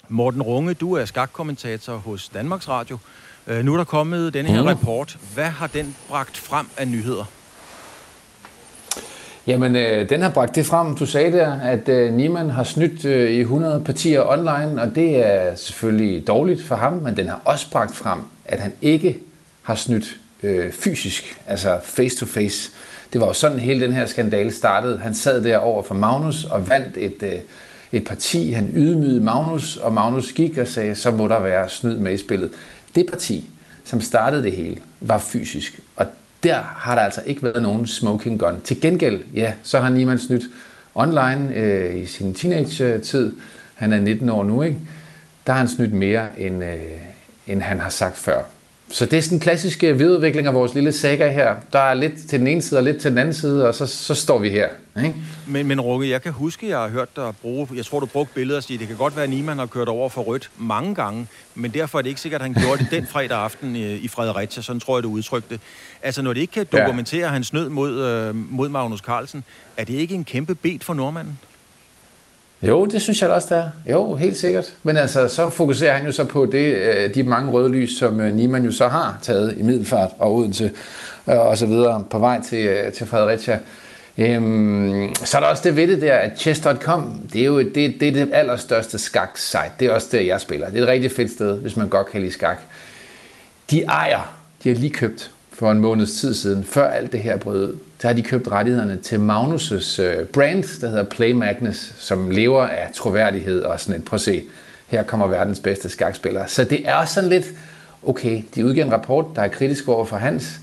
Morten 0.08 0.42
Runge, 0.42 0.74
du 0.74 0.94
er 0.94 1.06
skakkommentator 1.06 1.94
hos 1.94 2.30
Danmarks 2.30 2.70
Radio. 2.70 2.98
Øh, 3.48 3.66
nu 3.66 3.74
er 3.74 3.78
der 3.78 3.84
kommet 3.84 4.34
denne 4.34 4.50
her 4.50 4.62
mm. 4.62 4.68
rapport. 4.68 5.18
Hvad 5.34 5.46
har 5.46 5.68
den 5.68 5.96
bragt 6.10 6.38
frem 6.38 6.68
af 6.78 6.88
nyheder? 6.88 7.26
Jamen, 9.48 9.76
øh, 9.76 10.10
den 10.10 10.22
har 10.22 10.30
bragt 10.30 10.56
det 10.56 10.66
frem, 10.66 10.96
du 10.96 11.06
sagde 11.06 11.32
der, 11.32 11.60
at 11.60 11.90
øh, 11.90 12.14
Niemann 12.14 12.50
har 12.50 12.64
snydt 12.64 13.06
øh, 13.06 13.32
i 13.32 13.40
100 13.40 13.84
partier 13.84 14.24
online, 14.32 14.82
og 14.82 14.96
det 14.96 15.26
er 15.26 15.56
selvfølgelig 15.56 16.28
dårligt 16.28 16.64
for 16.64 16.76
ham, 16.76 16.94
men 16.94 17.18
den 17.18 17.28
har 17.28 17.42
også 17.46 17.72
bragt 17.72 17.96
frem, 17.96 18.20
at 18.46 18.60
han 18.60 18.74
ikke 18.82 19.20
har 19.62 19.76
snydt 19.76 20.18
øh, 20.44 20.72
fysisk, 20.72 21.42
altså 21.48 21.80
face 21.84 22.18
to 22.18 22.26
face. 22.26 22.72
Det 23.14 23.22
var 23.22 23.28
jo 23.28 23.34
sådan, 23.34 23.60
hele 23.60 23.86
den 23.86 23.94
her 23.94 24.06
skandale 24.06 24.52
startede. 24.52 24.98
Han 24.98 25.14
sad 25.14 25.44
der 25.44 25.58
over 25.58 25.84
for 25.84 25.96
Magnus 25.96 26.44
og 26.44 26.70
vandt 26.70 26.98
et, 26.98 27.24
øh, 27.24 27.40
et 27.92 28.04
parti. 28.04 28.52
Han 28.52 28.72
ydmygede 28.76 29.22
Magnus, 29.22 29.78
og 29.78 29.94
Magnus 29.94 30.34
gik 30.34 30.58
og 30.58 30.68
sagde, 30.68 30.96
så 30.96 31.12
må 31.12 31.28
der 31.28 31.40
være 31.40 31.70
snyd 31.70 31.98
med 31.98 32.14
i 32.14 32.18
spillet. 32.18 32.52
Det 32.96 33.06
parti, 33.10 33.50
som 33.84 34.02
startede 34.02 34.44
det 34.44 34.52
hele, 34.52 34.78
var 35.02 35.18
fysisk, 35.18 35.80
og 35.96 36.06
der 36.44 36.56
har 36.56 36.96
der 36.96 37.02
altså 37.02 37.22
ikke 37.26 37.44
været 37.44 37.62
nogen 37.62 37.88
smoking 37.88 38.40
gun. 38.40 38.62
Til 38.64 38.82
gengæld, 38.82 39.24
ja, 39.34 39.54
så 39.64 39.80
har 39.80 39.90
Niemann 39.90 40.20
snydt 40.20 40.44
online 40.96 41.56
øh, 41.56 41.96
i 41.96 42.06
sin 42.06 42.34
teenage-tid. 42.34 43.34
Han 43.76 43.94
er 43.94 44.00
19 44.00 44.30
år 44.30 44.44
nu, 44.44 44.62
ikke? 44.62 44.78
Der 45.48 45.54
har 45.54 45.60
han 45.60 45.68
snydt 45.68 45.94
mere, 45.94 46.28
end, 46.38 46.64
øh, 46.64 46.80
end 47.48 47.62
han 47.62 47.80
har 47.80 47.90
sagt 47.90 48.18
før. 48.18 48.42
Så 48.90 49.06
det 49.06 49.18
er 49.18 49.22
sådan 49.22 49.36
en 49.36 49.40
klassisk 49.40 49.82
videreudvikling 49.82 50.48
af 50.48 50.54
vores 50.54 50.74
lille 50.74 50.92
saga 50.92 51.32
her. 51.32 51.56
Der 51.74 51.80
er 51.80 51.94
lidt 51.94 52.30
til 52.30 52.40
den 52.40 52.48
ene 52.48 52.62
side 52.62 52.80
og 52.80 52.84
lidt 52.84 53.02
til 53.02 53.12
den 53.12 53.18
anden 53.18 53.34
side, 53.34 53.68
og 53.68 53.76
så, 53.76 53.86
så 53.86 54.16
står 54.16 54.40
vi 54.40 54.50
her. 54.50 54.68
Ikke? 54.98 55.16
Men, 55.48 55.68
men 55.68 55.82
Rukke, 55.82 56.10
jeg 56.10 56.22
kan 56.22 56.32
huske, 56.32 56.70
jeg 56.70 56.78
har 56.78 56.88
hørt 56.90 57.16
dig 57.16 57.34
bruge, 57.42 57.68
jeg 57.76 57.86
tror 57.86 58.00
du 58.00 58.06
brugte 58.06 58.34
billeder 58.34 58.58
og 58.58 58.64
sige, 58.64 58.80
det 58.80 58.88
kan 58.88 58.98
godt 58.98 59.16
være, 59.16 59.24
at 59.24 59.30
Niemann 59.30 59.60
har 59.60 59.66
kørt 59.66 59.88
over 59.88 60.10
for 60.10 60.22
rødt 60.22 60.50
mange 60.58 60.96
gange, 60.96 61.28
men 61.56 61.72
derfor 61.72 61.98
er 61.98 62.02
det 62.02 62.10
ikke 62.10 62.22
sikkert, 62.22 62.42
at 62.42 62.48
han 62.48 62.64
gjorde 62.64 62.84
det 62.84 62.92
den 62.92 63.08
fredag 63.14 63.38
aften 63.38 63.76
i, 63.76 64.08
Fredericia, 64.08 64.62
sådan 64.62 64.80
tror 64.80 64.98
jeg, 64.98 65.04
du 65.04 65.10
udtrykte 65.10 65.60
Altså, 66.02 66.22
når 66.22 66.34
det 66.34 66.42
ikke 66.42 66.54
kan 66.54 66.68
dokumentere 66.72 67.26
ja. 67.26 67.34
hans 67.34 67.54
nød 67.54 67.70
mod, 67.70 68.00
øh, 68.04 68.36
mod 68.36 68.70
Magnus 68.70 69.00
Carlsen, 69.00 69.44
er 69.78 69.84
det 69.84 69.94
ikke 69.94 70.16
en 70.16 70.26
kæmpe 70.26 70.56
bed 70.56 70.80
for 70.82 70.94
nordmanden? 70.94 71.40
Jo, 72.62 72.86
det 72.86 73.02
synes 73.02 73.22
jeg 73.22 73.30
også, 73.30 73.48
der 73.56 73.62
er. 73.62 73.70
Jo, 73.92 74.16
helt 74.16 74.38
sikkert. 74.38 74.74
Men 74.84 74.98
altså, 74.98 75.28
så 75.28 75.50
fokuserer 75.50 75.98
han 75.98 76.06
jo 76.06 76.12
så 76.12 76.24
på 76.24 76.46
det, 76.46 76.76
øh, 76.76 77.16
de 77.16 77.24
mange 77.24 77.52
røde 77.52 77.70
lys, 77.70 77.98
som 77.98 78.20
øh, 78.20 78.36
Niemann 78.36 78.66
jo 78.66 78.72
så 78.72 78.88
har 78.88 79.18
taget 79.22 79.58
i 79.58 79.62
Middelfart 79.62 80.12
og 80.20 80.36
Odense 80.36 80.72
øh, 81.30 81.40
og 81.40 81.58
så 81.58 81.66
videre 81.66 82.04
på 82.10 82.20
vej 82.20 82.42
til, 82.42 82.92
til 82.94 83.08
Fredericia. 83.08 83.60
Øhm, 84.18 85.16
så 85.16 85.38
er 85.38 85.42
der 85.42 85.48
også 85.48 85.64
det 85.64 85.76
ved 85.76 85.88
det 85.88 86.02
der, 86.02 86.16
at 86.16 86.40
chess.com, 86.40 87.22
det 87.34 87.42
er 87.42 87.46
jo 87.46 87.60
det, 87.60 87.76
det, 87.76 88.08
er 88.08 88.12
det 88.12 88.30
allerstørste 88.34 89.00
skak-site. 89.00 89.72
Det 89.80 89.88
er 89.88 89.92
også 89.92 90.08
det, 90.12 90.28
jeg 90.28 90.42
spiller. 90.42 90.70
Det 90.70 90.80
er 90.80 90.84
et 90.84 90.88
rigtig 90.88 91.12
fedt 91.12 91.32
sted, 91.32 91.60
hvis 91.60 91.76
man 91.76 91.90
godt 91.90 92.08
kan 92.08 92.22
lide 92.22 92.34
skak. 92.34 92.58
De 93.72 93.84
ejer, 93.84 94.36
de 94.64 94.70
har 94.70 94.76
lige 94.76 94.94
købt 94.94 95.32
for 95.58 95.72
en 95.72 95.80
måneds 95.80 96.12
tid 96.12 96.34
siden, 96.34 96.64
før 96.64 96.88
alt 96.88 97.12
det 97.12 97.20
her 97.20 97.38
brød 97.38 97.70
ud, 97.70 97.78
så 98.00 98.08
har 98.08 98.14
de 98.14 98.22
købt 98.22 98.48
rettighederne 98.48 98.98
til 98.98 99.16
Magnus' 99.16 100.02
øh, 100.02 100.26
brand, 100.26 100.82
der 100.82 100.90
hedder 100.90 101.04
Play 101.04 101.32
Magnus, 101.32 101.94
som 101.98 102.30
lever 102.30 102.64
af 102.64 102.90
troværdighed 102.94 103.62
og 103.62 103.80
sådan 103.80 104.02
et, 104.02 104.06
prøv 104.06 104.16
at 104.16 104.22
se, 104.22 104.44
her 104.88 105.04
kommer 105.04 105.28
verdens 105.28 105.60
bedste 105.60 105.90
skakspiller. 105.90 106.46
Så 106.46 106.64
det 106.64 106.88
er 106.88 106.96
også 106.96 107.14
sådan 107.14 107.30
lidt, 107.30 107.46
okay, 108.04 108.42
de 108.56 108.66
udgiver 108.66 108.86
en 108.86 108.92
rapport, 108.92 109.26
der 109.36 109.42
er 109.42 109.48
kritisk 109.48 109.88
over 109.88 110.06
for 110.06 110.18
Hans. 110.18 110.60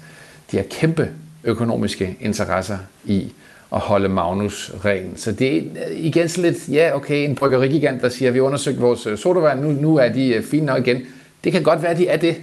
De 0.50 0.56
har 0.56 0.64
kæmpe 0.70 1.08
økonomiske 1.44 2.16
interesser 2.20 2.78
i 3.04 3.32
at 3.72 3.80
holde 3.80 4.08
Magnus 4.08 4.72
ren. 4.84 5.16
Så 5.16 5.32
det 5.32 5.56
er 5.56 5.62
øh, 5.90 5.96
igen 5.96 6.28
sådan 6.28 6.52
lidt, 6.52 6.68
ja 6.68 6.96
okay, 6.96 7.24
en 7.24 7.34
bryggerigigant, 7.34 8.02
der 8.02 8.08
siger, 8.08 8.30
vi 8.30 8.38
har 8.38 8.44
undersøgt 8.44 8.80
vores 8.80 9.06
øh, 9.06 9.18
sodavand, 9.18 9.60
nu, 9.60 9.72
nu 9.72 9.96
er 9.96 10.08
de 10.08 10.42
fine 10.50 10.66
nok 10.66 10.86
igen. 10.86 11.02
Det 11.44 11.52
kan 11.52 11.62
godt 11.62 11.82
være, 11.82 11.96
de 11.96 12.08
er 12.08 12.16
det, 12.16 12.36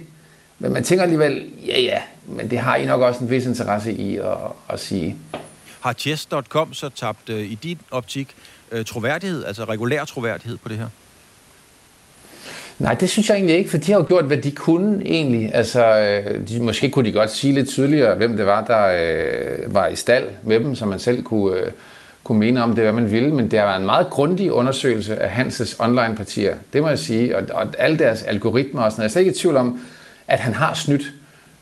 men 0.58 0.72
man 0.72 0.84
tænker 0.84 1.02
alligevel, 1.02 1.42
ja 1.66 1.80
ja, 1.80 1.98
men 2.26 2.50
det 2.50 2.58
har 2.58 2.76
I 2.76 2.86
nok 2.86 3.00
også 3.00 3.20
en 3.20 3.30
vis 3.30 3.46
interesse 3.46 3.92
i 3.92 4.16
at, 4.16 4.36
at 4.70 4.80
sige. 4.80 5.16
Har 5.80 5.92
chess.com 5.92 6.74
så 6.74 6.88
tabt 6.88 7.28
øh, 7.28 7.40
i 7.40 7.54
din 7.54 7.78
optik 7.90 8.34
øh, 8.72 8.84
troværdighed, 8.84 9.44
altså 9.44 9.64
regulær 9.64 10.04
troværdighed 10.04 10.58
på 10.58 10.68
det 10.68 10.78
her? 10.78 10.86
Nej, 12.78 12.94
det 12.94 13.10
synes 13.10 13.28
jeg 13.28 13.34
egentlig 13.34 13.56
ikke, 13.56 13.70
for 13.70 13.78
de 13.78 13.92
har 13.92 13.98
jo 13.98 14.04
gjort, 14.08 14.24
hvad 14.24 14.36
de 14.36 14.50
kunne 14.50 15.02
egentlig. 15.06 15.54
Altså, 15.54 15.98
øh, 15.98 16.48
de, 16.48 16.62
måske 16.62 16.90
kunne 16.90 17.08
de 17.08 17.12
godt 17.12 17.30
sige 17.30 17.54
lidt 17.54 17.68
tydeligere, 17.68 18.14
hvem 18.14 18.36
det 18.36 18.46
var, 18.46 18.64
der 18.64 18.86
øh, 18.86 19.74
var 19.74 19.86
i 19.86 19.96
stald 19.96 20.28
med 20.42 20.60
dem, 20.60 20.74
så 20.74 20.86
man 20.86 20.98
selv 20.98 21.22
kunne, 21.22 21.56
øh, 21.56 21.72
kunne 22.24 22.38
mene 22.38 22.62
om 22.62 22.74
det, 22.74 22.84
hvad 22.84 22.92
man 22.92 23.10
ville. 23.10 23.34
Men 23.34 23.50
det 23.50 23.58
har 23.58 23.66
været 23.66 23.80
en 23.80 23.86
meget 23.86 24.10
grundig 24.10 24.52
undersøgelse 24.52 25.16
af 25.16 25.30
Hanses 25.30 25.76
online-partier. 25.78 26.56
Det 26.72 26.82
må 26.82 26.88
jeg 26.88 26.98
sige. 26.98 27.36
Og, 27.36 27.42
og 27.52 27.66
alle 27.78 27.98
deres 27.98 28.22
algoritmer 28.22 28.82
og 28.82 28.92
sådan 28.92 29.00
noget. 29.00 29.08
Jeg 29.08 29.10
er 29.10 29.12
slet 29.12 29.20
ikke 29.20 29.38
i 29.38 29.40
tvivl 29.40 29.56
om, 29.56 29.80
at 30.28 30.38
han 30.38 30.54
har 30.54 30.74
snydt 30.74 31.02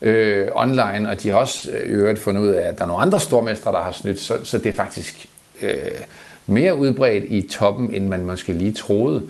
øh, 0.01 0.47
online, 0.55 1.09
og 1.09 1.23
de 1.23 1.29
har 1.29 1.35
også 1.35 1.71
øh, 1.71 1.89
i 1.89 1.91
øvrigt 1.91 2.19
fundet 2.19 2.41
ud 2.41 2.47
af, 2.47 2.67
at 2.67 2.77
der 2.77 2.83
er 2.83 2.87
nogle 2.87 3.01
andre 3.01 3.19
stormestre, 3.19 3.71
der 3.71 3.81
har 3.81 3.91
snydt, 3.91 4.19
så, 4.19 4.37
så 4.43 4.57
det 4.57 4.65
er 4.65 4.73
faktisk 4.73 5.25
øh, 5.61 5.75
mere 6.45 6.75
udbredt 6.75 7.23
i 7.27 7.41
toppen, 7.41 7.93
end 7.93 8.07
man 8.07 8.25
måske 8.25 8.53
lige 8.53 8.71
troede. 8.71 9.23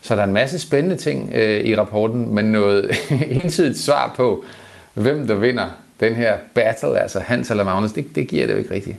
Så 0.00 0.14
der 0.14 0.22
er 0.22 0.26
en 0.26 0.32
masse 0.32 0.58
spændende 0.58 0.96
ting 0.96 1.32
øh, 1.34 1.64
i 1.64 1.76
rapporten, 1.76 2.34
men 2.34 2.44
noget 2.44 2.90
ensidigt 3.42 3.78
svar 3.78 4.14
på, 4.16 4.44
hvem 4.94 5.26
der 5.26 5.34
vinder 5.34 5.68
den 6.00 6.14
her 6.14 6.38
battle, 6.54 7.00
altså 7.00 7.20
Hans 7.20 7.50
eller 7.50 7.64
Magnus, 7.64 7.92
det, 7.92 8.14
det 8.14 8.28
giver 8.28 8.46
det 8.46 8.52
jo 8.52 8.58
ikke 8.58 8.74
rigtigt. 8.74 8.96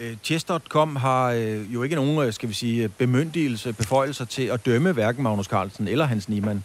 Øh, 0.00 0.16
Chess.com 0.24 0.96
har 0.96 1.32
øh, 1.32 1.74
jo 1.74 1.82
ikke 1.82 1.96
nogen, 1.96 2.26
øh, 2.26 2.32
skal 2.32 2.48
vi 2.48 2.54
sige, 2.54 2.88
bemyndigelse, 2.88 3.72
beføjelser 3.72 4.24
til 4.24 4.42
at 4.42 4.66
dømme 4.66 4.92
hverken 4.92 5.22
Magnus 5.22 5.46
Carlsen 5.46 5.88
eller 5.88 6.04
Hans 6.04 6.28
Niemann. 6.28 6.64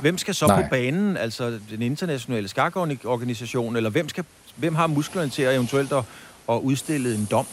Hvem 0.00 0.18
skal 0.18 0.34
så 0.34 0.46
Nej. 0.46 0.62
på 0.62 0.68
banen, 0.70 1.16
altså 1.16 1.58
den 1.70 1.82
internationale 1.82 2.48
skakorganisation, 2.48 3.76
eller 3.76 3.90
hvem, 3.90 4.08
skal, 4.08 4.24
hvem 4.56 4.74
har 4.74 4.86
musklerne 4.86 5.30
til 5.30 5.42
at 5.42 5.54
eventuelt 5.54 5.92
at, 5.92 6.04
at 6.48 6.54
udstille 6.54 7.14
en 7.14 7.28
dom? 7.30 7.46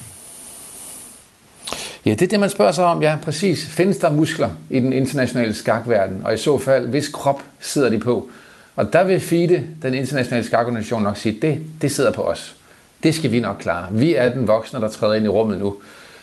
Ja, 2.06 2.12
det 2.12 2.22
er 2.22 2.28
det, 2.28 2.40
man 2.40 2.50
spørger 2.50 2.72
sig 2.72 2.86
om. 2.86 3.02
Ja, 3.02 3.18
præcis. 3.22 3.68
Findes 3.68 3.98
der 3.98 4.12
muskler 4.12 4.50
i 4.70 4.80
den 4.80 4.94
internationale 4.94 5.54
skakverden? 5.54 6.22
Og 6.24 6.34
i 6.34 6.38
så 6.38 6.58
fald, 6.58 6.88
hvis 6.88 7.08
krop 7.08 7.44
sidder 7.60 7.90
de 7.90 8.00
på? 8.00 8.30
Og 8.76 8.94
der 8.94 9.04
vil 9.04 9.20
FIDE, 9.20 9.64
den 9.82 9.94
internationale 9.94 10.46
skakorganisation, 10.46 11.04
nok 11.04 11.18
sige, 11.18 11.40
det, 11.42 11.62
det 11.82 11.92
sidder 11.92 12.12
på 12.12 12.22
os. 12.22 12.56
Det 13.04 13.16
skal 13.16 13.32
vi 13.32 13.40
nok 13.40 13.58
klare. 13.60 13.88
Vi 13.92 14.16
er 14.16 14.30
den 14.30 14.48
voksne, 14.48 14.82
der 14.82 14.90
træder 14.90 15.14
ind 15.14 15.26
i 15.26 15.28
rummet 15.28 15.60
nu. 15.60 15.76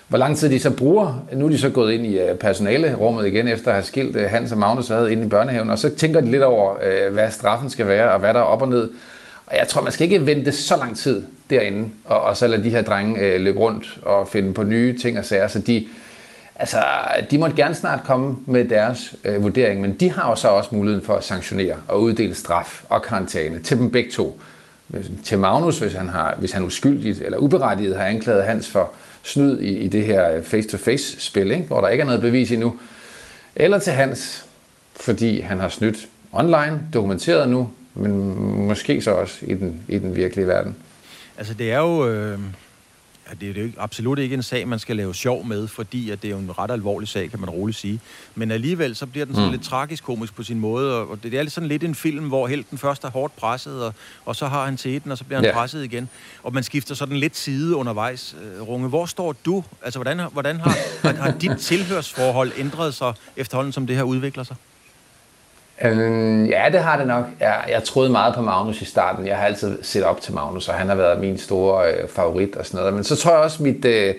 Hvor 0.09 0.19
lang 0.19 0.37
tid 0.37 0.51
de 0.51 0.61
så 0.61 0.71
bruger, 0.71 1.27
nu 1.33 1.45
er 1.45 1.51
de 1.51 1.59
så 1.59 1.71
gået 1.71 1.93
ind 1.93 2.07
i 2.07 2.19
øh, 2.19 2.39
personalerummet 2.39 3.27
igen, 3.27 3.49
efter 3.49 3.69
at 3.69 3.75
have 3.75 3.85
skilt 3.85 4.17
øh, 4.17 4.31
Hans 4.31 4.53
og 4.53 4.59
Magnus 4.59 4.91
ad 4.91 5.09
ind 5.09 5.25
i 5.25 5.29
børnehaven, 5.29 5.71
og 5.71 5.79
så 5.79 5.95
tænker 5.95 6.21
de 6.21 6.31
lidt 6.31 6.43
over, 6.43 6.75
øh, 6.83 7.13
hvad 7.13 7.31
straffen 7.31 7.71
skal 7.71 7.87
være, 7.87 8.13
og 8.13 8.19
hvad 8.19 8.35
der 8.35 8.41
er 8.41 8.45
op 8.45 8.63
og 8.63 8.69
ned. 8.69 8.91
Og 9.47 9.57
jeg 9.57 9.69
tror, 9.69 9.83
man 9.83 9.93
skal 9.93 10.05
ikke 10.05 10.27
vente 10.27 10.53
så 10.53 10.77
lang 10.77 10.97
tid 10.97 11.23
derinde, 11.51 11.89
og, 12.05 12.21
og 12.21 12.37
så 12.37 12.47
lade 12.47 12.65
de 12.65 12.71
her 12.71 12.83
drenge 12.83 13.39
løbe 13.39 13.59
rundt 13.59 13.99
og 14.03 14.29
finde 14.29 14.55
på 14.55 14.63
nye 14.63 14.99
ting 14.99 15.19
og 15.19 15.25
sager. 15.25 15.49
Så 15.49 15.59
de, 15.59 15.87
altså, 16.57 16.79
de 17.31 17.39
måtte 17.39 17.57
gerne 17.57 17.75
snart 17.75 18.01
komme 18.05 18.37
med 18.47 18.65
deres 18.65 19.15
øh, 19.25 19.43
vurdering, 19.43 19.81
men 19.81 19.95
de 19.95 20.11
har 20.11 20.31
jo 20.31 20.37
så 20.37 20.49
også 20.49 20.71
muligheden 20.73 21.07
for 21.07 21.15
at 21.15 21.25
sanktionere 21.25 21.77
og 21.89 22.03
uddele 22.03 22.35
straf 22.35 22.83
og 22.89 23.03
karantæne 23.03 23.59
til 23.63 23.79
dem 23.79 23.91
begge 23.91 24.11
to. 24.11 24.41
Til 25.25 25.39
Magnus, 25.39 25.79
hvis 25.79 25.93
han, 25.93 26.09
har, 26.09 26.35
hvis 26.39 26.53
han 26.53 26.65
uskyldigt 26.65 27.23
eller 27.23 27.39
uberettiget 27.39 27.97
har 27.97 28.05
anklaget 28.05 28.45
Hans 28.45 28.69
for 28.69 28.93
snyd 29.23 29.61
i, 29.61 29.79
i 29.79 29.89
det 29.89 30.05
her 30.05 30.31
øh, 30.33 30.43
face-to-face-spil, 30.43 31.51
ikke? 31.51 31.67
hvor 31.67 31.81
der 31.81 31.89
ikke 31.89 32.03
er 32.03 32.07
noget 32.07 32.21
bevis 32.21 32.53
endnu. 32.53 32.79
Eller 33.57 33.79
til 33.79 33.93
Hans, 33.93 34.45
fordi 34.97 35.41
han 35.41 35.61
har 35.61 35.69
snydt 35.69 36.09
online, 36.33 36.81
dokumenteret 36.95 37.49
nu, 37.49 37.71
men 37.95 38.39
måske 38.67 39.03
så 39.03 39.11
også 39.11 39.39
i 39.43 39.55
den, 39.55 39.83
i 39.89 39.99
den 39.99 40.17
virkelige 40.17 40.47
verden. 40.47 40.77
Altså 41.39 41.55
det 41.55 41.73
er 41.73 41.79
jo... 41.79 42.09
Øh 42.09 42.39
Ja, 43.29 43.35
det 43.35 43.59
er 43.59 43.63
jo 43.63 43.71
absolut 43.79 44.19
ikke 44.19 44.35
en 44.35 44.43
sag, 44.43 44.69
man 44.69 44.79
skal 44.79 44.97
lave 44.97 45.15
sjov 45.15 45.47
med, 45.47 45.69
fordi 45.69 46.11
at 46.11 46.23
det 46.23 46.29
er 46.29 46.33
jo 46.33 46.39
en 46.39 46.59
ret 46.59 46.71
alvorlig 46.71 47.09
sag, 47.09 47.31
kan 47.31 47.41
man 47.41 47.51
roligt 47.51 47.79
sige. 47.79 48.01
Men 48.35 48.51
alligevel, 48.51 48.97
så 48.97 49.07
bliver 49.07 49.27
den 49.27 49.35
sådan 49.35 49.49
mm. 49.49 49.53
lidt 49.53 49.63
tragisk-komisk 49.63 50.35
på 50.35 50.43
sin 50.43 50.61
måde, 50.61 50.95
og 50.95 51.23
det 51.23 51.35
er 51.35 51.49
sådan 51.49 51.69
lidt 51.69 51.85
en 51.85 51.95
film, 51.95 52.29
hvor 52.29 52.47
helten 52.47 52.79
først 52.79 53.05
er 53.05 53.11
hårdt 53.11 53.37
presset, 53.37 53.85
og, 53.85 53.95
og 54.25 54.37
så 54.37 54.47
har 54.47 54.65
han 54.65 54.77
teten, 54.77 55.13
og 55.13 55.19
så 55.19 55.25
bliver 55.25 55.39
han 55.39 55.45
ja. 55.45 55.53
presset 55.53 55.85
igen. 55.85 56.09
Og 56.43 56.55
man 56.55 56.63
skifter 56.63 56.95
sådan 56.95 57.17
lidt 57.17 57.37
side 57.37 57.77
undervejs. 57.77 58.37
Øh, 58.43 58.63
Runge, 58.69 58.89
hvor 58.89 59.07
står 59.07 59.33
du? 59.45 59.65
Altså, 59.83 59.99
hvordan, 59.99 60.21
hvordan 60.33 60.61
har, 60.61 60.77
har, 61.03 61.13
har 61.13 61.31
dit 61.31 61.59
tilhørsforhold 61.59 62.53
ændret 62.59 62.95
sig 62.95 63.15
efterhånden, 63.37 63.73
som 63.73 63.87
det 63.87 63.97
her 63.97 64.03
udvikler 64.03 64.45
sig? 64.45 64.57
Øhm, 65.85 66.47
ja, 66.47 66.65
det 66.73 66.81
har 66.81 66.99
det 66.99 67.07
nok. 67.07 67.25
Jeg, 67.41 67.65
jeg 67.69 67.85
troede 67.85 68.11
meget 68.11 68.35
på 68.35 68.43
Magnus 68.43 68.83
i 68.83 68.85
starten. 68.85 69.27
Jeg 69.27 69.37
har 69.37 69.45
altid 69.45 69.79
set 69.83 70.05
op 70.05 70.21
til 70.21 70.35
Magnus, 70.35 70.69
og 70.69 70.75
han 70.75 70.89
har 70.89 70.95
været 70.95 71.21
min 71.21 71.39
store 71.39 71.93
øh, 71.93 72.09
favorit 72.09 72.57
og 72.57 72.67
sådan 72.67 72.79
noget. 72.79 72.95
Men 72.95 73.05
så 73.05 73.17
tror 73.17 73.31
jeg 73.31 73.41
også, 73.41 73.63
mit... 73.63 73.85
Øh, 73.85 74.15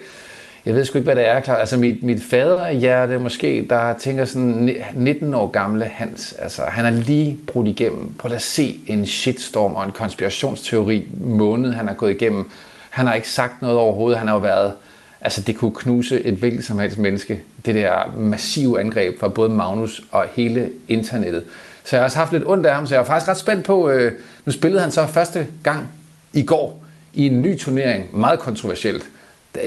jeg 0.66 0.76
ved 0.76 0.86
sgu 0.86 0.98
ikke, 0.98 1.06
hvad 1.06 1.16
det 1.16 1.28
er, 1.28 1.40
klar. 1.40 1.56
Altså 1.56 1.78
mit, 1.78 2.04
mit 2.04 2.24
faderhjerte 2.24 3.20
måske, 3.20 3.68
der 3.70 3.94
tænker 3.94 4.26
sådan 4.26 4.76
19 4.94 5.34
år 5.34 5.48
gamle 5.48 5.86
Hans. 5.86 6.36
Altså, 6.40 6.62
han 6.62 6.86
er 6.86 6.90
lige 6.90 7.38
brudt 7.48 7.68
igennem. 7.68 8.14
Prøv 8.20 8.32
at 8.32 8.42
se 8.42 8.80
en 8.88 9.06
shitstorm 9.06 9.76
og 9.76 9.86
en 9.86 9.92
konspirationsteori 9.92 11.08
måned, 11.20 11.74
han 11.74 11.88
har 11.88 11.94
gået 11.94 12.12
igennem. 12.12 12.50
Han 12.90 13.08
har 13.08 13.14
ikke 13.14 13.30
sagt 13.30 13.62
noget 13.62 13.78
overhovedet. 13.78 14.20
Han 14.20 14.28
har 14.28 14.36
jo 14.36 14.42
været 14.42 14.74
Altså, 15.22 15.42
det 15.42 15.56
kunne 15.56 15.76
knuse 15.76 16.26
et 16.26 16.34
hvilket 16.34 16.66
som 16.66 16.80
helst 16.80 16.98
menneske. 16.98 17.42
Det 17.66 17.76
der 17.76 18.16
massive 18.18 18.80
angreb 18.80 19.20
fra 19.20 19.28
både 19.28 19.50
Magnus 19.50 20.02
og 20.12 20.26
hele 20.34 20.70
internettet. 20.88 21.44
Så 21.84 21.96
jeg 21.96 22.02
har 22.02 22.06
også 22.06 22.18
haft 22.18 22.34
lidt 22.34 22.44
ondt 22.46 22.66
af 22.66 22.76
ham, 22.76 22.88
så 22.88 22.96
jeg 22.96 23.02
er 23.02 23.06
faktisk 23.06 23.30
ret 23.30 23.38
spændt 23.38 23.66
på... 23.66 23.90
Øh, 23.90 24.12
nu 24.46 24.52
spillede 24.52 24.82
han 24.82 24.92
så 24.92 25.06
første 25.06 25.48
gang 25.64 25.88
i 26.34 26.44
går 26.44 26.84
i 27.14 27.26
en 27.26 27.42
ny 27.42 27.60
turnering, 27.60 28.18
meget 28.18 28.40
kontroversielt. 28.40 29.04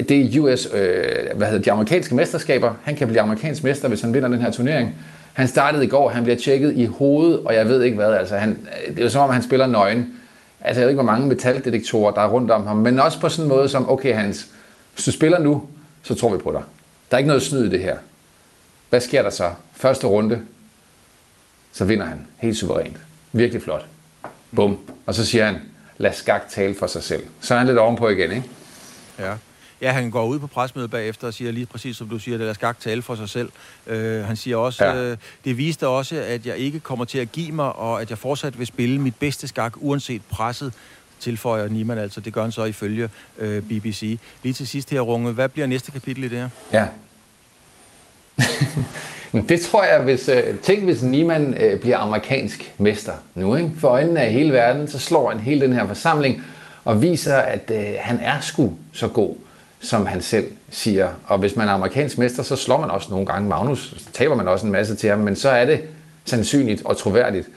Det 0.08 0.36
er 0.36 0.40
US, 0.40 0.68
øh, 0.74 1.02
hvad 1.34 1.46
hedder 1.46 1.62
de 1.62 1.72
amerikanske 1.72 2.14
mesterskaber. 2.14 2.74
Han 2.82 2.96
kan 2.96 3.08
blive 3.08 3.20
amerikansk 3.20 3.64
mester, 3.64 3.88
hvis 3.88 4.00
han 4.00 4.14
vinder 4.14 4.28
den 4.28 4.40
her 4.40 4.50
turnering. 4.50 4.94
Han 5.32 5.48
startede 5.48 5.84
i 5.84 5.88
går, 5.88 6.08
han 6.08 6.22
bliver 6.22 6.36
tjekket 6.36 6.72
i 6.76 6.84
hovedet, 6.84 7.40
og 7.44 7.54
jeg 7.54 7.68
ved 7.68 7.82
ikke 7.82 7.96
hvad. 7.96 8.12
Altså, 8.12 8.36
han, 8.36 8.50
øh, 8.50 8.90
det 8.90 8.98
er 8.98 9.02
jo 9.02 9.10
som 9.10 9.22
om, 9.22 9.30
han 9.30 9.42
spiller 9.42 9.66
nøgen. 9.66 10.14
Altså, 10.60 10.80
jeg 10.80 10.86
ved 10.86 10.90
ikke, 10.90 11.02
hvor 11.02 11.12
mange 11.12 11.28
metaldetektorer, 11.28 12.12
der 12.12 12.20
er 12.20 12.28
rundt 12.28 12.50
om 12.50 12.66
ham, 12.66 12.76
men 12.76 13.00
også 13.00 13.20
på 13.20 13.28
sådan 13.28 13.44
en 13.44 13.56
måde 13.56 13.68
som, 13.68 13.90
okay, 13.90 14.14
Hans, 14.14 14.46
hvis 14.94 15.04
du 15.04 15.12
spiller 15.12 15.38
nu, 15.38 15.68
så 16.02 16.14
tror 16.14 16.32
vi 16.32 16.38
på 16.38 16.52
dig. 16.52 16.62
Der 17.10 17.16
er 17.16 17.18
ikke 17.18 17.28
noget 17.28 17.42
snyd 17.42 17.64
i 17.64 17.70
det 17.70 17.80
her. 17.80 17.96
Hvad 18.90 19.00
sker 19.00 19.22
der 19.22 19.30
så? 19.30 19.52
Første 19.72 20.06
runde, 20.06 20.42
så 21.72 21.84
vinder 21.84 22.06
han 22.06 22.26
helt 22.36 22.56
suverænt. 22.56 22.96
Virkelig 23.32 23.62
flot. 23.62 23.86
Bum. 24.56 24.78
Og 25.06 25.14
så 25.14 25.26
siger 25.26 25.46
han, 25.46 25.60
lad 25.98 26.12
skak 26.12 26.48
tale 26.48 26.74
for 26.74 26.86
sig 26.86 27.02
selv. 27.02 27.22
Så 27.40 27.54
er 27.54 27.58
han 27.58 27.66
lidt 27.66 27.78
ovenpå 27.78 28.08
igen, 28.08 28.32
ikke? 28.32 28.48
Ja. 29.18 29.34
Ja, 29.82 29.92
han 29.92 30.10
går 30.10 30.26
ud 30.26 30.38
på 30.38 30.46
presmødet 30.46 30.90
bagefter 30.90 31.26
og 31.26 31.34
siger 31.34 31.52
lige 31.52 31.66
præcis, 31.66 31.96
som 31.96 32.08
du 32.08 32.18
siger, 32.18 32.34
at 32.34 32.40
lad 32.40 32.54
skak 32.54 32.80
tale 32.80 33.02
for 33.02 33.14
sig 33.14 33.28
selv. 33.28 33.50
Uh, 33.86 33.94
han 33.96 34.36
siger 34.36 34.56
også, 34.56 34.84
ja. 34.84 35.12
uh, 35.12 35.18
det 35.44 35.56
viste 35.56 35.86
også, 35.86 36.16
at 36.16 36.46
jeg 36.46 36.56
ikke 36.56 36.80
kommer 36.80 37.04
til 37.04 37.18
at 37.18 37.32
give 37.32 37.52
mig, 37.52 37.72
og 37.72 38.02
at 38.02 38.10
jeg 38.10 38.18
fortsat 38.18 38.58
vil 38.58 38.66
spille 38.66 39.00
mit 39.00 39.14
bedste 39.16 39.48
skak, 39.48 39.72
uanset 39.76 40.22
presset 40.30 40.72
tilføjer 41.20 41.68
Niemann 41.68 42.00
altså. 42.00 42.20
Det 42.20 42.32
gør 42.32 42.42
han 42.42 42.52
så 42.52 42.64
ifølge 42.64 43.08
øh, 43.38 43.62
BBC. 43.62 44.18
Lige 44.42 44.52
til 44.52 44.66
sidst 44.66 44.90
her, 44.90 45.00
Runge, 45.00 45.32
hvad 45.32 45.48
bliver 45.48 45.66
næste 45.66 45.92
kapitel 45.92 46.24
i 46.24 46.28
det 46.28 46.38
her? 46.38 46.48
Ja. 46.72 46.86
det 49.48 49.60
tror 49.60 49.84
jeg, 49.84 50.02
hvis, 50.02 50.28
øh, 50.28 50.58
tænk 50.58 50.84
hvis 50.84 51.02
Niemann 51.02 51.54
øh, 51.54 51.80
bliver 51.80 51.98
amerikansk 51.98 52.74
mester 52.78 53.12
nu, 53.34 53.56
ikke? 53.56 53.70
for 53.78 53.88
øjnene 53.88 54.20
af 54.20 54.32
hele 54.32 54.52
verden, 54.52 54.88
så 54.88 54.98
slår 54.98 55.30
han 55.30 55.40
hele 55.40 55.60
den 55.60 55.72
her 55.72 55.86
forsamling 55.86 56.42
og 56.84 57.02
viser, 57.02 57.36
at 57.36 57.70
øh, 57.74 57.84
han 57.98 58.20
er 58.20 58.40
sgu 58.40 58.72
så 58.92 59.08
god. 59.08 59.36
som 59.82 60.06
han 60.06 60.22
selv 60.22 60.46
siger. 60.70 61.08
Og 61.26 61.38
hvis 61.38 61.56
man 61.56 61.68
er 61.68 61.72
amerikansk 61.72 62.18
mester, 62.18 62.42
så 62.42 62.56
slår 62.56 62.80
man 62.80 62.90
også 62.90 63.10
nogle 63.10 63.26
gange 63.26 63.48
Magnus, 63.48 63.94
så 63.98 64.12
taber 64.12 64.34
man 64.34 64.48
også 64.48 64.66
en 64.66 64.72
masse 64.72 64.94
til 64.94 65.10
ham, 65.10 65.18
men 65.18 65.36
så 65.36 65.50
er 65.50 65.64
det 65.64 65.80
sandsynligt 66.24 66.82
og 66.84 66.96
troværdigt. 66.96 67.48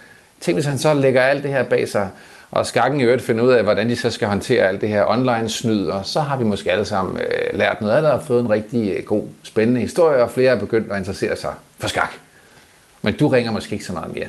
Tænk, 0.42 0.56
hvis 0.56 0.66
han 0.66 0.78
så 0.78 0.94
lægger 0.94 1.22
alt 1.22 1.44
det 1.44 1.52
her 1.52 1.64
bag 1.64 1.90
sig, 1.90 2.10
og 2.54 2.66
skakken 2.66 3.00
i 3.00 3.04
øvrigt 3.04 3.22
finder 3.22 3.44
ud 3.44 3.52
af, 3.52 3.64
hvordan 3.64 3.90
de 3.90 3.96
så 3.96 4.10
skal 4.10 4.28
håndtere 4.28 4.68
alt 4.68 4.82
det 4.82 4.90
her 4.90 5.06
online-snyd, 5.08 5.86
og 5.88 6.06
så 6.06 6.22
har 6.22 6.38
vi 6.38 6.44
måske 6.44 6.72
alle 6.72 6.86
sammen 6.86 7.18
øh, 7.18 7.58
lært 7.58 7.82
noget 7.82 7.94
af 7.94 8.02
det 8.02 8.12
og 8.12 8.24
fået 8.24 8.40
en 8.40 8.50
rigtig 8.50 8.92
øh, 8.98 9.04
god, 9.04 9.24
spændende 9.44 9.82
historie, 9.82 10.24
og 10.24 10.32
flere 10.32 10.52
er 10.52 10.60
begyndt 10.60 10.92
at 10.92 10.98
interessere 10.98 11.38
sig 11.38 11.54
for 11.80 11.88
skak. 11.88 12.12
Men 13.02 13.18
du 13.18 13.28
ringer 13.28 13.52
måske 13.52 13.74
ikke 13.74 13.86
så 13.86 13.94
meget 13.94 14.14
mere. 14.14 14.28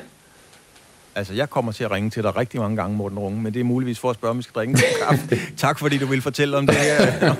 Altså, 1.15 1.33
jeg 1.33 1.49
kommer 1.49 1.71
til 1.71 1.83
at 1.83 1.91
ringe 1.91 2.09
til 2.09 2.23
dig 2.23 2.37
rigtig 2.37 2.59
mange 2.59 2.75
gange, 2.75 2.97
Morten 2.97 3.19
Runge, 3.19 3.41
men 3.41 3.53
det 3.53 3.59
er 3.59 3.63
muligvis 3.63 3.99
for 3.99 4.09
at 4.09 4.15
spørge, 4.15 4.31
om 4.31 4.37
vi 4.37 4.43
skal 4.43 4.53
drikke 4.53 4.79
kaffe. 5.07 5.39
tak, 5.57 5.79
fordi 5.79 5.97
du 5.97 6.05
vil 6.05 6.21
fortælle 6.21 6.57
om, 6.57 6.67
det 6.67 6.75
her, 6.75 7.29
om, 7.29 7.37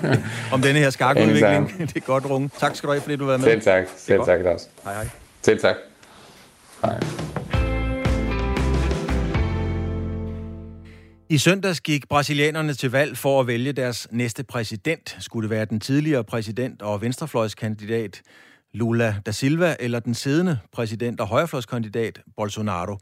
om 0.53 0.61
denne 0.61 0.79
her 0.79 0.89
skakudvikling. 0.89 1.75
det 1.93 1.95
er 1.95 1.99
godt, 1.99 2.25
Runge. 2.25 2.49
Tak 2.59 2.75
skal 2.75 2.87
du 2.87 2.91
have, 2.91 3.01
fordi 3.01 3.15
du 3.15 3.25
var 3.25 3.37
med. 3.37 3.45
Selv 3.45 3.61
tak. 3.61 3.83
Selv 3.97 4.25
tak, 4.25 4.39
Lars. 4.43 4.69
Hej, 4.83 4.93
hej. 4.93 5.07
Selv 5.41 5.59
tak. 5.59 5.75
Hej. 6.81 7.44
I 11.29 11.37
søndags 11.37 11.81
gik 11.81 12.07
brasilianerne 12.07 12.73
til 12.73 12.91
valg 12.91 13.17
for 13.17 13.39
at 13.41 13.47
vælge 13.47 13.73
deres 13.73 14.07
næste 14.11 14.43
præsident. 14.43 15.17
Skulle 15.19 15.49
det 15.49 15.49
være 15.49 15.65
den 15.65 15.79
tidligere 15.79 16.23
præsident 16.23 16.81
og 16.81 17.01
venstrefløjskandidat 17.01 18.21
Lula 18.73 19.15
da 19.25 19.31
Silva 19.31 19.75
eller 19.79 19.99
den 19.99 20.13
siddende 20.13 20.59
præsident 20.71 21.19
og 21.19 21.27
højrefløjskandidat 21.27 22.21
Bolsonaro. 22.37 22.97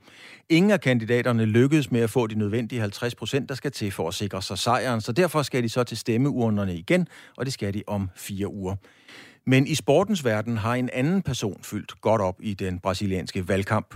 Ingen 0.50 0.72
af 0.72 0.82
kandidaterne 0.82 1.46
lykkedes 1.46 1.92
med 1.92 2.02
at 2.02 2.10
få 2.10 2.28
de 2.28 2.36
nødvendige 2.36 2.82
50 2.82 3.16
procent, 3.16 3.50
der 3.50 3.56
skal 3.56 3.72
til 3.72 3.92
for 3.92 4.08
at 4.08 4.14
sikre 4.14 4.42
sig 4.42 4.58
sejren, 4.58 5.02
så 5.02 5.12
derfor 5.12 5.42
skal 5.42 5.64
de 5.64 5.70
så 5.70 5.84
til 5.84 5.98
stemmeurnerne 5.98 6.76
igen, 6.76 7.08
og 7.38 7.46
det 7.46 7.54
skal 7.54 7.74
de 7.74 7.84
om 7.88 8.10
fire 8.16 8.54
uger. 8.54 8.76
Men 9.46 9.68
i 9.68 9.76
sportens 9.76 10.26
verden 10.26 10.58
har 10.58 10.76
en 10.76 10.90
anden 10.94 11.22
person 11.22 11.60
fyldt 11.64 12.02
godt 12.02 12.22
op 12.22 12.36
i 12.40 12.54
den 12.54 12.80
brasilianske 12.80 13.48
valgkamp. 13.48 13.96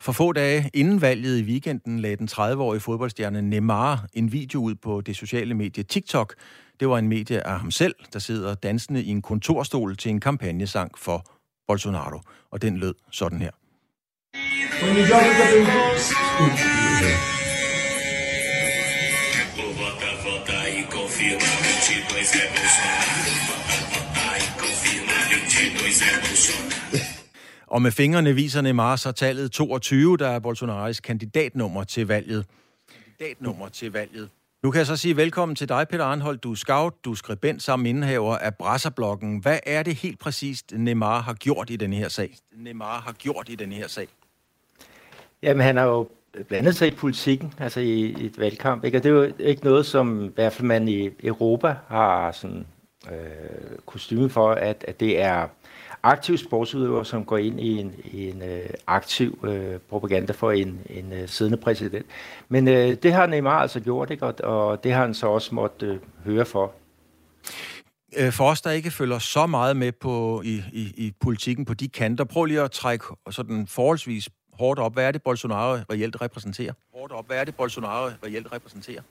For 0.00 0.12
få 0.12 0.32
dage 0.32 0.70
inden 0.74 1.00
valget 1.00 1.38
i 1.38 1.42
weekenden 1.42 2.00
lagde 2.00 2.16
den 2.16 2.28
30-årige 2.32 2.80
fodboldstjerne 2.80 3.42
Neymar 3.42 4.06
en 4.14 4.32
video 4.32 4.60
ud 4.62 4.74
på 4.74 5.00
det 5.00 5.16
sociale 5.16 5.54
medie 5.54 5.82
TikTok. 5.82 6.34
Det 6.80 6.88
var 6.88 6.98
en 6.98 7.08
medie 7.08 7.46
af 7.46 7.60
ham 7.60 7.70
selv, 7.70 7.94
der 8.12 8.18
sidder 8.18 8.54
dansende 8.54 9.02
i 9.02 9.08
en 9.08 9.22
kontorstol 9.22 9.96
til 9.96 10.10
en 10.10 10.20
kampagnesang 10.20 10.98
for 10.98 11.26
Bolsonaro. 11.66 12.20
Og 12.50 12.62
den 12.62 12.76
lød 12.76 12.94
sådan 13.10 13.40
her. 13.40 13.50
Vota, 20.26 20.68
e 20.68 20.82
confirma 20.90 21.44
22 21.86 22.30
é 22.30 22.46
Bolsonaro. 26.20 27.15
Og 27.66 27.82
med 27.82 27.90
fingrene 27.90 28.34
viser 28.34 28.60
Neymar 28.60 28.96
så 28.96 29.12
tallet 29.12 29.52
22, 29.52 30.16
der 30.16 30.28
er 30.28 30.38
Bolsonaros 30.38 31.00
kandidatnummer 31.00 31.84
til 31.84 32.06
valget. 32.06 32.46
Kandidatnummer 32.92 33.68
til 33.68 33.92
valget. 33.92 34.28
Nu 34.62 34.70
kan 34.70 34.78
jeg 34.78 34.86
så 34.86 34.96
sige 34.96 35.16
velkommen 35.16 35.56
til 35.56 35.68
dig, 35.68 35.86
Peter 35.90 36.04
Arnhold. 36.04 36.38
Du 36.38 36.52
er 36.52 36.56
scout, 36.56 37.04
du 37.04 37.10
er 37.10 37.14
skribent 37.14 37.62
sammen 37.62 37.86
indehaver 37.86 38.36
af 38.38 38.54
Brasserbloggen. 38.54 39.38
Hvad 39.38 39.58
er 39.66 39.82
det 39.82 39.94
helt 39.94 40.18
præcist, 40.18 40.72
Neymar 40.76 41.20
har 41.20 41.34
gjort 41.34 41.70
i 41.70 41.76
den 41.76 41.92
her 41.92 42.08
sag? 42.08 42.36
Neymar 42.52 43.00
har 43.00 43.12
gjort 43.12 43.48
i 43.48 43.54
den 43.54 43.72
her 43.72 43.88
sag. 43.88 44.08
Jamen, 45.42 45.66
han 45.66 45.76
har 45.76 45.84
jo 45.84 46.08
blandet 46.48 46.76
sig 46.76 46.88
i 46.88 46.90
politikken, 46.90 47.54
altså 47.58 47.80
i, 47.80 48.00
i 48.00 48.26
et 48.26 48.38
valgkamp. 48.38 48.84
Ikke? 48.84 48.98
Og 48.98 49.02
det 49.02 49.08
er 49.08 49.14
jo 49.14 49.32
ikke 49.38 49.64
noget, 49.64 49.86
som 49.86 50.24
i 50.24 50.30
hvert 50.34 50.52
fald 50.52 50.66
man 50.66 50.88
i 50.88 51.10
Europa 51.22 51.76
har 51.88 52.32
sådan, 52.32 52.66
øh, 53.10 53.78
kostyme 53.86 54.30
for, 54.30 54.50
at, 54.50 54.84
at 54.88 55.00
det 55.00 55.20
er 55.20 55.48
aktiv 56.06 56.38
sportsudøver, 56.38 57.02
som 57.02 57.24
går 57.24 57.36
ind 57.38 57.60
i 57.60 57.78
en, 57.80 57.94
i 58.04 58.30
en 58.30 58.42
øh, 58.42 58.70
aktiv 58.86 59.38
øh, 59.44 59.80
propaganda 59.88 60.32
for 60.32 60.52
en, 60.52 60.80
en 60.90 61.12
øh, 61.12 61.28
siddende 61.28 61.58
præsident. 61.58 62.06
Men 62.48 62.68
øh, 62.68 62.94
det 63.02 63.12
har 63.12 63.26
Neymar 63.26 63.60
altså 63.60 63.80
gjort, 63.80 64.10
ikke? 64.10 64.26
Og, 64.26 64.34
og 64.42 64.84
det 64.84 64.92
har 64.92 65.00
han 65.00 65.14
så 65.14 65.26
også 65.26 65.54
måtte 65.54 65.86
øh, 65.86 65.98
høre 66.24 66.44
for. 66.44 66.72
Øh, 68.18 68.32
For 68.32 68.50
os, 68.50 68.62
der 68.62 68.70
ikke 68.70 68.90
følger 68.90 69.18
så 69.18 69.46
meget 69.46 69.76
med 69.76 69.92
på 69.92 70.42
i, 70.44 70.62
i, 70.72 70.92
i 70.96 71.12
politikken 71.20 71.64
på 71.64 71.74
de 71.74 71.88
kanter, 71.88 72.24
prøv 72.24 72.44
lige 72.44 72.60
at 72.60 72.70
trække 72.70 73.04
sådan 73.30 73.66
forholdsvis 73.66 74.28
hårdt 74.52 74.80
op. 74.80 74.94
Hvad 74.94 75.04
er 75.04 75.12
det, 75.12 75.22
Bolsonaro 75.22 75.78
reelt 75.92 76.20
repræsenterer? 76.20 76.72
Hårdt 76.94 77.12
op. 77.12 77.26
Hvad 77.26 77.36
er 77.36 77.44
det, 77.44 77.54
Bolsonaro 77.54 78.10
reelt 78.24 78.52
repræsenterer? 78.52 79.02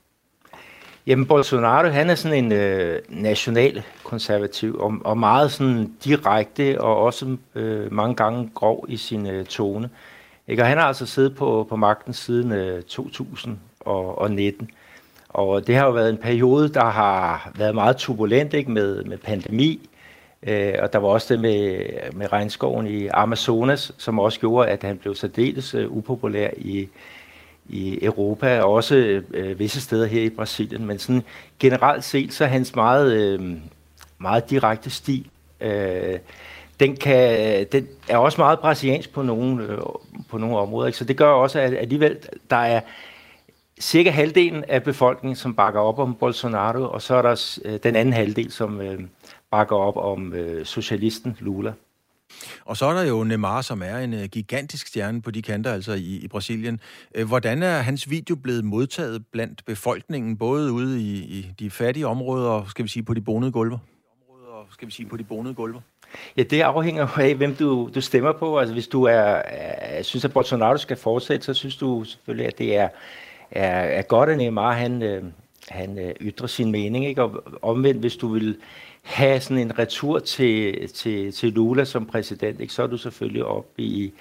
Jamen, 1.07 1.25
Bolsonaro, 1.25 1.87
han 1.87 2.09
er 2.09 2.15
sådan 2.15 2.45
en 2.45 2.51
øh, 2.51 2.99
national 3.09 3.83
konservativ, 4.03 4.75
og, 4.79 4.93
og 5.03 5.17
meget 5.17 5.51
sådan 5.51 5.91
direkte, 6.03 6.81
og 6.81 6.97
også 6.97 7.37
øh, 7.55 7.93
mange 7.93 8.15
gange 8.15 8.49
grov 8.55 8.85
i 8.87 8.97
sin 8.97 9.27
øh, 9.27 9.45
tone. 9.45 9.89
Ikke? 10.47 10.63
Og 10.63 10.67
han 10.67 10.77
har 10.77 10.85
altså 10.85 11.05
siddet 11.05 11.35
på, 11.35 11.65
på 11.69 11.75
magten 11.75 12.13
siden 12.13 12.51
øh, 12.51 12.83
2019. 12.83 14.69
Og 15.29 15.67
det 15.67 15.75
har 15.75 15.85
jo 15.85 15.91
været 15.91 16.09
en 16.09 16.17
periode, 16.17 16.69
der 16.69 16.85
har 16.85 17.51
været 17.55 17.75
meget 17.75 17.97
turbulent 17.97 18.53
ikke? 18.53 18.71
Med, 18.71 19.03
med 19.03 19.17
pandemi, 19.17 19.89
øh, 20.43 20.73
og 20.79 20.93
der 20.93 20.99
var 20.99 21.07
også 21.07 21.33
det 21.33 21.41
med, 21.41 21.79
med 22.13 22.33
regnskoven 22.33 22.87
i 22.87 23.07
Amazonas, 23.07 23.91
som 23.97 24.19
også 24.19 24.39
gjorde, 24.39 24.69
at 24.69 24.83
han 24.83 24.97
blev 24.97 25.15
særdeles 25.15 25.75
øh, 25.75 25.91
upopulær 25.91 26.49
i, 26.57 26.87
i 27.69 27.99
Europa, 28.05 28.61
og 28.61 28.73
også 28.73 29.21
øh, 29.33 29.59
visse 29.59 29.81
steder 29.81 30.05
her 30.05 30.21
i 30.21 30.29
Brasilien. 30.29 30.85
Men 30.85 30.99
sådan 30.99 31.23
generelt 31.59 32.03
set, 32.03 32.33
så 32.33 32.43
er 32.43 32.47
hans 32.47 32.75
meget, 32.75 33.13
øh, 33.13 33.57
meget 34.17 34.49
direkte 34.49 34.89
stil, 34.89 35.27
øh, 35.61 36.19
den, 36.79 36.95
kan, 36.95 37.65
den 37.71 37.87
er 38.07 38.17
også 38.17 38.41
meget 38.41 38.59
brasiliansk 38.59 39.13
på 39.13 39.21
nogle, 39.21 39.63
øh, 39.63 39.77
på 40.29 40.37
nogle 40.37 40.57
områder. 40.57 40.87
Ikke? 40.87 40.97
Så 40.97 41.05
det 41.05 41.17
gør 41.17 41.29
også, 41.29 41.59
at 41.59 41.73
alligevel 41.73 42.17
der 42.49 42.55
er 42.55 42.81
cirka 43.79 44.09
halvdelen 44.09 44.63
af 44.67 44.83
befolkningen, 44.83 45.35
som 45.35 45.55
bakker 45.55 45.79
op 45.79 45.99
om 45.99 46.15
Bolsonaro, 46.15 46.83
og 46.91 47.01
så 47.01 47.15
er 47.15 47.21
der 47.21 47.59
øh, 47.65 47.79
den 47.83 47.95
anden 47.95 48.13
halvdel, 48.13 48.51
som 48.51 48.81
øh, 48.81 48.99
bakker 49.51 49.75
op 49.75 49.97
om 49.97 50.33
øh, 50.33 50.65
socialisten 50.65 51.37
Lula. 51.39 51.73
Og 52.65 52.77
så 52.77 52.85
er 52.85 52.93
der 52.93 53.03
jo 53.03 53.23
Neymar, 53.23 53.61
som 53.61 53.81
er 53.81 53.97
en 53.97 54.13
uh, 54.13 54.23
gigantisk 54.23 54.87
stjerne 54.87 55.21
på 55.21 55.31
de 55.31 55.41
kanter, 55.41 55.73
altså 55.73 55.93
i, 55.93 56.19
i 56.23 56.27
Brasilien. 56.27 56.79
Uh, 57.19 57.27
hvordan 57.27 57.63
er 57.63 57.79
hans 57.79 58.09
video 58.09 58.35
blevet 58.35 58.65
modtaget 58.65 59.25
blandt 59.31 59.65
befolkningen, 59.65 60.37
både 60.37 60.71
ude 60.71 61.01
i, 61.01 61.13
i 61.15 61.51
de 61.59 61.69
fattige 61.69 62.07
områder 62.07 62.49
og, 62.49 62.69
skal 62.69 62.83
vi 62.83 62.89
sige, 62.89 63.03
på 63.03 63.13
de 63.13 63.21
bonede 63.21 63.51
gulve? 63.51 63.79
Områder, 64.29 64.67
skal 64.71 64.87
vi 64.87 64.91
sige, 64.91 65.09
på 65.09 65.17
de 65.17 65.23
bonede 65.23 65.53
gulve? 65.53 65.81
Ja, 66.37 66.43
det 66.43 66.61
afhænger 66.61 67.07
af, 67.07 67.35
hvem 67.35 67.55
du, 67.55 67.89
du 67.95 68.01
stemmer 68.01 68.31
på. 68.31 68.59
Altså, 68.59 68.73
hvis 68.73 68.87
du 68.87 69.03
er, 69.03 69.13
er, 69.13 70.01
synes, 70.01 70.25
at 70.25 70.33
Bolsonaro 70.33 70.77
skal 70.77 70.97
fortsætte, 70.97 71.45
så 71.45 71.53
synes 71.53 71.77
du 71.77 72.03
selvfølgelig, 72.03 72.47
at 72.47 72.57
det 72.57 72.77
er, 72.77 72.89
er, 73.51 73.69
er 73.69 74.01
godt, 74.01 74.29
at 74.29 74.37
Neymar 74.37 74.73
han, 74.73 75.03
øh, 75.03 75.23
han 75.69 75.99
øh, 75.99 76.13
ytrer 76.21 76.47
sin 76.47 76.71
mening. 76.71 77.05
Ikke? 77.05 77.23
Og 77.23 77.43
omvendt, 77.61 77.99
hvis 77.99 78.15
du 78.15 78.27
vil 78.27 78.57
have 79.05 79.41
sådan 79.41 79.57
en 79.57 79.79
retur 79.79 80.19
til, 80.19 80.87
til, 80.93 81.31
til 81.31 81.53
Lula 81.53 81.85
som 81.85 82.05
præsident, 82.05 82.61
ikke? 82.61 82.73
så 82.73 82.83
er 82.83 82.87
du 82.87 82.97
selvfølgelig 82.97 83.45
op 83.45 83.65
i, 83.77 84.11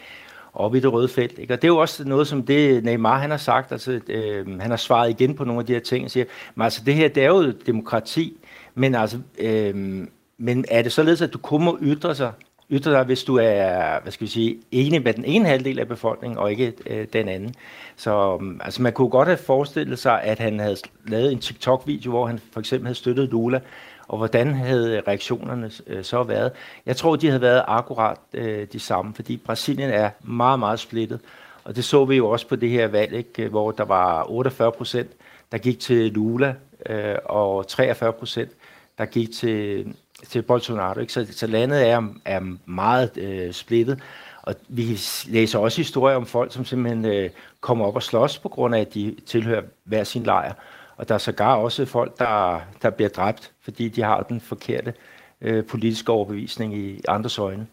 op 0.54 0.74
i 0.74 0.80
det 0.80 0.92
røde 0.92 1.08
felt. 1.08 1.38
Ikke? 1.38 1.54
Og 1.54 1.62
det 1.62 1.68
er 1.68 1.72
jo 1.72 1.78
også 1.78 2.04
noget, 2.04 2.26
som 2.26 2.42
det 2.42 2.84
Neymar 2.84 3.18
han 3.18 3.30
har 3.30 3.36
sagt. 3.36 3.72
Altså, 3.72 4.00
øh, 4.08 4.60
han 4.60 4.70
har 4.70 4.76
svaret 4.76 5.10
igen 5.10 5.34
på 5.34 5.44
nogle 5.44 5.60
af 5.60 5.66
de 5.66 5.72
her 5.72 5.80
ting 5.80 6.04
og 6.04 6.10
siger, 6.10 6.24
men 6.54 6.64
altså 6.64 6.82
det 6.86 6.94
her, 6.94 7.08
det 7.08 7.22
er 7.22 7.28
jo 7.28 7.50
demokrati, 7.66 8.36
men 8.74 8.94
altså, 8.94 9.18
øh, 9.38 10.06
men 10.38 10.64
er 10.68 10.82
det 10.82 10.92
således, 10.92 11.22
at 11.22 11.32
du 11.32 11.38
kun 11.38 11.64
må 11.64 11.78
ytre 11.82 12.14
sig, 12.14 12.32
ytre 12.70 12.90
dig, 12.90 13.04
hvis 13.04 13.24
du 13.24 13.36
er, 13.36 14.00
hvad 14.02 14.12
skal 14.12 14.24
vi 14.24 14.30
sige, 14.30 14.58
enig 14.72 15.02
med 15.02 15.12
den 15.12 15.24
ene 15.24 15.48
halvdel 15.48 15.78
af 15.78 15.88
befolkningen, 15.88 16.38
og 16.38 16.50
ikke 16.50 16.72
øh, 16.86 17.06
den 17.12 17.28
anden. 17.28 17.54
Så 17.96 18.34
øhm, 18.40 18.60
altså, 18.64 18.82
man 18.82 18.92
kunne 18.92 19.08
godt 19.08 19.28
have 19.28 19.38
forestillet 19.38 19.98
sig, 19.98 20.22
at 20.22 20.38
han 20.38 20.60
havde 20.60 20.76
lavet 21.06 21.32
en 21.32 21.38
TikTok-video, 21.38 22.10
hvor 22.10 22.26
han 22.26 22.40
for 22.52 22.60
eksempel 22.60 22.86
havde 22.86 22.98
støttet 22.98 23.28
Lula, 23.28 23.60
og 24.08 24.18
hvordan 24.18 24.54
havde 24.54 25.02
reaktionerne 25.08 25.70
øh, 25.86 26.04
så 26.04 26.22
været? 26.22 26.52
Jeg 26.86 26.96
tror, 26.96 27.16
de 27.16 27.26
havde 27.26 27.40
været 27.40 27.64
akkurat 27.66 28.18
øh, 28.34 28.66
de 28.72 28.80
samme, 28.80 29.14
fordi 29.14 29.36
Brasilien 29.36 29.90
er 29.90 30.10
meget, 30.20 30.58
meget 30.58 30.80
splittet. 30.80 31.20
Og 31.64 31.76
det 31.76 31.84
så 31.84 32.04
vi 32.04 32.16
jo 32.16 32.28
også 32.28 32.48
på 32.48 32.56
det 32.56 32.70
her 32.70 32.86
valg, 32.86 33.12
ikke? 33.12 33.42
Øh, 33.42 33.50
hvor 33.50 33.70
der 33.70 33.84
var 33.84 34.30
48 34.30 34.72
procent, 34.72 35.10
der 35.52 35.58
gik 35.58 35.80
til 35.80 36.12
Lula, 36.12 36.54
øh, 36.86 37.14
og 37.24 37.66
43 37.68 38.12
procent, 38.12 38.50
der 38.98 39.04
gik 39.04 39.32
til, 39.32 39.94
til 40.28 40.42
Bolsonaro. 40.42 41.00
Ikke? 41.00 41.12
Så, 41.12 41.26
så 41.30 41.46
landet 41.46 41.88
er, 41.88 42.02
er 42.24 42.40
meget 42.66 43.16
øh, 43.16 43.52
splittet. 43.52 44.00
Og 44.42 44.54
vi 44.68 45.00
læser 45.26 45.58
også 45.58 45.76
historier 45.76 46.16
om 46.16 46.26
folk, 46.26 46.52
som 46.52 46.64
simpelthen 46.64 47.04
øh, 47.04 47.30
kommer 47.60 47.86
op 47.86 47.96
og 47.96 48.02
slås 48.02 48.38
på 48.38 48.48
grund 48.48 48.74
af, 48.74 48.80
at 48.80 48.94
de 48.94 49.16
tilhører 49.26 49.62
hver 49.84 50.04
sin 50.04 50.22
lejr. 50.22 50.52
Og 50.96 51.08
der 51.08 51.14
er 51.14 51.18
sågar 51.18 51.54
også 51.54 51.84
folk, 51.84 52.18
der, 52.18 52.60
der 52.82 52.90
bliver 52.90 53.08
dræbt, 53.08 53.52
fordi 53.60 53.88
de 53.88 54.02
har 54.02 54.22
den 54.22 54.40
forkerte 54.40 54.94
øh, 55.40 55.66
politiske 55.66 56.12
overbevisning 56.12 56.76
i 56.76 57.00
andres 57.08 57.38
øjne. 57.38 57.66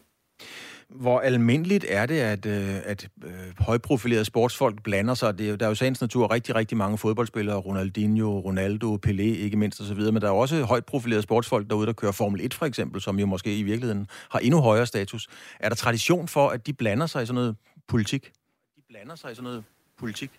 Hvor 0.88 1.20
almindeligt 1.20 1.84
er 1.88 2.06
det, 2.06 2.20
at, 2.20 2.46
øh, 2.46 2.76
at 2.84 3.08
øh, 3.24 3.32
højprofilerede 3.58 4.24
sportsfolk 4.24 4.82
blander 4.82 5.14
sig? 5.14 5.38
Det 5.38 5.50
er, 5.50 5.56
der 5.56 5.66
er 5.66 5.68
jo 5.68 5.74
sagens 5.74 6.00
natur 6.00 6.32
rigtig, 6.32 6.54
rigtig 6.54 6.76
mange 6.76 6.98
fodboldspillere, 6.98 7.56
Ronaldinho, 7.56 8.40
Ronaldo, 8.40 8.98
Pelé, 9.06 9.22
ikke 9.22 9.56
mindst 9.56 9.80
osv., 9.80 9.98
men 9.98 10.16
der 10.16 10.28
er 10.28 10.32
også 10.32 10.62
højt 10.62 10.84
profilerede 10.84 11.22
sportsfolk 11.22 11.70
derude, 11.70 11.86
der 11.86 11.92
kører 11.92 12.12
Formel 12.12 12.44
1 12.44 12.54
for 12.54 12.66
eksempel, 12.66 13.00
som 13.00 13.18
jo 13.18 13.26
måske 13.26 13.58
i 13.58 13.62
virkeligheden 13.62 14.06
har 14.30 14.38
endnu 14.38 14.60
højere 14.60 14.86
status. 14.86 15.28
Er 15.60 15.68
der 15.68 15.76
tradition 15.76 16.28
for, 16.28 16.48
at 16.48 16.66
de 16.66 16.72
blander 16.72 17.06
sig 17.06 17.22
i 17.22 17.26
sådan 17.26 17.34
noget 17.34 17.56
politik? 17.88 18.32
De 18.76 18.82
blander 18.88 19.14
sig 19.14 19.32
i 19.32 19.34
sådan 19.34 19.44
noget 19.44 19.64
politik? 19.98 20.30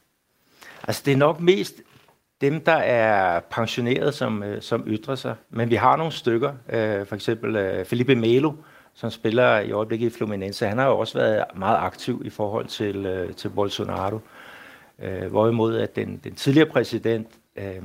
Altså, 0.84 1.02
det 1.06 1.14
er 1.14 1.18
nok 1.18 1.40
mest 1.40 1.74
dem, 2.44 2.62
der 2.62 2.76
er 2.76 3.40
pensioneret, 3.40 4.14
som, 4.14 4.44
øh, 4.44 4.62
som 4.62 4.84
ytrer 4.88 5.16
sig. 5.16 5.36
Men 5.50 5.70
vi 5.70 5.76
har 5.76 5.98
nogle 5.98 6.12
stykker, 6.12 6.54
øh, 6.70 7.06
for 7.06 7.16
eksempel 7.16 7.56
øh, 7.56 7.86
Felipe 7.86 8.16
Melo, 8.16 8.54
som 8.94 9.12
spiller 9.12 9.60
i 9.60 9.72
øjeblikket 9.72 10.08
i 10.08 10.18
Fluminense. 10.18 10.68
Han 10.68 10.78
har 10.78 10.88
jo 10.88 10.98
også 10.98 11.18
været 11.18 11.44
meget 11.56 11.78
aktiv 11.78 12.22
i 12.26 12.30
forhold 12.30 12.66
til, 12.66 13.06
øh, 13.06 13.34
til 13.34 13.50
Bolsonaro. 13.50 14.20
Øh, 15.00 15.32
hvorimod 15.32 15.78
at 15.78 15.96
den, 15.96 16.20
den 16.24 16.36
tidligere 16.36 16.70
præsident, 16.70 17.28
øh, 17.56 17.82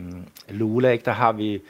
Lula, 0.49 0.91
ikke, 0.91 1.05
der 1.05 1.13
har 1.13 1.33
vi 1.33 1.63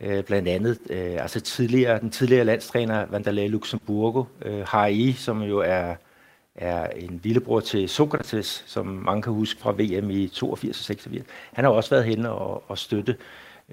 øh, 0.00 0.22
blandt 0.24 0.48
andet 0.48 0.78
øh, 0.90 1.22
altså 1.22 1.40
tidligere, 1.40 2.00
den 2.00 2.10
tidligere 2.10 2.44
landstræner 2.44 3.06
Vandalay 3.10 3.48
Luxemburgo, 3.48 4.24
øh, 4.44 4.62
Harry, 4.66 5.12
som 5.12 5.42
jo 5.42 5.58
er 5.58 5.94
er 6.58 6.86
en 6.86 7.20
lillebror 7.22 7.60
til 7.60 7.88
Sokrates, 7.88 8.64
som 8.66 8.86
mange 8.86 9.22
kan 9.22 9.32
huske 9.32 9.60
fra 9.60 9.72
VM 9.72 10.10
i 10.10 10.28
82 10.28 10.78
og 10.78 10.84
86. 10.84 11.26
Han 11.52 11.64
har 11.64 11.72
også 11.72 11.90
været 11.90 12.04
henne 12.04 12.30
og, 12.30 12.70
og 12.70 12.78
støtte 12.78 13.16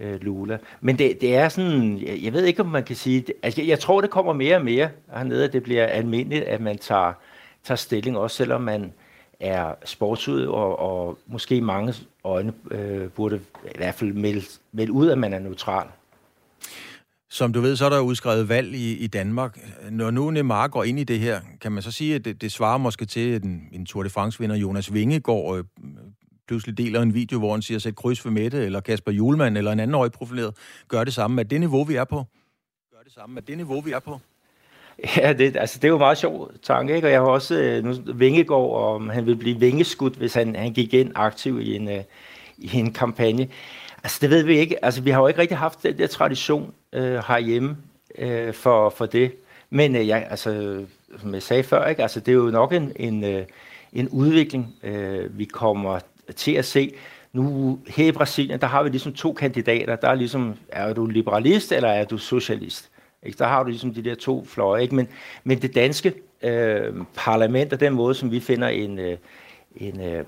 øh, 0.02 0.22
Lula. 0.22 0.58
Men 0.82 0.98
det, 0.98 1.22
det 1.22 1.36
er 1.36 1.50
sådan, 1.50 2.02
jeg, 2.02 2.24
jeg 2.24 2.34
ved 2.34 2.44
ikke, 2.46 2.62
om 2.62 2.68
man 2.68 2.84
kan 2.84 2.96
sige, 2.96 3.22
det, 3.22 3.34
altså 3.44 3.62
jeg, 3.62 3.68
jeg 3.68 3.80
tror, 3.80 4.02
det 4.02 4.10
kommer 4.10 4.34
mere 4.34 4.56
og 4.56 4.66
mere 4.66 4.90
hernede, 5.14 5.44
at 5.44 5.54
det 5.54 5.64
bliver 5.64 5.86
almindeligt, 5.86 6.44
at 6.44 6.62
man 6.62 6.78
tager, 6.78 7.14
tager 7.64 7.76
stilling, 7.76 8.18
også 8.18 8.38
selvom 8.38 8.62
man 8.62 8.94
er 9.40 9.74
sportsud, 9.86 10.46
og, 10.46 10.80
og 10.80 11.18
måske 11.28 11.62
mange 11.62 11.94
øjne 12.24 12.54
øh, 12.72 13.10
burde 13.10 13.42
i 13.66 13.78
hvert 13.78 13.96
fald 13.96 14.14
melde, 14.14 14.46
melde 14.72 14.92
ud, 14.92 15.10
at 15.10 15.18
man 15.18 15.34
er 15.34 15.40
neutral. 15.40 15.88
Som 17.30 17.54
du 17.54 17.62
ved, 17.62 17.76
så 17.76 17.86
er 17.86 17.90
der 17.90 18.00
udskrevet 18.00 18.50
valg 18.50 18.76
i, 18.76 18.98
i 18.98 19.08
Danmark. 19.08 19.60
Når 19.92 20.12
nu 20.12 20.32
Neymar 20.32 20.68
går 20.68 20.84
ind 20.84 21.00
i 21.00 21.04
det 21.04 21.20
her, 21.20 21.42
kan 21.62 21.72
man 21.72 21.84
så 21.84 21.92
sige, 21.92 22.16
at 22.16 22.26
det, 22.26 22.42
det 22.42 22.52
svarer 22.52 22.78
måske 22.78 23.06
til, 23.06 23.34
at 23.34 23.44
en, 23.44 23.70
en 23.72 23.86
Tour 23.86 24.04
de 24.04 24.10
France-vinder, 24.10 24.56
Jonas 24.56 24.94
Vingegaard, 24.94 25.58
øh, 25.58 25.64
pludselig 26.48 26.78
deler 26.78 27.02
en 27.02 27.14
video, 27.14 27.40
hvor 27.40 27.52
han 27.52 27.62
siger, 27.62 27.80
sæt 27.80 27.96
kryds 27.96 28.26
ved 28.26 28.32
Mette, 28.32 28.66
eller 28.66 28.80
Kasper 28.80 29.12
Julemand, 29.12 29.58
eller 29.58 29.72
en 29.72 29.80
anden 29.80 29.96
højprofileret, 29.96 30.56
gør 30.88 31.04
det 31.04 31.14
samme. 31.14 31.42
Er 31.42 31.46
det 31.46 31.60
niveau, 31.60 31.84
vi 31.84 31.96
er 31.96 32.04
på? 32.04 32.26
Gør 32.92 33.04
det 33.04 33.14
samme. 33.14 33.38
Er 33.38 33.42
det 33.42 33.58
niveau, 33.58 33.82
vi 33.82 33.92
er 33.92 34.00
på? 34.00 34.20
Ja, 35.18 35.34
det, 35.34 35.56
altså, 35.56 35.80
det 35.80 35.84
er 35.84 35.92
jo 35.92 35.98
meget 35.98 36.18
sjov 36.18 36.52
tanke, 36.64 36.96
ikke? 36.96 37.08
og 37.08 37.12
jeg 37.12 37.20
har 37.20 37.28
også 37.28 37.56
øh, 37.56 37.84
nu, 37.84 37.94
Vingegaard, 38.16 38.72
om 38.72 39.10
han 39.10 39.26
vil 39.26 39.36
blive 39.36 39.60
vingeskudt, 39.60 40.14
hvis 40.14 40.34
han, 40.34 40.56
han 40.56 40.74
gik 40.74 40.94
ind 40.94 41.12
aktiv 41.16 41.60
i 41.62 41.76
en, 41.76 41.90
øh, 41.90 42.04
i 42.58 42.78
en 42.78 42.94
kampagne. 42.94 43.48
Altså, 44.04 44.18
det 44.22 44.30
ved 44.30 44.44
vi 44.44 44.58
ikke. 44.58 44.86
Altså, 44.86 45.02
vi 45.02 45.10
har 45.10 45.20
jo 45.20 45.28
ikke 45.28 45.40
rigtig 45.40 45.58
haft 45.58 45.84
den 45.84 45.98
der 45.98 46.08
tradition 46.08 46.74
øh, 46.96 47.24
herhjemme 47.28 47.78
øh, 48.18 48.54
for, 48.54 48.90
for 48.90 49.06
det. 49.06 49.32
Men 49.70 49.96
øh, 49.96 50.08
jeg, 50.08 50.28
altså, 50.30 50.82
som 51.22 51.34
jeg 51.34 51.44
sagde 51.44 51.64
før, 51.64 51.88
ikke? 51.88 52.02
Altså, 52.02 52.20
det 52.20 52.32
er 52.32 52.36
jo 52.36 52.52
nok 52.52 52.74
en, 52.74 52.92
en, 52.96 53.24
øh, 53.24 53.46
en 53.94 54.10
udvikling, 54.10 54.76
øh, 54.84 55.38
vi 55.38 55.46
kommer 55.46 56.00
til 56.36 56.52
at 56.52 56.66
se. 56.66 56.94
Nu 57.34 57.80
her 57.88 58.08
i 58.08 58.12
Brasilien, 58.12 58.62
der 58.62 58.68
har 58.68 58.84
vi 58.84 58.90
ligesom 58.90 59.14
to 59.14 59.34
kandidater. 59.34 59.96
Der 59.96 60.10
er 60.10 60.16
ligesom, 60.16 60.54
er 60.70 60.94
du 60.94 61.06
liberalist, 61.06 61.72
eller 61.72 61.90
er 61.90 62.06
du 62.06 62.18
socialist? 62.18 62.90
Ikke? 63.24 63.38
Der 63.38 63.46
har 63.46 63.64
du 63.64 63.70
ligesom 63.70 63.94
de 63.94 64.04
der 64.04 64.16
to 64.16 64.46
fløje. 64.46 64.82
Ikke? 64.82 64.96
Men, 64.96 65.08
men 65.44 65.62
det 65.62 65.76
danske 65.76 66.14
øh, 66.42 66.94
parlament, 67.16 67.74
og 67.74 67.80
den 67.80 67.94
måde, 67.94 68.16
som 68.16 68.32
vi 68.32 68.40
finder 68.40 68.68
en, 68.68 69.00
øh, 69.00 69.18
en, 69.76 70.02
øh, 70.02 70.26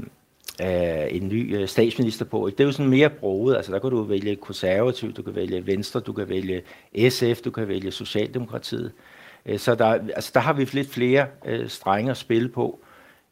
øh, 0.61 1.15
en 1.15 1.27
ny 1.27 1.55
øh, 1.55 1.67
statsminister 1.67 2.25
på. 2.25 2.47
Ikke? 2.47 2.57
Det 2.57 2.63
er 2.63 2.67
jo 2.67 2.71
sådan 2.71 2.89
mere 2.89 3.09
broget. 3.09 3.55
Altså, 3.55 3.71
der 3.71 3.79
kan 3.79 3.89
du 3.89 4.01
vælge 4.01 4.35
konservativ, 4.35 5.13
du 5.13 5.21
kan 5.21 5.35
vælge 5.35 5.67
Venstre, 5.67 5.99
du 5.99 6.13
kan 6.13 6.29
vælge 6.29 6.61
SF, 7.09 7.41
du 7.41 7.51
kan 7.51 7.67
vælge 7.67 7.91
Socialdemokratiet. 7.91 8.91
Øh, 9.45 9.59
så 9.59 9.75
der, 9.75 9.85
altså, 9.85 10.31
der 10.33 10.39
har 10.39 10.53
vi 10.53 10.65
lidt 10.65 10.89
flere 10.89 11.27
øh, 11.45 11.69
strenge 11.69 12.11
at 12.11 12.17
spille 12.17 12.49
på 12.49 12.79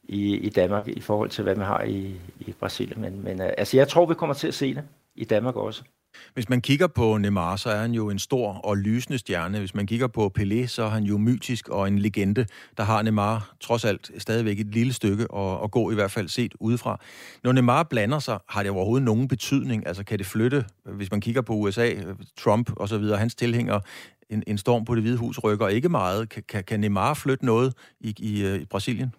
i, 0.03 0.35
i 0.35 0.49
Danmark 0.49 0.87
i 0.87 1.01
forhold 1.01 1.29
til, 1.29 1.43
hvad 1.43 1.55
man 1.55 1.65
har 1.65 1.83
i, 1.83 2.15
i 2.39 2.53
Brasilien. 2.59 3.01
Men, 3.01 3.23
men 3.23 3.41
øh, 3.41 3.49
altså, 3.57 3.77
jeg 3.77 3.87
tror, 3.87 4.05
vi 4.05 4.13
kommer 4.13 4.33
til 4.33 4.47
at 4.47 4.53
se 4.53 4.75
det 4.75 4.83
i 5.15 5.25
Danmark 5.25 5.55
også. 5.55 5.83
Hvis 6.33 6.49
man 6.49 6.61
kigger 6.61 6.87
på 6.87 7.17
Neymar, 7.17 7.55
så 7.55 7.69
er 7.69 7.81
han 7.81 7.91
jo 7.91 8.09
en 8.09 8.19
stor 8.19 8.53
og 8.53 8.77
lysende 8.77 9.17
stjerne. 9.17 9.59
Hvis 9.59 9.75
man 9.75 9.87
kigger 9.87 10.07
på 10.07 10.31
Pelé, 10.39 10.67
så 10.67 10.83
er 10.83 10.89
han 10.89 11.03
jo 11.03 11.17
mytisk 11.17 11.69
og 11.69 11.87
en 11.87 11.99
legende. 11.99 12.45
Der 12.77 12.83
har 12.83 13.01
Neymar 13.01 13.55
trods 13.61 13.85
alt 13.85 14.11
stadigvæk 14.17 14.59
et 14.59 14.67
lille 14.67 14.93
stykke 14.93 15.27
at, 15.35 15.63
at 15.63 15.71
gå, 15.71 15.91
i 15.91 15.93
hvert 15.93 16.11
fald 16.11 16.27
set 16.27 16.53
udefra. 16.59 16.99
Når 17.43 17.51
Neymar 17.51 17.83
blander 17.83 18.19
sig, 18.19 18.39
har 18.49 18.63
det 18.63 18.71
overhovedet 18.71 19.05
nogen 19.05 19.27
betydning? 19.27 19.87
Altså 19.87 20.03
kan 20.03 20.17
det 20.17 20.25
flytte, 20.25 20.65
hvis 20.85 21.11
man 21.11 21.21
kigger 21.21 21.41
på 21.41 21.53
USA, 21.53 21.93
Trump 22.37 22.71
og 22.75 22.89
så 22.89 22.97
videre, 22.97 23.17
hans 23.17 23.35
tilhængere, 23.35 23.81
en, 24.29 24.43
en 24.47 24.57
storm 24.57 24.85
på 24.85 24.95
det 24.95 25.03
hvide 25.03 25.17
hus 25.17 25.39
rykker 25.39 25.67
ikke 25.67 25.89
meget. 25.89 26.29
Kan, 26.29 26.43
kan, 26.47 26.63
kan 26.63 26.79
Neymar 26.79 27.13
flytte 27.13 27.45
noget 27.45 27.73
i, 27.99 28.15
i, 28.17 28.55
i 28.55 28.65
Brasilien? 28.65 29.13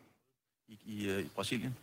I, 0.68 0.78
i, 0.84 1.20
i 1.20 1.28
Brasilien? 1.34 1.76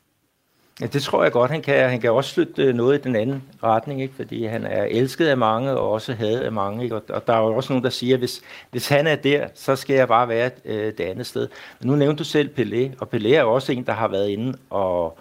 Ja, 0.81 0.85
det 0.85 1.03
tror 1.03 1.23
jeg 1.23 1.31
godt, 1.31 1.51
han 1.51 1.61
kan. 1.61 1.89
Han 1.89 2.01
kan 2.01 2.11
også 2.11 2.33
flytte 2.33 2.63
øh, 2.63 2.75
noget 2.75 2.99
i 2.99 3.01
den 3.01 3.15
anden 3.15 3.43
retning, 3.63 4.01
ikke? 4.01 4.13
fordi 4.15 4.45
han 4.45 4.65
er 4.65 4.83
elsket 4.83 5.27
af 5.27 5.37
mange 5.37 5.71
og 5.71 5.91
også 5.91 6.13
hadet 6.13 6.39
af 6.39 6.51
mange. 6.51 6.83
Ikke? 6.83 6.95
Og, 6.95 7.03
og 7.09 7.27
der 7.27 7.33
er 7.33 7.37
jo 7.39 7.55
også 7.55 7.73
nogen, 7.73 7.83
der 7.83 7.89
siger, 7.89 8.15
at 8.15 8.19
hvis, 8.19 8.41
hvis 8.71 8.89
han 8.89 9.07
er 9.07 9.15
der, 9.15 9.47
så 9.53 9.75
skal 9.75 9.95
jeg 9.95 10.07
bare 10.07 10.27
være 10.27 10.51
øh, 10.65 10.93
det 10.97 10.99
andet 10.99 11.25
sted. 11.25 11.47
Men 11.79 11.89
nu 11.89 11.95
nævnte 11.95 12.19
du 12.19 12.23
selv 12.23 12.49
Pelé, 12.59 12.97
og 12.99 13.07
Pelé 13.13 13.27
er 13.27 13.43
også 13.43 13.71
en, 13.71 13.85
der 13.85 13.93
har 13.93 14.07
været 14.07 14.29
inde 14.29 14.57
og, 14.69 15.17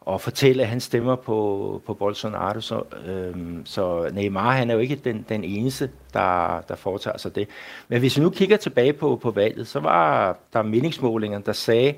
og 0.00 0.20
fortælle, 0.20 0.62
at 0.62 0.68
han 0.68 0.80
stemmer 0.80 1.16
på, 1.16 1.82
på 1.86 1.94
Bolsonaro. 1.94 2.60
Så, 2.60 2.82
øhm, 3.06 3.66
så 3.66 4.10
Neymar, 4.12 4.50
han 4.50 4.70
er 4.70 4.74
jo 4.74 4.80
ikke 4.80 4.96
den, 4.96 5.26
den 5.28 5.44
eneste, 5.44 5.90
der, 6.12 6.60
der 6.60 6.74
foretager 6.74 7.18
sig 7.18 7.34
det. 7.34 7.48
Men 7.88 7.98
hvis 7.98 8.16
vi 8.16 8.22
nu 8.22 8.30
kigger 8.30 8.56
tilbage 8.56 8.92
på, 8.92 9.18
på 9.22 9.30
valget, 9.30 9.68
så 9.68 9.80
var 9.80 10.36
der 10.52 10.62
meningsmålinger, 10.62 11.38
der 11.38 11.52
sagde, 11.52 11.94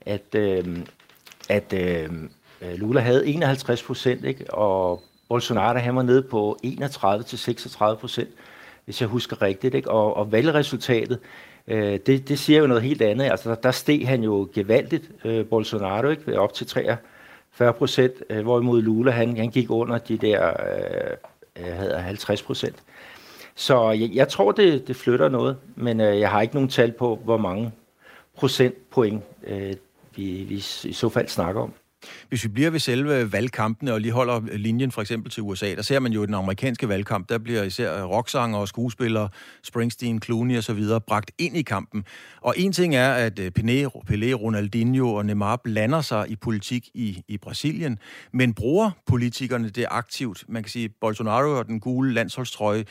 at, 0.00 0.34
øhm, 0.34 0.86
at 1.48 1.72
øh, 1.72 2.08
øh, 2.62 2.74
Lula 2.74 3.00
havde 3.00 3.26
51 3.26 3.82
procent, 3.82 4.24
ikke? 4.24 4.54
og 4.54 5.02
Bolsonaro 5.28 5.78
han 5.78 5.96
var 5.96 6.02
nede 6.02 6.22
på 6.22 6.58
31 6.62 7.24
til 7.24 7.38
36 7.38 7.98
procent, 7.98 8.28
hvis 8.84 9.00
jeg 9.00 9.08
husker 9.08 9.42
rigtigt. 9.42 9.74
Ikke? 9.74 9.90
Og, 9.90 10.16
og 10.16 10.32
valgresultatet, 10.32 11.18
øh, 11.68 11.98
det, 12.06 12.28
det 12.28 12.38
siger 12.38 12.60
jo 12.60 12.66
noget 12.66 12.82
helt 12.82 13.02
andet. 13.02 13.24
Altså, 13.24 13.48
der, 13.48 13.54
der 13.54 13.70
steg 13.70 14.08
han 14.08 14.22
jo 14.22 14.48
gevaldigt, 14.54 15.10
øh, 15.24 15.46
Bolsonaro, 15.46 16.08
ikke? 16.08 16.40
op 16.40 16.54
til 16.54 16.66
43 16.66 17.72
procent, 17.72 18.14
øh, 18.30 18.42
hvorimod 18.42 18.82
Lula 18.82 19.10
han, 19.10 19.36
han 19.36 19.50
gik 19.50 19.70
under 19.70 19.98
de 19.98 20.16
der 20.16 20.48
øh, 20.48 21.66
øh 21.66 21.74
havde 21.74 22.00
50 22.00 22.42
procent. 22.42 22.76
Så 23.54 23.90
jeg, 23.90 24.10
jeg 24.14 24.28
tror, 24.28 24.52
det, 24.52 24.88
det 24.88 24.96
flytter 24.96 25.28
noget, 25.28 25.56
men 25.76 26.00
øh, 26.00 26.20
jeg 26.20 26.30
har 26.30 26.42
ikke 26.42 26.54
nogen 26.54 26.68
tal 26.68 26.92
på, 26.92 27.20
hvor 27.24 27.36
mange 27.36 27.72
procentpoint 28.36 29.22
øh, 29.46 29.72
vi, 30.16 30.44
vi 30.48 30.54
i 30.84 30.92
så 30.92 31.08
fald 31.08 31.28
snakker 31.28 31.60
om. 31.60 31.72
Hvis 32.28 32.44
vi 32.44 32.48
bliver 32.48 32.70
ved 32.70 32.80
selve 32.80 33.32
valgkampene 33.32 33.92
og 33.92 34.00
lige 34.00 34.12
holder 34.12 34.40
linjen 34.56 34.92
for 34.92 35.00
eksempel 35.00 35.32
til 35.32 35.42
USA, 35.42 35.74
der 35.74 35.82
ser 35.82 36.00
man 36.00 36.12
jo 36.12 36.22
i 36.22 36.26
den 36.26 36.34
amerikanske 36.34 36.88
valgkamp, 36.88 37.28
der 37.28 37.38
bliver 37.38 37.62
især 37.62 38.02
rocksanger 38.02 38.58
og 38.58 38.68
skuespillere, 38.68 39.28
Springsteen, 39.62 40.22
Clooney 40.22 40.58
osv. 40.58 40.84
bragt 41.06 41.30
ind 41.38 41.56
i 41.56 41.62
kampen. 41.62 42.04
Og 42.40 42.54
en 42.56 42.72
ting 42.72 42.94
er, 42.94 43.12
at 43.12 43.38
øh, 43.38 43.52
Pelé, 43.58 44.32
Ronaldinho 44.32 45.14
og 45.14 45.26
Neymar 45.26 45.56
blander 45.56 46.00
sig 46.00 46.30
i 46.30 46.36
politik 46.36 46.90
i, 46.94 47.22
i 47.28 47.38
Brasilien, 47.38 47.98
men 48.32 48.54
bruger 48.54 48.90
politikerne 49.06 49.68
det 49.68 49.86
aktivt? 49.90 50.44
Man 50.48 50.62
kan 50.62 50.70
sige, 50.70 50.88
Bolsonaro 50.88 51.58
og 51.58 51.66
den 51.66 51.80
gule 51.80 52.12
landsholdstrøje, 52.14 52.84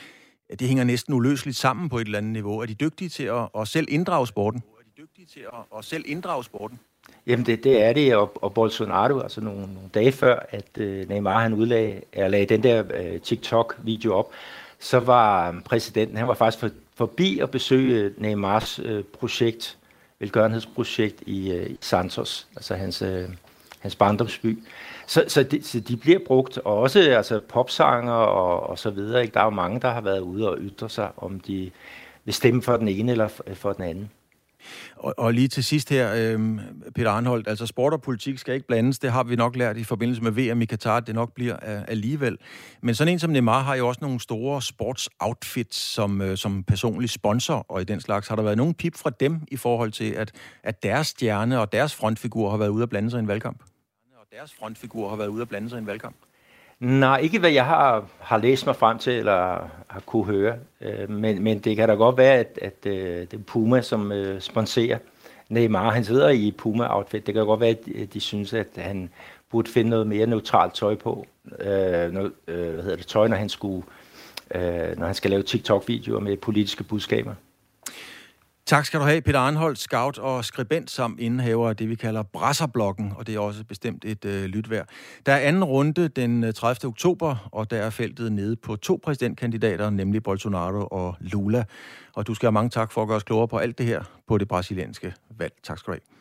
det 0.58 0.68
hænger 0.68 0.84
næsten 0.84 1.14
uløseligt 1.14 1.56
sammen 1.56 1.88
på 1.88 1.98
et 1.98 2.04
eller 2.04 2.18
andet 2.18 2.32
niveau. 2.32 2.60
Er 2.60 2.66
de 2.66 2.74
dygtige 2.74 3.08
til 3.08 3.24
at, 3.24 3.48
at 3.58 3.68
selv 3.68 3.86
inddrage 3.90 4.26
sporten? 4.26 4.62
Er 4.78 4.82
de 4.82 5.02
dygtige 5.02 5.26
til 5.26 5.40
at, 5.40 5.78
at 5.78 5.84
selv 5.84 6.04
inddrage 6.06 6.44
sporten? 6.44 6.78
Jamen 7.26 7.46
det, 7.46 7.64
det 7.64 7.82
er 7.82 7.92
det, 7.92 8.16
og, 8.16 8.32
og 8.42 8.54
Bolsonaro, 8.54 9.18
altså 9.18 9.40
nogle, 9.40 9.60
nogle 9.60 9.88
dage 9.94 10.12
før, 10.12 10.46
at 10.50 10.78
øh, 10.78 11.08
Neymar 11.08 11.40
han 11.40 11.52
udlagde, 11.52 12.00
eller 12.12 12.28
lagde 12.28 12.46
den 12.46 12.62
der 12.62 12.84
øh, 12.94 13.20
TikTok-video 13.20 14.14
op, 14.14 14.30
så 14.78 14.98
var 14.98 15.50
øh, 15.50 15.62
præsidenten, 15.62 16.16
han 16.16 16.28
var 16.28 16.34
faktisk 16.34 16.60
for, 16.60 16.70
forbi 16.94 17.38
at 17.38 17.50
besøge 17.50 18.02
øh, 18.02 18.12
Neymars 18.16 18.78
øh, 18.78 19.04
projekt, 19.04 19.78
velgørenhedsprojekt 20.18 21.22
i, 21.26 21.52
øh, 21.52 21.70
Santos, 21.80 22.46
altså 22.56 22.74
hans, 22.74 23.02
øh, 23.02 23.28
hans 23.80 23.96
barndomsby. 23.96 24.58
Så, 25.06 25.24
så, 25.28 25.42
de, 25.42 25.62
så 25.62 25.80
de 25.80 25.96
bliver 25.96 26.18
brugt, 26.26 26.58
og 26.58 26.78
også 26.78 27.00
altså, 27.00 27.40
popsanger 27.48 28.12
og, 28.12 28.70
og 28.70 28.78
så 28.78 28.90
videre. 28.90 29.22
Ikke? 29.22 29.34
Der 29.34 29.40
er 29.40 29.44
jo 29.44 29.50
mange, 29.50 29.80
der 29.80 29.90
har 29.90 30.00
været 30.00 30.20
ude 30.20 30.50
og 30.50 30.58
ytre 30.60 30.88
sig, 30.88 31.10
om 31.16 31.40
de 31.40 31.70
vil 32.24 32.34
stemme 32.34 32.62
for 32.62 32.76
den 32.76 32.88
ene 32.88 33.12
eller 33.12 33.28
for, 33.28 33.44
for 33.54 33.72
den 33.72 33.84
anden. 33.84 34.10
Og, 34.96 35.14
og 35.18 35.34
lige 35.34 35.48
til 35.48 35.64
sidst 35.64 35.90
her, 35.90 36.14
øh, 36.14 36.60
Peter 36.94 37.10
Arnholdt, 37.10 37.48
altså 37.48 37.66
sport 37.66 37.92
og 37.92 38.02
politik 38.02 38.38
skal 38.38 38.54
ikke 38.54 38.66
blandes. 38.66 38.98
Det 38.98 39.12
har 39.12 39.22
vi 39.22 39.36
nok 39.36 39.56
lært 39.56 39.76
i 39.76 39.84
forbindelse 39.84 40.22
med 40.22 40.32
VM 40.32 40.62
i 40.62 40.64
Katar, 40.64 41.00
det 41.00 41.14
nok 41.14 41.34
bliver 41.34 41.54
uh, 41.54 41.82
alligevel. 41.88 42.38
Men 42.82 42.94
sådan 42.94 43.12
en 43.12 43.18
som 43.18 43.30
Neymar 43.30 43.62
har 43.62 43.74
jo 43.74 43.88
også 43.88 43.98
nogle 44.02 44.20
store 44.20 44.62
sportsoutfits 44.62 45.76
som, 45.76 46.20
uh, 46.20 46.34
som 46.34 46.64
personlig 46.64 47.10
sponsor, 47.10 47.66
og 47.68 47.80
i 47.80 47.84
den 47.84 48.00
slags 48.00 48.28
har 48.28 48.36
der 48.36 48.42
været 48.42 48.56
nogen 48.56 48.74
pip 48.74 48.96
fra 48.96 49.10
dem 49.10 49.40
i 49.48 49.56
forhold 49.56 49.92
til, 49.92 50.10
at, 50.10 50.32
at 50.62 50.82
deres 50.82 51.06
stjerne 51.06 51.60
og 51.60 51.72
deres 51.72 51.94
frontfigur 51.94 52.50
har 52.50 52.56
været 52.56 52.68
ude 52.68 52.82
at 52.82 52.88
blande 52.88 53.10
sig 53.10 53.18
i 53.18 53.20
en 53.20 53.28
valgkamp? 53.28 53.62
Og 54.16 54.26
deres 54.32 54.54
frontfigur 54.54 55.08
har 55.08 55.16
været 55.16 55.28
ude 55.28 55.42
at 55.42 55.48
blande 55.48 55.70
sig 55.70 55.76
i 55.76 55.80
en 55.80 55.86
valgkamp? 55.86 56.16
Nej, 56.80 57.18
ikke 57.18 57.38
hvad 57.38 57.50
jeg 57.50 57.66
har, 57.66 58.04
har 58.18 58.38
læst 58.38 58.66
mig 58.66 58.76
frem 58.76 58.98
til, 58.98 59.12
eller 59.12 59.68
har 59.88 60.00
kunne 60.06 60.24
høre. 60.24 60.56
Øh, 60.80 61.10
men, 61.10 61.42
men 61.42 61.58
det 61.58 61.76
kan 61.76 61.88
da 61.88 61.94
godt 61.94 62.16
være, 62.16 62.34
at, 62.34 62.58
at 62.62 62.86
øh, 62.86 63.20
det 63.20 63.32
er 63.32 63.42
Puma, 63.46 63.82
som 63.82 64.12
øh, 64.12 64.40
sponserer 64.40 64.98
Neymar. 65.48 65.90
Han 65.90 66.04
sidder 66.04 66.28
i 66.28 66.54
Puma-outfit. 66.58 67.26
Det 67.26 67.34
kan 67.34 67.46
godt 67.46 67.60
være, 67.60 67.70
at 67.70 68.14
de 68.14 68.20
synes, 68.20 68.52
at 68.52 68.66
han 68.76 69.10
burde 69.50 69.70
finde 69.70 69.90
noget 69.90 70.06
mere 70.06 70.26
neutralt 70.26 70.74
tøj 70.74 70.94
på. 70.94 71.26
Øh, 71.60 72.12
noget, 72.12 72.32
øh, 72.48 72.74
hvad 72.74 72.82
hedder 72.82 72.96
det, 72.96 73.06
tøj, 73.06 73.28
når 73.28 73.36
han, 73.36 73.48
skulle, 73.48 73.86
øh, 74.54 74.98
når 74.98 75.06
han 75.06 75.14
skal 75.14 75.30
lave 75.30 75.42
TikTok-videoer 75.42 76.20
med 76.20 76.36
politiske 76.36 76.84
budskaber. 76.84 77.34
Tak 78.66 78.84
skal 78.84 79.00
du 79.00 79.04
have, 79.04 79.20
Peter 79.20 79.38
Arnholdt, 79.38 79.78
scout 79.78 80.18
og 80.18 80.44
skribent 80.44 80.90
som 80.90 81.16
indehaver 81.20 81.68
af 81.68 81.76
det, 81.76 81.88
vi 81.88 81.94
kalder 81.94 82.22
Brasserblokken, 82.22 83.12
og 83.16 83.26
det 83.26 83.34
er 83.34 83.38
også 83.38 83.64
bestemt 83.64 84.04
et 84.04 84.24
øh, 84.24 84.44
lytvær. 84.44 84.84
Der 85.26 85.32
er 85.32 85.38
anden 85.38 85.64
runde 85.64 86.08
den 86.08 86.44
øh, 86.44 86.54
30. 86.54 86.88
Oktober, 86.88 87.48
og 87.52 87.70
der 87.70 87.76
er 87.76 87.90
feltet 87.90 88.32
nede 88.32 88.56
på 88.56 88.76
to 88.76 89.00
præsidentkandidater, 89.02 89.90
nemlig 89.90 90.22
Bolsonaro 90.22 90.86
og 90.90 91.16
Lula. 91.20 91.64
Og 92.14 92.26
du 92.26 92.34
skal 92.34 92.46
have 92.46 92.52
mange 92.52 92.70
tak 92.70 92.92
for 92.92 93.02
at 93.02 93.08
gøre 93.08 93.16
os 93.16 93.22
klogere 93.22 93.48
på 93.48 93.58
alt 93.58 93.78
det 93.78 93.86
her 93.86 94.02
på 94.28 94.38
det 94.38 94.48
brasilianske 94.48 95.14
valg. 95.38 95.52
Tak 95.62 95.78
skal 95.78 95.92
du 95.92 95.98
have. 95.98 96.16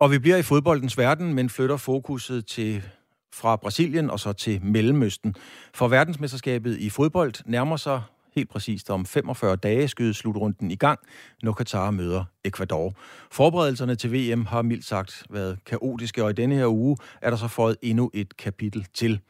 Og 0.00 0.10
vi 0.10 0.18
bliver 0.18 0.36
i 0.36 0.42
fodboldens 0.42 0.98
verden, 0.98 1.34
men 1.34 1.50
flytter 1.50 1.76
fokuset 1.76 2.46
til 2.46 2.82
fra 3.34 3.56
Brasilien 3.56 4.10
og 4.10 4.20
så 4.20 4.32
til 4.32 4.64
Mellemøsten. 4.64 5.34
For 5.74 5.88
verdensmesterskabet 5.88 6.78
i 6.78 6.90
fodbold 6.90 7.34
nærmer 7.46 7.76
sig 7.76 8.02
helt 8.34 8.50
præcist 8.50 8.90
om 8.90 9.06
45 9.06 9.56
dage 9.56 9.88
skydes 9.88 10.16
slutrunden 10.16 10.70
i 10.70 10.76
gang, 10.76 10.98
når 11.42 11.52
Katar 11.52 11.90
møder 11.90 12.24
Ecuador. 12.44 12.92
Forberedelserne 13.30 13.96
til 13.96 14.12
VM 14.12 14.46
har 14.46 14.62
mildt 14.62 14.84
sagt 14.84 15.24
været 15.30 15.58
kaotiske, 15.66 16.24
og 16.24 16.30
i 16.30 16.32
denne 16.32 16.54
her 16.54 16.66
uge 16.66 16.96
er 17.22 17.30
der 17.30 17.36
så 17.36 17.48
fået 17.48 17.76
endnu 17.82 18.10
et 18.14 18.36
kapitel 18.36 18.86
til. 18.94 19.20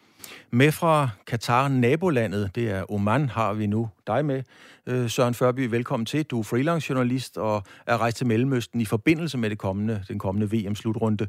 Med 0.51 0.73
fra 0.73 1.09
Katar, 1.27 1.69
nabolandet, 1.69 2.51
det 2.55 2.71
er 2.71 2.93
Oman, 2.93 3.29
har 3.29 3.53
vi 3.53 3.67
nu 3.67 3.89
dig 4.07 4.25
med. 4.25 4.43
Øh, 4.87 5.11
Søren 5.11 5.35
Førby, 5.35 5.71
velkommen 5.71 6.07
til. 6.07 6.23
Du 6.23 6.39
er 6.39 6.43
freelance 6.43 6.91
journalist 6.91 7.39
og 7.39 7.63
er 7.87 7.99
rejst 7.99 8.17
til 8.17 8.27
Mellemøsten 8.27 8.81
i 8.81 8.85
forbindelse 8.85 9.39
med 9.39 9.51
det 9.51 9.59
kommende, 9.59 10.05
den 10.09 10.19
kommende 10.19 10.57
VM-slutrunde. 10.57 11.27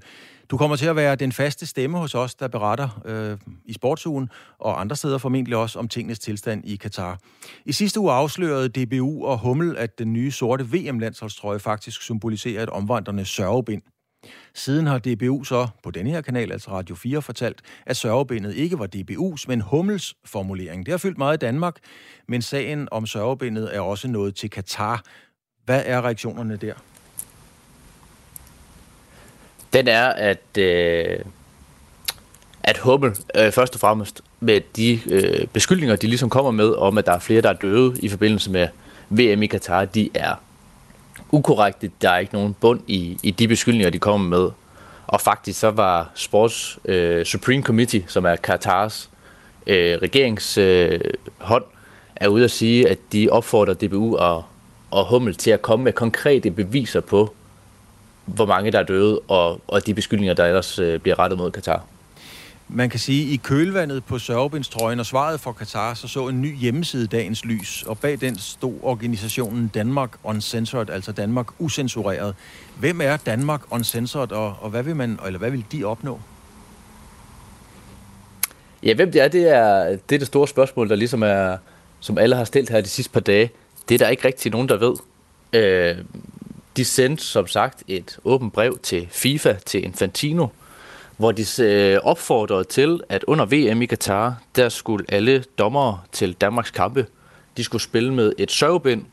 Du 0.52 0.58
kommer 0.58 0.76
til 0.76 0.86
at 0.86 0.96
være 0.96 1.16
den 1.16 1.32
faste 1.32 1.66
stemme 1.66 1.98
hos 1.98 2.16
os, 2.16 2.36
der 2.36 2.48
beretter 2.48 3.02
øh, 3.06 3.38
i 3.66 3.74
sportsugen 3.74 4.30
og 4.60 4.82
andre 4.82 4.96
steder 4.96 5.18
formentlig 5.18 5.58
også 5.58 5.80
om 5.80 5.88
tingenes 5.88 6.20
tilstand 6.20 6.66
i 6.66 6.76
Katar. 6.76 7.20
I 7.66 7.72
sidste 7.72 8.00
uge 8.00 8.12
afslørede 8.12 8.70
DBU 8.70 9.26
og 9.26 9.40
Hummel, 9.40 9.78
at 9.78 10.00
den 10.00 10.14
nye 10.14 10.32
sorte 10.32 10.66
VM-landsholdstrøje 10.74 11.60
faktisk 11.60 12.02
symboliserer 12.02 12.64
et 12.64 12.70
omvandrende 12.70 13.26
sørgebind. 13.26 13.82
Siden 14.54 14.88
har 14.88 14.98
DBU 15.00 15.44
så 15.44 15.68
på 15.84 15.92
denne 15.92 16.10
her 16.10 16.22
kanal, 16.22 16.52
altså 16.52 16.72
Radio 16.72 16.96
4, 16.96 17.22
fortalt, 17.22 17.62
at 17.86 17.98
sørgebindet 17.98 18.56
ikke 18.56 18.80
var 18.80 18.88
DBU's, 18.96 19.46
men 19.48 19.62
Hummels 19.62 20.16
formulering. 20.26 20.86
Det 20.86 20.92
har 20.92 20.98
fyldt 20.98 21.18
meget 21.18 21.38
i 21.38 21.46
Danmark, 21.46 21.76
men 22.28 22.42
sagen 22.42 22.88
om 22.92 23.06
sørgebindet 23.06 23.76
er 23.76 23.80
også 23.80 24.08
nået 24.08 24.36
til 24.36 24.50
Katar. 24.50 25.04
Hvad 25.66 25.84
er 25.86 26.02
reaktionerne 26.02 26.56
der? 26.56 26.74
Den 29.74 29.88
er, 29.88 30.08
at, 30.08 30.58
øh, 30.58 31.20
at 32.64 32.78
Hummel 32.78 33.16
øh, 33.38 33.52
først 33.52 33.74
og 33.74 33.80
fremmest 33.80 34.22
med 34.40 34.62
de 34.76 35.00
øh, 35.10 35.48
beskyldninger, 35.48 35.96
de 35.96 36.08
ligesom 36.08 36.30
kommer 36.30 36.52
med, 36.52 36.74
om 36.74 36.98
at 36.98 37.06
der 37.06 37.12
er 37.12 37.20
flere, 37.20 37.42
der 37.42 37.50
er 37.50 37.54
døde 37.54 38.00
i 38.02 38.10
forbindelse 38.10 38.52
med 38.52 38.68
VM 39.10 39.44
i 39.44 39.48
Katar, 39.48 39.86
de 39.86 40.10
er 40.14 40.36
ukorrekte. 41.36 41.92
Der 42.02 42.10
er 42.10 42.18
ikke 42.18 42.34
nogen 42.34 42.54
bund 42.54 42.82
i, 42.88 43.18
i 43.24 43.32
de 43.32 43.48
beskyldninger, 43.48 43.90
de 43.90 44.00
kommer 44.00 44.28
med. 44.40 44.50
Og 45.08 45.22
faktisk 45.22 45.60
så 45.60 45.72
var 45.72 46.12
Sports 46.16 46.80
øh, 46.86 47.26
Supreme 47.26 47.64
Committee, 47.64 48.04
som 48.08 48.26
er 48.26 48.36
Katars 48.36 49.10
øh, 49.68 49.98
regeringshånd, 50.02 51.64
øh, 51.64 51.72
er 52.16 52.28
ude 52.28 52.44
at 52.44 52.52
sige, 52.52 52.90
at 52.90 52.98
de 53.12 53.30
opfordrer 53.30 53.74
DBU 53.74 54.18
og, 54.18 54.44
og 54.92 55.10
Hummel 55.10 55.36
til 55.36 55.52
at 55.52 55.62
komme 55.62 55.84
med 55.84 55.94
konkrete 55.94 56.52
beviser 56.52 57.02
på, 57.02 57.34
hvor 58.26 58.46
mange 58.46 58.72
der 58.72 58.80
er 58.80 58.84
døde, 58.84 59.20
og, 59.28 59.62
og 59.68 59.86
de 59.86 59.94
beskyldninger, 59.94 60.34
der 60.34 60.46
ellers 60.46 60.80
øh, 60.80 61.00
bliver 61.00 61.20
rettet 61.20 61.40
mod 61.40 61.52
Katar. 61.52 61.84
Man 62.68 62.90
kan 62.90 63.00
sige, 63.00 63.24
at 63.24 63.34
i 63.34 63.36
kølvandet 63.36 64.06
på 64.06 64.20
sørgebindstrøjen 64.20 65.00
og 65.00 65.06
svaret 65.06 65.40
fra 65.40 65.52
Katar, 65.52 65.94
så 65.94 66.08
så 66.08 66.28
en 66.28 66.42
ny 66.42 66.58
hjemmeside 66.58 67.08
dagens 67.08 67.46
lys, 67.46 67.84
og 67.84 68.00
bag 68.00 68.22
den 68.22 68.38
stod 68.38 68.74
organisationen 68.82 69.68
Danmark 69.68 70.10
Uncensored, 70.24 70.90
altså 70.90 71.12
Danmark 71.12 71.48
usensureret. 71.60 72.36
Hvem 72.80 73.02
er 73.02 73.18
Danmark 73.18 73.62
Uncensored, 73.72 74.32
og, 74.32 74.56
og 74.62 74.70
hvad 74.70 74.84
vil 74.84 74.96
man, 74.96 75.20
eller 75.26 75.40
hvad 75.40 75.52
vil 75.52 75.66
de 75.72 75.84
opnå? 75.84 76.20
Ja, 78.84 78.94
hvem 78.94 79.12
det 79.12 79.22
er, 79.22 79.28
det 79.28 79.50
er 79.50 79.84
det, 79.90 80.16
er 80.16 80.20
det 80.20 80.28
store 80.28 80.48
spørgsmål, 80.48 80.90
der 80.90 80.96
ligesom 80.96 81.24
er, 81.24 81.58
som 82.00 82.18
alle 82.18 82.36
har 82.36 82.44
stillet 82.44 82.70
her 82.70 82.82
de 82.82 82.90
sidste 82.90 83.14
par 83.14 83.20
dage. 83.20 83.50
Det 83.90 83.96
er 83.96 84.00
der 84.00 84.10
ikke 84.10 84.28
rigtig 84.28 84.52
nogen, 84.52 84.70
der 84.70 84.78
ved. 84.78 84.96
Øh, 85.54 85.98
de 86.78 86.86
sendte 86.86 87.24
som 87.24 87.48
sagt 87.48 87.84
et 87.88 88.20
åbent 88.24 88.54
brev 88.54 88.80
til 88.84 89.08
FIFA, 89.12 89.54
til 89.54 89.84
Infantino, 89.84 90.48
hvor 91.18 91.32
de 91.32 91.46
øh, 91.60 92.00
opfordrede 92.04 92.64
til, 92.64 93.02
at 93.10 93.24
under 93.24 93.46
VM 93.46 93.82
i 93.82 93.86
Katar, 93.86 94.42
der 94.56 94.70
skulle 94.70 95.06
alle 95.10 95.44
dommere 95.58 96.00
til 96.12 96.34
Danmarks 96.34 96.72
kampe, 96.72 97.06
de 97.58 97.64
skulle 97.64 97.82
spille 97.82 98.14
med 98.14 98.34
et 98.38 98.52
sørgebind, 98.52 99.06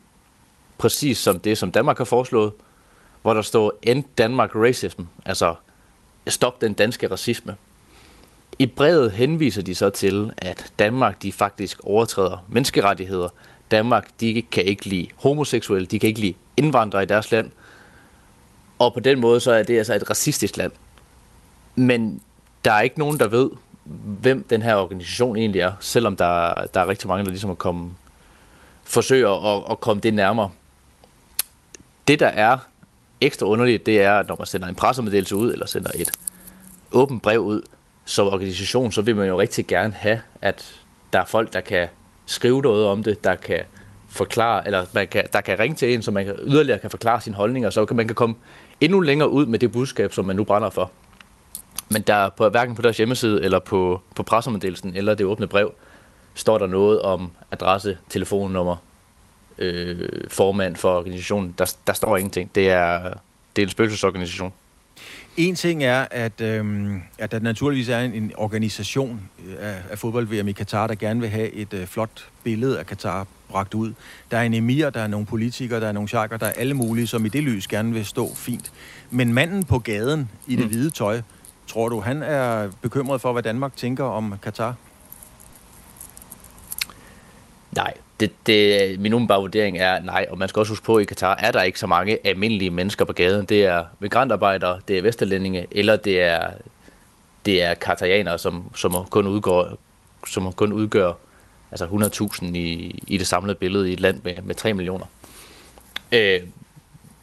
præcis 0.78 1.18
som 1.18 1.40
det, 1.40 1.59
som 1.59 1.72
Danmark 1.72 1.98
har 1.98 2.05
foreslået, 2.05 2.53
hvor 3.22 3.34
der 3.34 3.42
står 3.42 3.72
End 3.82 4.05
Danmark 4.18 4.50
Racism, 4.55 5.03
altså 5.26 5.55
stop 6.26 6.61
den 6.61 6.72
danske 6.72 7.11
racisme. 7.11 7.57
I 8.59 8.66
brevet 8.66 9.12
henviser 9.12 9.62
de 9.62 9.74
så 9.74 9.90
til, 9.90 10.32
at 10.38 10.72
Danmark 10.78 11.22
de 11.22 11.32
faktisk 11.32 11.80
overtræder 11.84 12.44
menneskerettigheder. 12.48 13.28
Danmark 13.70 14.09
de 14.20 14.42
kan 14.42 14.64
ikke 14.64 14.86
lide 14.86 15.09
homoseksuelle, 15.16 15.86
de 15.86 15.98
kan 15.98 16.09
ikke 16.09 16.20
lide 16.20 16.34
indvandrere 16.57 17.03
i 17.03 17.07
deres 17.07 17.32
land. 17.32 17.50
Og 18.78 18.94
på 18.94 19.00
den 19.00 19.20
måde 19.20 19.40
så 19.40 19.53
er 19.53 19.62
det 19.62 19.78
altså 19.78 19.94
et 19.94 20.11
racistisk 20.11 20.57
land. 20.57 20.72
Men 21.75 22.20
der 22.64 22.73
er 22.73 22.81
ikke 22.81 22.99
nogen, 22.99 23.18
der 23.18 23.29
ved, 23.29 23.51
hvem 23.85 24.47
den 24.51 24.62
her 24.62 24.77
organisation 24.77 25.37
egentlig 25.37 25.61
er, 25.61 25.73
selvom 25.81 26.16
der, 26.16 26.55
der 26.75 26.81
er 26.81 26.89
rigtig 26.89 27.09
mange, 27.09 27.25
der 27.25 27.31
ligesom 27.31 27.51
er 27.51 27.55
kommet, 27.55 27.93
forsøger 28.85 29.57
at, 29.57 29.64
at 29.70 29.81
komme 29.81 30.01
det 30.01 30.14
nærmere. 30.14 30.51
Det, 32.09 32.20
der 32.20 32.27
er 32.27 32.59
ekstra 33.20 33.47
underligt, 33.47 33.87
det 33.87 34.03
er, 34.03 34.18
at 34.18 34.29
når 34.29 34.37
man 34.39 34.47
sender 34.47 34.68
en 34.68 34.75
pressemeddelelse 34.75 35.37
ud, 35.37 35.53
eller 35.53 35.66
sender 35.66 35.91
et 35.95 36.11
åbent 36.93 37.23
brev 37.23 37.41
ud 37.41 37.62
som 38.05 38.27
organisation, 38.27 38.93
så 38.93 39.03
vil 39.03 39.16
man 39.16 39.29
jo 39.29 39.41
rigtig 39.41 39.66
gerne 39.66 39.93
have, 39.93 40.20
at 40.41 40.81
der 41.12 41.18
er 41.20 41.25
folk, 41.25 41.53
der 41.53 41.61
kan 41.61 41.89
skrive 42.27 42.62
noget 42.62 42.87
om 42.87 43.03
det, 43.03 43.25
der 43.25 43.35
kan 43.35 43.61
forklare, 44.09 44.66
eller 44.66 44.85
man 44.93 45.09
kan, 45.09 45.25
der 45.33 45.41
kan 45.41 45.59
ringe 45.59 45.77
til 45.77 45.95
en, 45.95 46.03
så 46.03 46.11
man 46.11 46.25
kan, 46.25 46.35
yderligere 46.43 46.79
kan 46.79 46.91
forklare 46.91 47.20
sine 47.20 47.37
holdninger, 47.37 47.70
så 47.70 47.85
kan 47.85 47.97
man 47.97 48.07
kan 48.07 48.14
komme 48.14 48.35
endnu 48.81 49.01
længere 49.01 49.31
ud 49.31 49.47
med 49.47 49.59
det 49.59 49.73
budskab, 49.73 50.12
som 50.12 50.25
man 50.25 50.37
nu 50.37 50.45
brænder 50.45 50.70
for. 50.70 50.91
Men 51.93 52.03
der 52.03 52.28
på, 52.28 52.49
hverken 52.49 52.74
på 52.74 52.82
deres 52.82 52.97
hjemmeside 52.97 53.45
eller 53.45 53.59
på, 53.59 54.01
på 54.14 54.22
pressemeddelelsen 54.22 54.97
eller 54.97 55.14
det 55.14 55.26
åbne 55.26 55.47
brev, 55.47 55.72
står 56.34 56.59
der 56.59 56.66
noget 56.66 57.03
om 57.03 57.30
adresse, 57.51 57.99
telefonnummer, 58.09 58.76
øh, 59.59 60.09
formand 60.28 60.76
for 60.76 60.99
organisationen. 60.99 61.55
Der, 61.59 61.74
der 61.86 61.93
står 61.93 62.16
ingenting. 62.16 62.51
Det 62.55 62.70
er, 62.70 63.03
det 63.57 63.62
er 63.62 63.66
en 63.66 63.70
spøgelsesorganisation. 63.70 64.53
En 65.36 65.55
ting 65.55 65.84
er, 65.84 66.07
at, 66.11 66.40
øh, 66.40 66.95
at 67.18 67.32
der 67.32 67.40
naturligvis 67.40 67.88
er 67.88 68.01
en, 68.01 68.12
en 68.12 68.32
organisation 68.36 69.20
af, 69.59 69.76
af 69.90 69.99
fodbold-VM 69.99 70.49
i 70.49 70.53
Katar, 70.53 70.86
der 70.86 70.95
gerne 70.95 71.20
vil 71.20 71.28
have 71.28 71.51
et 71.53 71.74
øh, 71.74 71.86
flot 71.86 72.28
billede 72.45 72.78
af 72.78 72.86
Katar 72.86 73.26
bragt 73.49 73.74
ud. 73.74 73.93
Der 74.30 74.38
er 74.38 74.43
en 74.43 74.55
emir, 74.55 74.90
der 74.90 75.01
er 75.01 75.07
nogle 75.07 75.26
politikere, 75.26 75.80
der 75.80 75.88
er 75.88 75.93
nogle 75.93 76.09
sjakker, 76.09 76.36
der 76.36 76.47
er 76.47 76.53
alle 76.53 76.74
mulige, 76.74 77.07
som 77.07 77.26
i 77.26 77.28
det 77.28 77.43
lys 77.43 77.66
gerne 77.66 77.93
vil 77.93 78.07
stå 78.07 78.34
fint. 78.34 78.72
Men 79.11 79.34
manden 79.34 79.64
på 79.64 79.78
gaden 79.78 80.30
i 80.47 80.57
det 80.57 80.64
mm. 80.64 80.70
hvide 80.70 80.90
tøj, 80.90 81.20
Tror 81.67 81.89
du, 81.89 82.01
han 82.01 82.23
er 82.23 82.71
bekymret 82.83 83.21
for, 83.21 83.33
hvad 83.33 83.43
Danmark 83.43 83.77
tænker 83.77 84.05
om 84.05 84.35
Katar? 84.43 84.75
Nej, 87.73 87.95
det, 88.21 88.47
det, 88.47 89.01
min 89.01 89.13
umiddelbare 89.13 89.41
vurdering 89.41 89.79
er 89.79 90.01
nej, 90.01 90.27
og 90.31 90.39
man 90.39 90.49
skal 90.49 90.61
også 90.61 90.73
huske 90.73 90.85
på, 90.85 90.97
at 90.97 91.03
i 91.03 91.05
Katar 91.05 91.37
er 91.37 91.53
der 91.53 91.63
ikke 91.63 91.79
så 91.79 91.87
mange 91.87 92.19
almindelige 92.27 92.71
mennesker 92.71 93.05
på 93.05 93.13
gaden. 93.13 93.47
Det 93.47 93.65
er 93.65 93.85
migrantarbejdere, 93.99 94.81
det 94.89 94.99
er 94.99 95.03
vesterlændinge, 95.03 95.67
eller 95.71 95.97
det 95.97 96.23
er, 96.23 96.51
det 97.47 97.63
er 97.63 97.75
katarianere, 97.75 98.39
som, 98.39 98.65
som 98.75 99.07
kun 99.11 99.27
udgår, 99.27 99.79
som 100.27 100.53
kun 100.53 100.73
udgør 100.73 101.13
altså 101.71 101.87
100.000 101.87 102.45
i, 102.45 103.03
i 103.07 103.19
det 103.19 103.27
samlede 103.27 103.55
billede 103.55 103.91
i 103.91 103.93
et 103.93 104.01
land 104.01 104.21
med, 104.25 104.35
med 104.43 104.55
3 104.55 104.75
millioner. 104.75 105.07
Øh, 106.13 106.41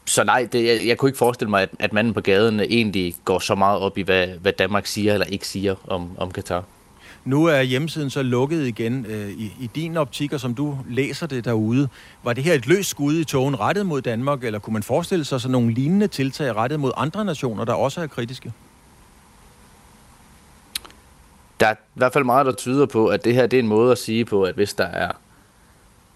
så 0.09 0.23
nej, 0.23 0.47
det, 0.51 0.65
jeg, 0.65 0.87
jeg 0.87 0.97
kunne 0.97 1.09
ikke 1.09 1.17
forestille 1.17 1.49
mig, 1.49 1.61
at, 1.61 1.69
at 1.79 1.93
manden 1.93 2.13
på 2.13 2.21
gaden 2.21 2.59
egentlig 2.59 3.15
går 3.25 3.39
så 3.39 3.55
meget 3.55 3.79
op 3.79 3.97
i, 3.97 4.01
hvad, 4.01 4.27
hvad 4.27 4.53
Danmark 4.53 4.85
siger 4.85 5.13
eller 5.13 5.25
ikke 5.25 5.47
siger 5.47 5.75
om, 5.87 6.11
om 6.17 6.31
Katar. 6.31 6.63
Nu 7.25 7.45
er 7.45 7.61
hjemmesiden 7.61 8.09
så 8.09 8.23
lukket 8.23 8.67
igen 8.67 9.05
øh, 9.09 9.29
i, 9.29 9.53
i 9.59 9.69
din 9.75 9.97
optik, 9.97 10.33
og 10.33 10.39
som 10.39 10.55
du 10.55 10.77
læser 10.89 11.27
det 11.27 11.45
derude. 11.45 11.89
Var 12.23 12.33
det 12.33 12.43
her 12.43 12.53
et 12.53 12.67
løst 12.67 12.89
skud 12.89 13.15
i 13.15 13.23
togen 13.23 13.59
rettet 13.59 13.85
mod 13.85 14.01
Danmark, 14.01 14.43
eller 14.43 14.59
kunne 14.59 14.73
man 14.73 14.83
forestille 14.83 15.25
sig 15.25 15.41
sådan 15.41 15.51
nogle 15.51 15.73
lignende 15.73 16.07
tiltag 16.07 16.55
rettet 16.55 16.79
mod 16.79 16.91
andre 16.97 17.25
nationer, 17.25 17.65
der 17.65 17.73
også 17.73 18.01
er 18.01 18.07
kritiske? 18.07 18.53
Der 21.59 21.67
er 21.67 21.73
i 21.73 21.77
hvert 21.93 22.13
fald 22.13 22.23
meget, 22.23 22.45
der 22.45 22.51
tyder 22.51 22.85
på, 22.85 23.07
at 23.07 23.25
det 23.25 23.33
her 23.33 23.47
det 23.47 23.59
er 23.59 23.63
en 23.63 23.67
måde 23.67 23.91
at 23.91 23.97
sige 23.97 24.25
på, 24.25 24.43
at 24.43 24.55
hvis 24.55 24.73
der 24.73 24.85
er... 24.85 25.11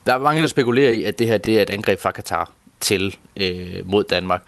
Der 0.06 0.14
er 0.14 0.20
mange, 0.20 0.42
der 0.42 0.48
spekulerer 0.48 0.92
i, 0.92 1.04
at 1.04 1.20
det 1.20 1.28
her 1.28 1.38
det 1.38 1.58
er 1.58 1.62
et 1.62 1.70
angreb 1.70 2.00
fra 2.00 2.12
Katar 2.12 2.52
til 2.84 3.16
øh, 3.38 3.90
mod 3.90 4.04
Danmark. 4.04 4.42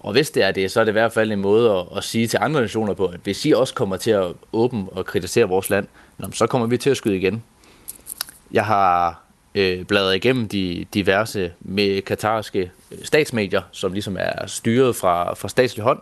Og 0.00 0.12
hvis 0.12 0.30
det 0.30 0.42
er 0.42 0.50
det, 0.50 0.70
så 0.70 0.80
er 0.80 0.84
det 0.84 0.90
i 0.90 0.92
hvert 0.92 1.12
fald 1.12 1.32
en 1.32 1.40
måde 1.40 1.70
at, 1.70 1.96
at 1.96 2.04
sige 2.04 2.26
til 2.26 2.38
andre 2.42 2.60
nationer 2.60 2.94
på, 2.94 3.06
at 3.06 3.20
hvis 3.22 3.46
I 3.46 3.50
også 3.52 3.74
kommer 3.74 3.96
til 3.96 4.10
at 4.10 4.32
åbne 4.52 4.86
og 4.92 5.06
kritisere 5.06 5.48
vores 5.48 5.70
land, 5.70 5.88
så 6.32 6.46
kommer 6.46 6.66
vi 6.66 6.76
til 6.76 6.90
at 6.90 6.96
skyde 6.96 7.16
igen. 7.16 7.42
Jeg 8.52 8.64
har 8.64 9.22
øh, 9.54 9.84
bladret 9.84 10.16
igennem 10.16 10.48
de 10.48 10.86
diverse 10.94 11.52
med 11.60 12.02
katarske 12.02 12.70
øh, 12.92 12.98
statsmedier, 13.04 13.62
som 13.72 13.92
ligesom 13.92 14.16
er 14.20 14.46
styret 14.46 14.96
fra, 14.96 15.34
fra 15.34 15.48
statslig 15.48 15.84
hånd, 15.84 16.00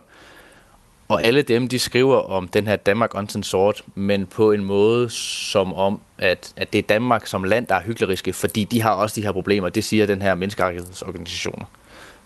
og 1.11 1.23
alle 1.23 1.41
dem, 1.41 1.67
de 1.67 1.79
skriver 1.79 2.17
om 2.17 2.47
den 2.47 2.67
her 2.67 2.75
Danmark 2.75 3.11
Sort, 3.41 3.83
men 3.95 4.25
på 4.25 4.51
en 4.51 4.63
måde 4.63 5.09
som 5.09 5.73
om, 5.73 6.01
at, 6.17 6.53
at 6.55 6.73
det 6.73 6.79
er 6.79 6.83
Danmark 6.83 7.27
som 7.27 7.43
land, 7.43 7.67
der 7.67 7.75
er 7.75 7.81
hykleriske, 7.81 8.33
fordi 8.33 8.63
de 8.63 8.81
har 8.81 8.91
også 8.91 9.15
de 9.15 9.25
her 9.25 9.31
problemer. 9.31 9.69
Det 9.69 9.83
siger 9.83 10.05
den 10.05 10.21
her 10.21 10.35
menneskerettighedsorganisationer. 10.35 11.65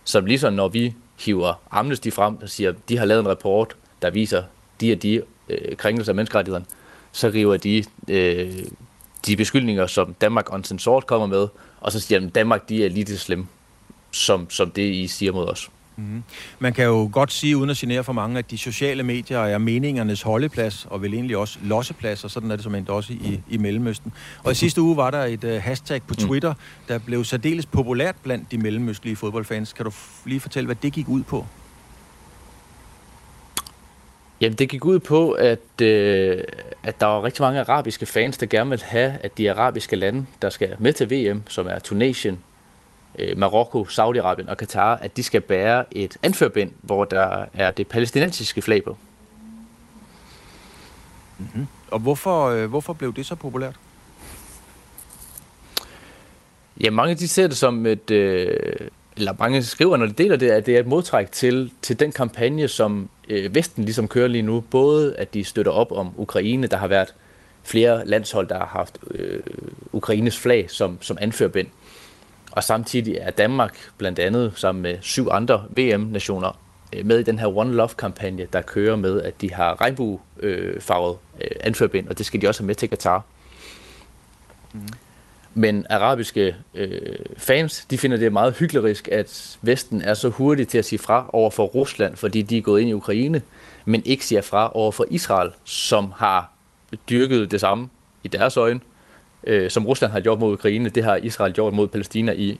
Så 0.03 0.19
ligesom 0.19 0.53
når 0.53 0.67
vi 0.67 0.93
hiver 1.19 1.61
Amnesty 1.71 2.09
frem 2.09 2.37
og 2.41 2.49
siger, 2.49 2.69
at 2.69 2.75
de 2.89 2.97
har 2.97 3.05
lavet 3.05 3.21
en 3.21 3.27
rapport, 3.27 3.75
der 4.01 4.09
viser 4.09 4.43
de 4.81 4.93
og 4.93 5.03
de 5.03 5.21
øh, 5.49 5.75
krænkelser 5.75 6.11
af 6.11 6.15
menneskerettighederne, 6.15 6.65
så 7.11 7.29
river 7.29 7.57
de 7.57 7.83
øh, 8.07 8.53
de 9.25 9.35
beskyldninger, 9.35 9.87
som 9.87 10.13
Danmark 10.13 10.49
Sort 10.77 11.05
kommer 11.05 11.27
med, 11.27 11.47
og 11.81 11.91
så 11.91 11.99
siger 11.99 12.19
de, 12.19 12.25
at 12.25 12.35
Danmark 12.35 12.69
de 12.69 12.85
er 12.85 12.89
lige 12.89 13.07
så 13.07 13.17
slemme, 13.17 13.47
som, 14.11 14.49
som 14.49 14.71
det 14.71 14.93
I 14.93 15.07
siger 15.07 15.31
mod 15.31 15.47
os. 15.47 15.69
Mm. 15.97 16.23
Man 16.59 16.73
kan 16.73 16.85
jo 16.85 17.09
godt 17.11 17.31
sige, 17.31 17.57
uden 17.57 17.69
at 17.69 17.77
genere 17.77 18.03
for 18.03 18.13
mange, 18.13 18.39
at 18.39 18.51
de 18.51 18.57
sociale 18.57 19.03
medier 19.03 19.39
er 19.39 19.57
meningernes 19.57 20.21
holdeplads, 20.21 20.87
og 20.89 21.01
vel 21.01 21.13
egentlig 21.13 21.37
også 21.37 21.59
losseplads, 21.63 22.23
og 22.23 22.31
sådan 22.31 22.51
er 22.51 22.55
det 22.55 22.63
som 22.63 22.75
endt 22.75 22.89
også 22.89 23.13
i, 23.13 23.41
i 23.49 23.57
Mellemøsten. 23.57 24.13
Og 24.43 24.51
i 24.51 24.55
sidste 24.55 24.81
uge 24.81 24.97
var 24.97 25.11
der 25.11 25.23
et 25.23 25.43
uh, 25.43 25.49
hashtag 25.51 26.01
på 26.01 26.15
mm. 26.19 26.27
Twitter, 26.27 26.53
der 26.87 26.97
blev 26.97 27.23
særdeles 27.23 27.65
populært 27.65 28.15
blandt 28.23 28.51
de 28.51 28.57
mellemøstlige 28.57 29.15
fodboldfans. 29.15 29.73
Kan 29.73 29.85
du 29.85 29.91
lige 30.25 30.39
fortælle, 30.39 30.65
hvad 30.65 30.75
det 30.75 30.93
gik 30.93 31.09
ud 31.09 31.23
på? 31.23 31.45
Jamen, 34.41 34.57
det 34.57 34.69
gik 34.69 34.85
ud 34.85 34.99
på, 34.99 35.31
at, 35.31 35.81
øh, 35.81 36.43
at 36.83 36.99
der 36.99 37.05
var 37.05 37.23
rigtig 37.23 37.41
mange 37.41 37.59
arabiske 37.59 38.05
fans, 38.05 38.37
der 38.37 38.45
gerne 38.45 38.69
vil 38.69 38.83
have, 38.83 39.17
at 39.23 39.37
de 39.37 39.51
arabiske 39.51 39.95
lande, 39.95 40.25
der 40.41 40.49
skal 40.49 40.75
med 40.79 40.93
til 40.93 41.11
VM, 41.11 41.43
som 41.47 41.67
er 41.67 41.79
Tunesien, 41.79 42.39
øh, 43.19 43.37
Marokko, 43.37 43.83
Saudi-Arabien 43.83 44.49
og 44.49 44.57
Katar, 44.57 44.95
at 44.95 45.17
de 45.17 45.23
skal 45.23 45.41
bære 45.41 45.85
et 45.91 46.17
anførbind, 46.23 46.71
hvor 46.81 47.05
der 47.05 47.45
er 47.53 47.71
det 47.71 47.87
palæstinensiske 47.87 48.61
flag 48.61 48.83
på. 48.83 48.97
Mm-hmm. 51.37 51.67
Og 51.91 51.99
hvorfor, 51.99 52.45
øh, 52.45 52.69
hvorfor 52.69 52.93
blev 52.93 53.13
det 53.13 53.25
så 53.25 53.35
populært? 53.35 53.75
Ja, 56.81 56.89
mange 56.89 57.15
de 57.15 57.27
ser 57.27 57.47
det 57.47 57.57
som 57.57 57.85
et, 57.85 58.11
øh, 58.11 58.89
eller 59.17 59.33
mange 59.39 59.63
skriver, 59.63 59.97
når 59.97 60.05
de 60.05 60.13
deler 60.13 60.35
det, 60.35 60.49
at 60.49 60.65
det 60.65 60.75
er 60.75 60.79
et 60.79 60.87
modtræk 60.87 61.31
til, 61.31 61.71
til 61.81 61.99
den 61.99 62.11
kampagne, 62.11 62.67
som 62.67 63.09
øh, 63.29 63.55
Vesten 63.55 63.83
ligesom 63.83 64.07
kører 64.07 64.27
lige 64.27 64.41
nu. 64.41 64.61
Både 64.61 65.15
at 65.15 65.33
de 65.33 65.43
støtter 65.43 65.71
op 65.71 65.91
om 65.91 66.11
Ukraine, 66.17 66.67
der 66.67 66.77
har 66.77 66.87
været 66.87 67.13
flere 67.63 68.07
landshold, 68.07 68.47
der 68.47 68.57
har 68.57 68.65
haft 68.65 68.97
øh, 69.11 69.39
Ukraines 69.91 70.37
flag 70.37 70.71
som, 70.71 70.97
som 71.01 71.17
anførbind. 71.21 71.67
Og 72.55 72.63
samtidig 72.63 73.17
er 73.21 73.31
Danmark 73.31 73.77
blandt 73.97 74.19
andet 74.19 74.53
sammen 74.55 74.81
med 74.81 74.97
syv 75.01 75.27
andre 75.31 75.65
VM-nationer 75.69 76.59
øh, 76.93 77.05
med 77.05 77.19
i 77.19 77.23
den 77.23 77.39
her 77.39 77.57
One 77.57 77.73
Love-kampagne, 77.73 78.47
der 78.53 78.61
kører 78.61 78.95
med, 78.95 79.21
at 79.21 79.41
de 79.41 79.53
har 79.53 79.81
regnbuefarvet 79.81 81.17
øh, 81.41 81.51
anførbind, 81.59 82.07
og 82.07 82.17
det 82.17 82.25
skal 82.25 82.41
de 82.41 82.47
også 82.47 82.61
have 82.61 82.67
med 82.67 82.75
til 82.75 82.89
Katar. 82.89 83.23
Mm. 84.73 84.79
Men 85.57 85.85
arabiske 85.89 86.55
øh, 86.73 87.15
fans, 87.37 87.85
de 87.89 87.97
finder 87.97 88.17
det 88.17 88.33
meget 88.33 88.53
hyklerisk, 88.57 89.07
at 89.11 89.57
Vesten 89.61 90.01
er 90.01 90.13
så 90.13 90.29
hurtig 90.29 90.67
til 90.67 90.77
at 90.77 90.85
sige 90.85 90.99
fra 90.99 91.29
over 91.33 91.49
for 91.49 91.65
Rusland, 91.65 92.15
fordi 92.15 92.41
de 92.41 92.57
er 92.57 92.61
gået 92.61 92.81
ind 92.81 92.89
i 92.89 92.93
Ukraine, 92.93 93.41
men 93.85 94.01
ikke 94.05 94.25
siger 94.25 94.41
fra 94.41 94.71
over 94.75 94.91
for 94.91 95.05
Israel, 95.09 95.51
som 95.63 96.13
har 96.17 96.51
dyrket 97.09 97.51
det 97.51 97.61
samme 97.61 97.89
i 98.23 98.27
deres 98.27 98.57
øjne, 98.57 98.79
øh, 99.45 99.71
som 99.71 99.85
Rusland 99.85 100.11
har 100.11 100.19
gjort 100.19 100.39
mod 100.39 100.53
Ukraine, 100.53 100.89
det 100.89 101.03
har 101.03 101.15
Israel 101.15 101.53
gjort 101.53 101.73
mod 101.73 101.87
Palæstina 101.87 102.31
i, 102.31 102.59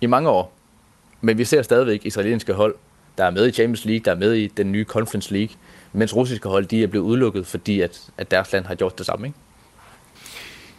i 0.00 0.06
mange 0.06 0.28
år. 0.28 0.52
Men 1.20 1.38
vi 1.38 1.44
ser 1.44 1.62
stadigvæk 1.62 2.06
israelske 2.06 2.52
hold, 2.52 2.74
der 3.18 3.24
er 3.24 3.30
med 3.30 3.48
i 3.48 3.52
Champions 3.52 3.84
League, 3.84 4.04
der 4.04 4.10
er 4.10 4.16
med 4.16 4.32
i 4.32 4.46
den 4.46 4.72
nye 4.72 4.84
Conference 4.84 5.32
League, 5.32 5.56
mens 5.92 6.16
russiske 6.16 6.48
hold 6.48 6.66
de 6.66 6.82
er 6.82 6.86
blevet 6.86 7.04
udelukket, 7.04 7.46
fordi 7.46 7.80
at, 7.80 8.10
at 8.18 8.30
deres 8.30 8.52
land 8.52 8.64
har 8.64 8.74
gjort 8.74 8.98
det 8.98 9.06
samme. 9.06 9.26
Ikke? 9.26 9.38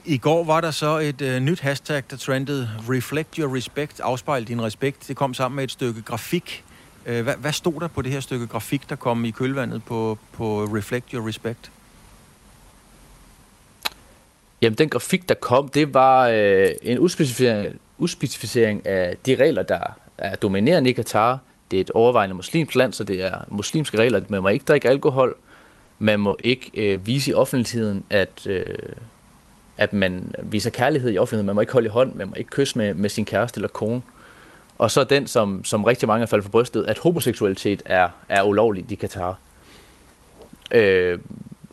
I 0.06 0.18
går 0.18 0.44
var 0.44 0.62
der 0.62 0.72
så 0.72 0.98
et 0.98 1.22
øh, 1.22 1.40
nyt 1.40 1.60
hashtag, 1.60 2.04
der 2.12 2.18
trendede 2.18 2.70
Reflect 2.90 3.36
Your 3.36 3.56
Respect, 3.56 4.00
afspejl 4.00 4.48
din 4.48 4.62
respekt. 4.62 5.08
Det 5.08 5.16
kom 5.16 5.34
sammen 5.34 5.56
med 5.56 5.64
et 5.64 5.72
stykke 5.72 6.02
grafik. 6.02 6.64
Øh, 7.06 7.24
hvad, 7.24 7.36
hvad 7.36 7.52
stod 7.52 7.80
der 7.80 7.88
på 7.88 8.02
det 8.02 8.12
her 8.12 8.20
stykke 8.20 8.48
grafik, 8.48 8.90
der 8.90 8.96
kom 8.96 9.26
i 9.26 9.32
kølvandet 9.32 9.84
på, 9.84 10.18
på 10.34 10.64
Reflect 10.64 11.12
Your 11.12 11.28
Respect? 11.28 11.72
Jamen, 14.62 14.78
den 14.78 14.90
grafik, 14.90 15.30
der 15.30 15.36
kom, 15.36 15.70
det 15.70 15.94
var 15.94 16.28
øh, 16.28 16.70
en 16.82 17.00
uspecificering, 17.00 17.80
uspecificering 17.98 18.88
af 18.88 19.18
de 19.26 19.36
regler, 19.36 19.64
der 19.64 19.80
er 20.18 20.36
dominerende 20.36 20.90
i 20.90 20.94
Katar. 20.94 21.40
Det 21.72 21.78
er 21.78 21.82
et 21.82 21.92
overvejende 21.92 22.36
muslimsk 22.36 22.76
land, 22.76 22.94
så 22.94 23.04
det 23.04 23.24
er 23.24 23.46
muslimske 23.48 23.98
regler. 23.98 24.22
Man 24.30 24.42
må 24.42 24.48
ikke 24.48 24.66
drikke 24.66 24.90
alkohol. 24.90 25.36
Man 26.00 26.20
må 26.20 26.38
ikke 26.44 26.72
øh, 26.74 27.08
vise 27.08 27.32
i 27.32 27.34
offentligheden, 27.34 28.04
at, 28.10 28.48
øh, 28.48 28.66
at 29.78 29.94
man 29.94 30.36
viser 30.44 30.70
kærlighed 30.70 31.12
i 31.12 31.18
offentligheden. 31.18 31.46
Man 31.46 31.56
må 31.56 31.62
ikke 31.62 31.74
holde 31.74 31.86
i 31.86 31.90
hånd, 31.90 32.16
man 32.16 32.28
må 32.28 32.34
ikke 32.38 32.50
kysse 32.50 32.78
med, 32.78 32.94
med 32.94 33.10
sin 33.10 33.26
kæreste 33.26 33.58
eller 33.58 33.68
kone. 33.68 34.02
Og 34.78 34.92
så 34.92 35.04
den, 35.04 35.28
som, 35.28 35.64
som 35.64 35.84
rigtig 35.84 36.08
mange 36.08 36.24
er 36.24 36.28
faldet 36.28 36.44
for 36.44 36.52
brystet, 36.52 36.86
at 36.86 36.98
homoseksualitet 36.98 37.84
er, 37.86 38.10
er 38.30 38.44
ulovligt 38.44 38.92
i 38.92 38.96
Katar. 38.96 39.40
Øh, 40.72 41.20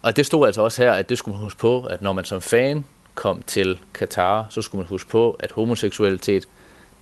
og 0.09 0.17
det 0.17 0.27
stod 0.27 0.47
altså 0.47 0.63
også 0.63 0.83
her, 0.83 0.93
at 0.93 1.09
det 1.09 1.19
skulle 1.19 1.35
man 1.35 1.45
huske 1.45 1.59
på, 1.59 1.83
at 1.83 2.03
når 2.03 2.13
man 2.13 2.25
som 2.25 2.41
fan 2.41 2.85
kom 3.15 3.43
til 3.47 3.79
Katar, 3.95 4.47
så 4.51 4.63
skulle 4.63 4.79
man 4.79 4.89
huske 4.89 5.11
på, 5.11 5.31
at 5.31 5.53
homoseksualitet, 5.53 6.49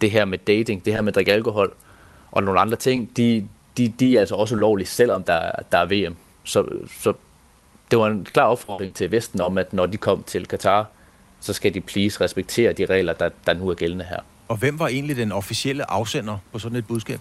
det 0.01 0.11
her 0.11 0.25
med 0.25 0.39
dating, 0.39 0.85
det 0.85 0.93
her 0.93 1.01
med 1.01 1.09
at 1.09 1.15
drikke 1.15 1.33
alkohol 1.33 1.75
og 2.33 2.43
nogle 2.43 2.61
andre 2.61 2.77
ting, 2.77 3.17
de, 3.17 3.49
de, 3.77 3.89
de 3.89 4.17
er 4.17 4.21
altså 4.21 4.35
også 4.35 4.55
ulovlige, 4.55 4.87
selvom 4.87 5.23
der, 5.23 5.51
der 5.73 5.79
er 5.79 5.85
VM. 5.85 6.17
Så, 6.45 6.65
så 7.01 7.13
det 7.91 7.99
var 7.99 8.07
en 8.07 8.25
klar 8.25 8.45
opfordring 8.45 8.95
til 8.95 9.11
Vesten 9.11 9.41
om, 9.41 9.59
at 9.59 9.73
når 9.73 9.87
de 9.87 9.97
kom 9.97 10.23
til 10.23 10.47
Katar, 10.47 10.87
så 11.41 11.53
skal 11.53 11.75
de 11.75 11.81
please 11.81 12.21
respektere 12.21 12.73
de 12.73 12.87
regler, 12.87 13.13
der, 13.13 13.31
der 13.47 13.55
nu 13.55 13.69
er 13.69 13.75
gældende 13.75 14.05
her. 14.05 14.21
Og 14.49 14.57
hvem 14.57 14.79
var 14.79 14.89
egentlig 14.89 15.17
den 15.17 15.33
officielle 15.33 15.91
afsender 15.91 16.39
på 16.53 16.59
sådan 16.59 16.79
et 16.79 16.87
budskab? 16.87 17.21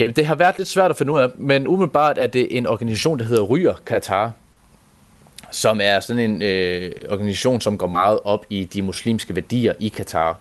Ja, 0.00 0.06
det 0.06 0.26
har 0.26 0.34
været 0.34 0.58
lidt 0.58 0.68
svært 0.68 0.90
at 0.90 0.96
finde 0.96 1.12
ud 1.12 1.20
af, 1.20 1.28
men 1.36 1.66
umiddelbart 1.66 2.18
er 2.18 2.26
det 2.26 2.56
en 2.56 2.66
organisation, 2.66 3.18
der 3.18 3.24
hedder 3.24 3.42
Ryger 3.42 3.74
Katar, 3.86 4.32
som 5.50 5.80
er 5.82 6.00
sådan 6.00 6.30
en 6.30 6.42
øh, 6.42 6.92
organisation, 7.10 7.60
som 7.60 7.78
går 7.78 7.86
meget 7.86 8.18
op 8.24 8.46
i 8.50 8.64
de 8.64 8.82
muslimske 8.82 9.34
værdier 9.34 9.72
i 9.80 9.88
Katar. 9.88 10.38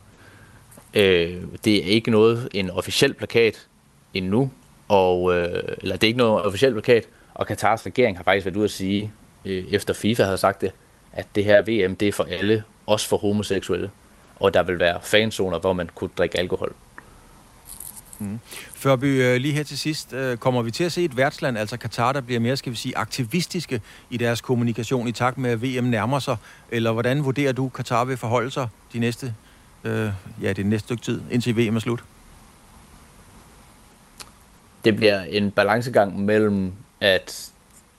Øh, 0.93 1.41
det 1.66 1.78
er 1.78 1.84
ikke 1.84 2.12
noget 2.12 2.49
en 2.53 2.70
officiel 2.70 3.14
plakat 3.14 3.68
endnu, 4.14 4.51
og, 4.88 5.36
øh, 5.36 5.64
eller 5.82 5.95
det 5.95 6.03
er 6.03 6.08
ikke 6.08 6.18
noget 6.18 6.45
officiel 6.45 6.72
plakat, 6.74 7.06
og 7.34 7.47
Katars 7.47 7.86
regering 7.86 8.18
har 8.18 8.24
faktisk 8.24 8.45
været 8.45 8.56
ude 8.56 8.64
at 8.64 8.72
sige, 8.72 9.12
øh, 9.45 9.66
efter 9.72 9.93
FIFA 9.93 10.24
havde 10.24 10.38
sagt 10.38 10.62
det, 10.62 10.72
at 11.14 11.28
det 11.36 11.45
her 11.45 11.62
VM, 11.62 11.95
det 11.95 12.08
er 12.08 12.12
for 12.12 12.24
alle, 12.24 12.64
også 12.86 13.08
for 13.08 13.18
homoseksuelle, 13.18 13.91
og 14.39 14.53
der 14.53 14.64
vil 14.64 14.80
være 14.80 14.99
fanzoner, 15.01 15.60
hvor 15.60 15.74
man 15.74 15.89
kunne 15.95 16.10
drikke 16.18 16.39
alkohol. 16.39 16.74
Mm. 18.20 18.39
Før 18.74 18.95
vi 18.95 19.22
øh, 19.22 19.36
lige 19.36 19.53
her 19.53 19.63
til 19.63 19.78
sidst, 19.78 20.13
øh, 20.13 20.38
kommer 20.38 20.61
vi 20.61 20.72
til 20.72 20.84
at 20.84 20.91
se 20.91 21.03
et 21.03 21.18
værtsland, 21.18 21.57
altså 21.57 21.78
Katar, 21.78 22.13
der 22.13 22.22
bliver 22.22 22.39
mere, 22.39 22.57
skal 22.57 22.72
vi 22.72 22.78
sige, 22.78 22.97
aktivistiske 22.97 23.82
i 24.09 24.18
deres 24.18 24.41
kommunikation 24.41 25.07
i 25.07 25.11
takt 25.11 25.38
med, 25.38 25.51
at 25.51 25.61
VM 25.61 25.84
nærmer 25.84 26.20
sig? 26.20 26.38
Eller 26.72 26.91
hvordan 26.91 27.26
vurderer 27.26 27.51
du, 27.51 27.70
Katar 27.70 28.05
vil 28.05 28.18
forholde 28.18 28.51
sig 28.51 28.68
de 28.93 28.99
næste, 28.99 29.34
øh, 29.84 30.09
ja, 30.41 30.53
det 30.53 30.66
næste 30.66 30.86
stykke 30.86 31.03
tid, 31.03 31.22
indtil 31.32 31.57
VM 31.57 31.76
er 31.76 31.80
slut? 31.80 32.03
Det 34.86 34.95
bliver 34.95 35.22
en 35.22 35.51
balancegang 35.51 36.26
mellem, 36.26 36.74
at 37.01 37.51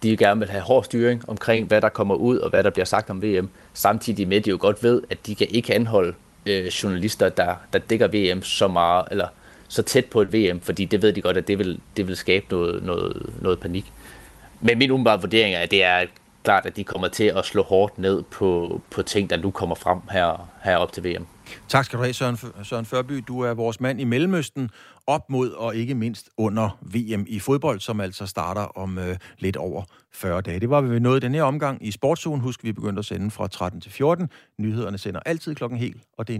de 0.03 0.17
gerne 0.17 0.41
vil 0.41 0.51
have 0.51 0.63
hård 0.63 0.85
styring 0.85 1.29
omkring, 1.29 1.67
hvad 1.67 1.81
der 1.81 1.89
kommer 1.89 2.15
ud 2.15 2.39
og 2.39 2.51
hvad 2.51 2.65
der 2.65 2.71
bliver 2.71 2.85
sagt 2.85 3.11
om 3.11 3.23
VM, 3.23 3.49
samtidig 3.75 4.29
med, 4.29 4.37
at 4.37 4.45
de 4.45 4.51
jo 4.51 4.59
godt 4.61 4.83
ved, 4.83 5.03
at 5.11 5.27
de 5.27 5.35
kan 5.35 5.47
ikke 5.51 5.75
anholde 5.75 6.15
øh, 6.47 6.67
journalister, 6.67 7.29
der, 7.29 7.55
der 7.73 7.79
dækker 7.79 8.09
VM 8.09 8.43
så 8.43 8.69
meget, 8.69 9.09
eller 9.11 9.29
så 9.69 9.83
tæt 9.83 10.05
på 10.05 10.23
et 10.23 10.33
VM, 10.33 10.61
fordi 10.61 10.85
det 10.85 11.03
ved 11.03 11.13
de 11.13 11.21
godt, 11.21 11.37
at 11.37 11.49
det 11.49 11.59
vil, 11.59 11.81
det 11.97 12.09
vil 12.09 12.17
skabe 12.17 12.47
noget, 12.51 12.83
noget, 12.83 13.33
noget 13.43 13.61
panik. 13.61 13.93
Men 14.61 14.79
min 14.79 14.91
umiddelbare 14.91 15.21
vurdering 15.21 15.55
er, 15.55 15.61
at 15.61 15.71
det 15.71 15.85
er 15.85 16.07
klart, 16.45 16.67
at 16.67 16.77
de 16.77 16.85
kommer 16.85 17.09
til 17.09 17.25
at 17.25 17.45
slå 17.45 17.63
hårdt 17.63 17.99
ned 17.99 18.23
på, 18.23 18.81
på 18.91 19.03
ting, 19.03 19.31
der 19.31 19.37
nu 19.37 19.51
kommer 19.51 19.75
frem 19.75 19.99
her, 20.11 20.49
her 20.65 20.77
op 20.77 20.93
til 20.93 21.05
VM. 21.05 21.27
Tak 21.69 21.85
skal 21.85 21.99
du 21.99 22.03
have, 22.03 22.15
Søren, 22.15 22.39
Søren 22.65 22.85
Førby. 22.85 23.25
Du 23.29 23.41
er 23.41 23.55
vores 23.55 23.81
mand 23.81 24.01
i 24.01 24.05
Mellemøsten 24.05 24.71
op 25.07 25.31
mod 25.31 25.51
og 25.51 25.77
ikke 25.77 25.95
mindst 25.95 26.31
under 26.37 26.79
VM 26.83 27.25
i 27.29 27.39
fodbold, 27.39 27.81
som 27.81 28.01
altså 28.01 28.27
starter 28.27 28.79
om 28.79 28.99
øh, 28.99 29.17
lidt 29.39 29.57
over 29.57 29.83
40 30.13 30.41
dage. 30.41 30.61
Det 30.61 30.71
var 30.71 30.81
vi 30.81 30.89
nået 30.89 31.03
noget 31.03 31.25
i 31.25 31.27
den 31.27 31.35
her 31.35 31.43
omgang 31.43 31.87
i 31.87 31.91
Sportsugen. 31.91 32.41
Husk, 32.41 32.65
vi 32.65 32.73
begyndte 32.73 32.99
at 32.99 33.05
sende 33.05 33.31
fra 33.31 33.49
13 33.49 33.81
til 33.81 33.93
14. 33.93 34.31
Nyhederne 34.59 34.99
sender 34.99 35.21
altid 35.27 35.55
klokken 35.55 35.79
helt, 35.79 36.03
og 36.19 36.29
det 36.29 36.35
er 36.35 36.39